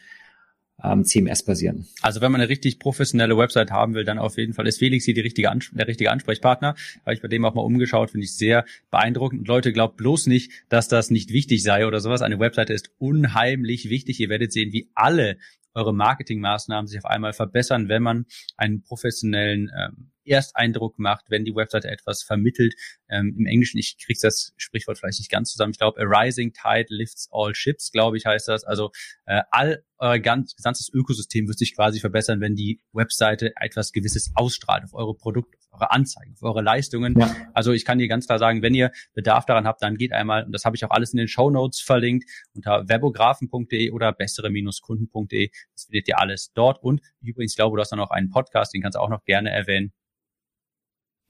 ähm, 0.84 1.04
CMS 1.04 1.44
basieren. 1.44 1.88
Also 2.02 2.22
wenn 2.22 2.32
man 2.32 2.42
eine 2.42 2.50
richtig 2.50 2.80
professionelle 2.80 3.38
Website 3.38 3.72
haben 3.72 3.94
will, 3.94 4.04
dann 4.04 4.20
auf 4.20 4.38
jeden 4.38 4.54
Fall 4.54 4.68
ist 4.68 4.80
Felix 4.80 5.06
hier 5.06 5.14
die 5.14 5.22
richtige 5.22 5.52
der 5.72 5.88
richtige 5.88 6.12
Ansprechpartner. 6.12 6.76
Habe 7.06 7.14
ich 7.14 7.22
bei 7.22 7.28
dem 7.28 7.46
auch 7.46 7.54
mal 7.54 7.62
umgeschaut, 7.62 8.12
finde 8.12 8.26
ich 8.26 8.36
sehr 8.36 8.66
beeindruckend. 8.92 9.42
Und 9.42 9.48
Leute, 9.48 9.72
glaubt 9.72 9.98
bloß 9.98 10.28
nicht, 10.28 10.52
dass 10.70 10.88
das 10.88 11.10
nicht 11.10 11.32
wichtig 11.32 11.64
sei 11.64 11.88
oder 11.88 12.00
sowas. 12.00 12.22
Eine 12.22 12.40
Webseite 12.40 12.74
ist 12.74 12.92
unheimlich 12.98 13.90
wichtig. 13.90 14.20
Ihr 14.20 14.30
werdet 14.30 14.52
sehen, 14.52 14.74
wie 14.74 14.90
alle 14.94 15.38
eure 15.74 15.94
Marketingmaßnahmen 15.94 16.88
sich 16.88 17.00
auf 17.00 17.06
einmal 17.06 17.34
verbessern, 17.34 17.90
wenn 17.90 18.04
man 18.04 18.26
einen 18.58 18.82
professionellen 18.82 19.72
ähm, 19.78 20.12
Ersteindruck 20.26 21.00
macht, 21.00 21.26
wenn 21.30 21.46
die 21.46 21.56
Webseite 21.56 21.90
etwas 21.90 22.24
vermittelt. 22.24 22.76
Ähm, 23.10 23.36
Im 23.38 23.46
Englischen, 23.46 23.78
ich 23.78 23.98
kriege 24.04 24.20
das 24.22 24.54
Sprichwort 24.58 24.98
vielleicht 24.98 25.20
nicht 25.20 25.32
ganz 25.32 25.52
zusammen. 25.52 25.72
Ich 25.72 25.80
glaube, 25.80 26.00
a 26.02 26.04
rising 26.04 26.54
tide 26.54 26.88
lifts 26.90 27.30
all 27.32 27.54
ships, 27.54 27.92
glaube 27.92 28.18
ich, 28.18 28.26
heißt 28.26 28.48
das. 28.48 28.64
Also 28.64 28.92
äh, 29.26 29.42
all 29.52 29.84
euer 29.98 30.20
ganz, 30.20 30.56
gesamtes 30.56 30.90
Ökosystem 30.94 31.48
wird 31.48 31.58
sich 31.58 31.76
quasi 31.76 32.00
verbessern, 32.00 32.42
wenn 32.42 32.56
die 32.56 32.82
Webseite 32.92 33.54
etwas 33.56 33.92
Gewisses 33.92 34.32
ausstrahlt 34.36 34.84
auf 34.84 34.94
eure 34.94 35.16
Produkte, 35.16 35.58
auf 35.72 35.82
eure 35.82 35.92
Anzeigen, 35.92 36.34
auf 36.34 36.44
eure 36.44 36.62
Leistungen. 36.62 37.18
Ja. 37.18 37.34
Also 37.54 37.72
ich 37.72 37.86
kann 37.86 37.98
dir 37.98 38.08
ganz 38.08 38.28
klar 38.28 38.40
sagen, 38.40 38.62
wenn 38.62 38.74
ihr 38.74 38.92
Bedarf 39.14 39.46
daran 39.46 39.66
habt, 39.66 39.82
dann 39.82 39.96
geht 39.96 40.12
einmal, 40.12 40.44
und 40.46 40.52
das 40.52 40.66
habe 40.66 40.76
ich 40.76 40.84
auch 40.86 40.92
alles 40.92 41.14
in 41.14 41.18
den 41.18 41.28
Show 41.28 41.50
Notes 41.50 41.82
verlinkt, 41.82 42.30
unter 42.54 42.88
webografen.de 42.88 43.92
oder 43.92 44.12
bessere-kunden.de. 44.12 45.50
Das 45.74 45.86
findet 45.86 46.08
ihr 46.08 46.20
alles 46.20 46.52
dort. 46.54 46.82
Und 46.84 47.02
übrigens, 47.22 47.54
ich 47.54 47.58
glaube, 47.58 47.78
du 47.78 47.82
hast 47.82 47.92
dann 47.92 48.00
noch 48.00 48.12
einen 48.12 48.30
Podcast, 48.30 48.74
den 48.74 48.82
kannst 48.82 48.96
du 48.96 49.00
auch 49.00 49.10
noch 49.10 49.24
gerne 49.26 49.50
erwähnen. 49.50 49.94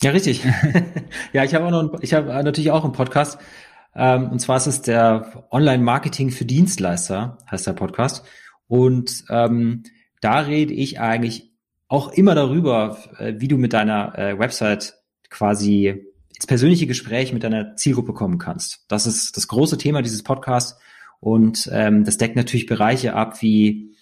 Ja, 0.02 0.12
richtig. 0.12 0.44
ja, 1.34 1.44
ich 1.44 1.56
habe 1.56 1.66
auch 1.66 1.72
noch, 1.72 1.80
einen, 1.80 2.02
ich 2.02 2.14
habe 2.14 2.28
natürlich 2.44 2.72
auch 2.72 2.84
einen 2.84 2.94
Podcast. 2.94 3.40
Ähm, 3.96 4.30
und 4.30 4.40
zwar 4.40 4.58
ist 4.58 4.68
es 4.68 4.82
der 4.82 5.46
Online-Marketing 5.52 6.32
für 6.32 6.46
Dienstleister, 6.46 7.38
heißt 7.50 7.66
der 7.66 7.74
Podcast. 7.74 8.26
Und 8.68 9.26
ähm, 9.30 9.84
da 10.22 10.40
rede 10.40 10.74
ich 10.74 11.00
eigentlich 11.00 11.52
auch 11.88 12.12
immer 12.12 12.36
darüber, 12.36 12.98
äh, 13.20 13.36
wie 13.38 13.48
du 13.48 13.58
mit 13.58 13.74
deiner 13.74 14.18
äh, 14.18 14.38
Website 14.38 14.96
quasi 15.30 16.06
ins 16.36 16.48
persönliche 16.48 16.88
Gespräch 16.88 17.32
mit 17.32 17.44
deiner 17.44 17.76
Zielgruppe 17.76 18.14
kommen 18.14 18.38
kannst. 18.38 18.86
Das 18.90 19.08
ist 19.08 19.38
das 19.38 19.48
große 19.48 19.78
Thema 19.78 20.02
dieses 20.02 20.24
Podcasts. 20.24 20.80
Und 21.20 21.70
ähm, 21.72 22.04
das 22.04 22.18
deckt 22.18 22.36
natürlich 22.36 22.66
Bereiche 22.66 23.14
ab 23.14 23.42
wie 23.42 23.96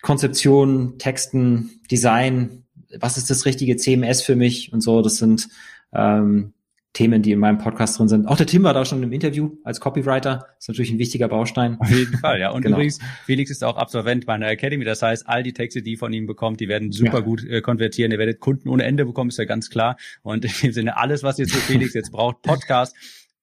Konzeption, 0.00 0.98
Texten, 0.98 1.80
Design, 1.90 2.61
was 3.00 3.16
ist 3.16 3.30
das 3.30 3.44
richtige 3.44 3.76
CMS 3.76 4.22
für 4.22 4.36
mich 4.36 4.72
und 4.72 4.80
so. 4.80 5.02
Das 5.02 5.16
sind 5.16 5.48
ähm, 5.92 6.54
Themen, 6.92 7.22
die 7.22 7.32
in 7.32 7.38
meinem 7.38 7.56
Podcast 7.56 7.98
drin 7.98 8.08
sind. 8.08 8.26
Auch 8.26 8.36
der 8.36 8.46
Tim 8.46 8.64
war 8.64 8.74
da 8.74 8.84
schon 8.84 9.02
im 9.02 9.12
Interview 9.12 9.52
als 9.64 9.80
Copywriter. 9.80 10.46
Das 10.56 10.64
ist 10.64 10.68
natürlich 10.68 10.90
ein 10.90 10.98
wichtiger 10.98 11.26
Baustein. 11.28 11.78
Auf 11.80 11.90
jeden 11.90 12.18
Fall, 12.18 12.38
ja. 12.38 12.50
Und 12.50 12.62
genau. 12.62 12.76
übrigens, 12.76 12.98
Felix 13.24 13.50
ist 13.50 13.64
auch 13.64 13.76
Absolvent 13.76 14.26
meiner 14.26 14.48
Academy. 14.48 14.84
Das 14.84 15.00
heißt, 15.00 15.26
all 15.26 15.42
die 15.42 15.54
Texte, 15.54 15.80
die 15.80 15.96
von 15.96 16.12
ihm 16.12 16.26
bekommt, 16.26 16.60
die 16.60 16.68
werden 16.68 16.92
super 16.92 17.18
ja. 17.18 17.20
gut 17.20 17.44
äh, 17.44 17.62
konvertieren. 17.62 18.12
Ihr 18.12 18.18
werdet 18.18 18.40
Kunden 18.40 18.68
ohne 18.68 18.84
Ende 18.84 19.06
bekommen, 19.06 19.30
ist 19.30 19.38
ja 19.38 19.46
ganz 19.46 19.70
klar. 19.70 19.96
Und 20.22 20.44
in 20.44 20.52
dem 20.62 20.72
Sinne, 20.72 20.98
alles, 20.98 21.22
was 21.22 21.38
jetzt 21.38 21.52
für 21.52 21.60
Felix 21.60 21.94
jetzt 21.94 22.12
braucht, 22.12 22.42
Podcast, 22.42 22.94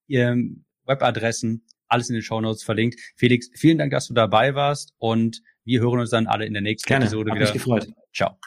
ähm, 0.09 0.63
Webadressen, 0.85 1.63
alles 1.87 2.09
in 2.09 2.13
den 2.13 2.21
Show 2.21 2.39
Notes 2.39 2.61
verlinkt. 2.61 2.99
Felix, 3.15 3.49
vielen 3.55 3.79
Dank, 3.79 3.91
dass 3.91 4.07
du 4.07 4.13
dabei 4.13 4.53
warst 4.53 4.93
und 4.99 5.41
wir 5.65 5.81
hören 5.81 5.99
uns 5.99 6.11
dann 6.11 6.27
alle 6.27 6.45
in 6.45 6.53
der 6.53 6.61
nächsten 6.61 6.87
Gerne. 6.87 7.05
Episode 7.05 7.31
Hab 7.31 7.37
wieder. 7.37 7.45
Mich 7.45 7.53
gefreut. 7.53 7.87
Ciao. 8.13 8.37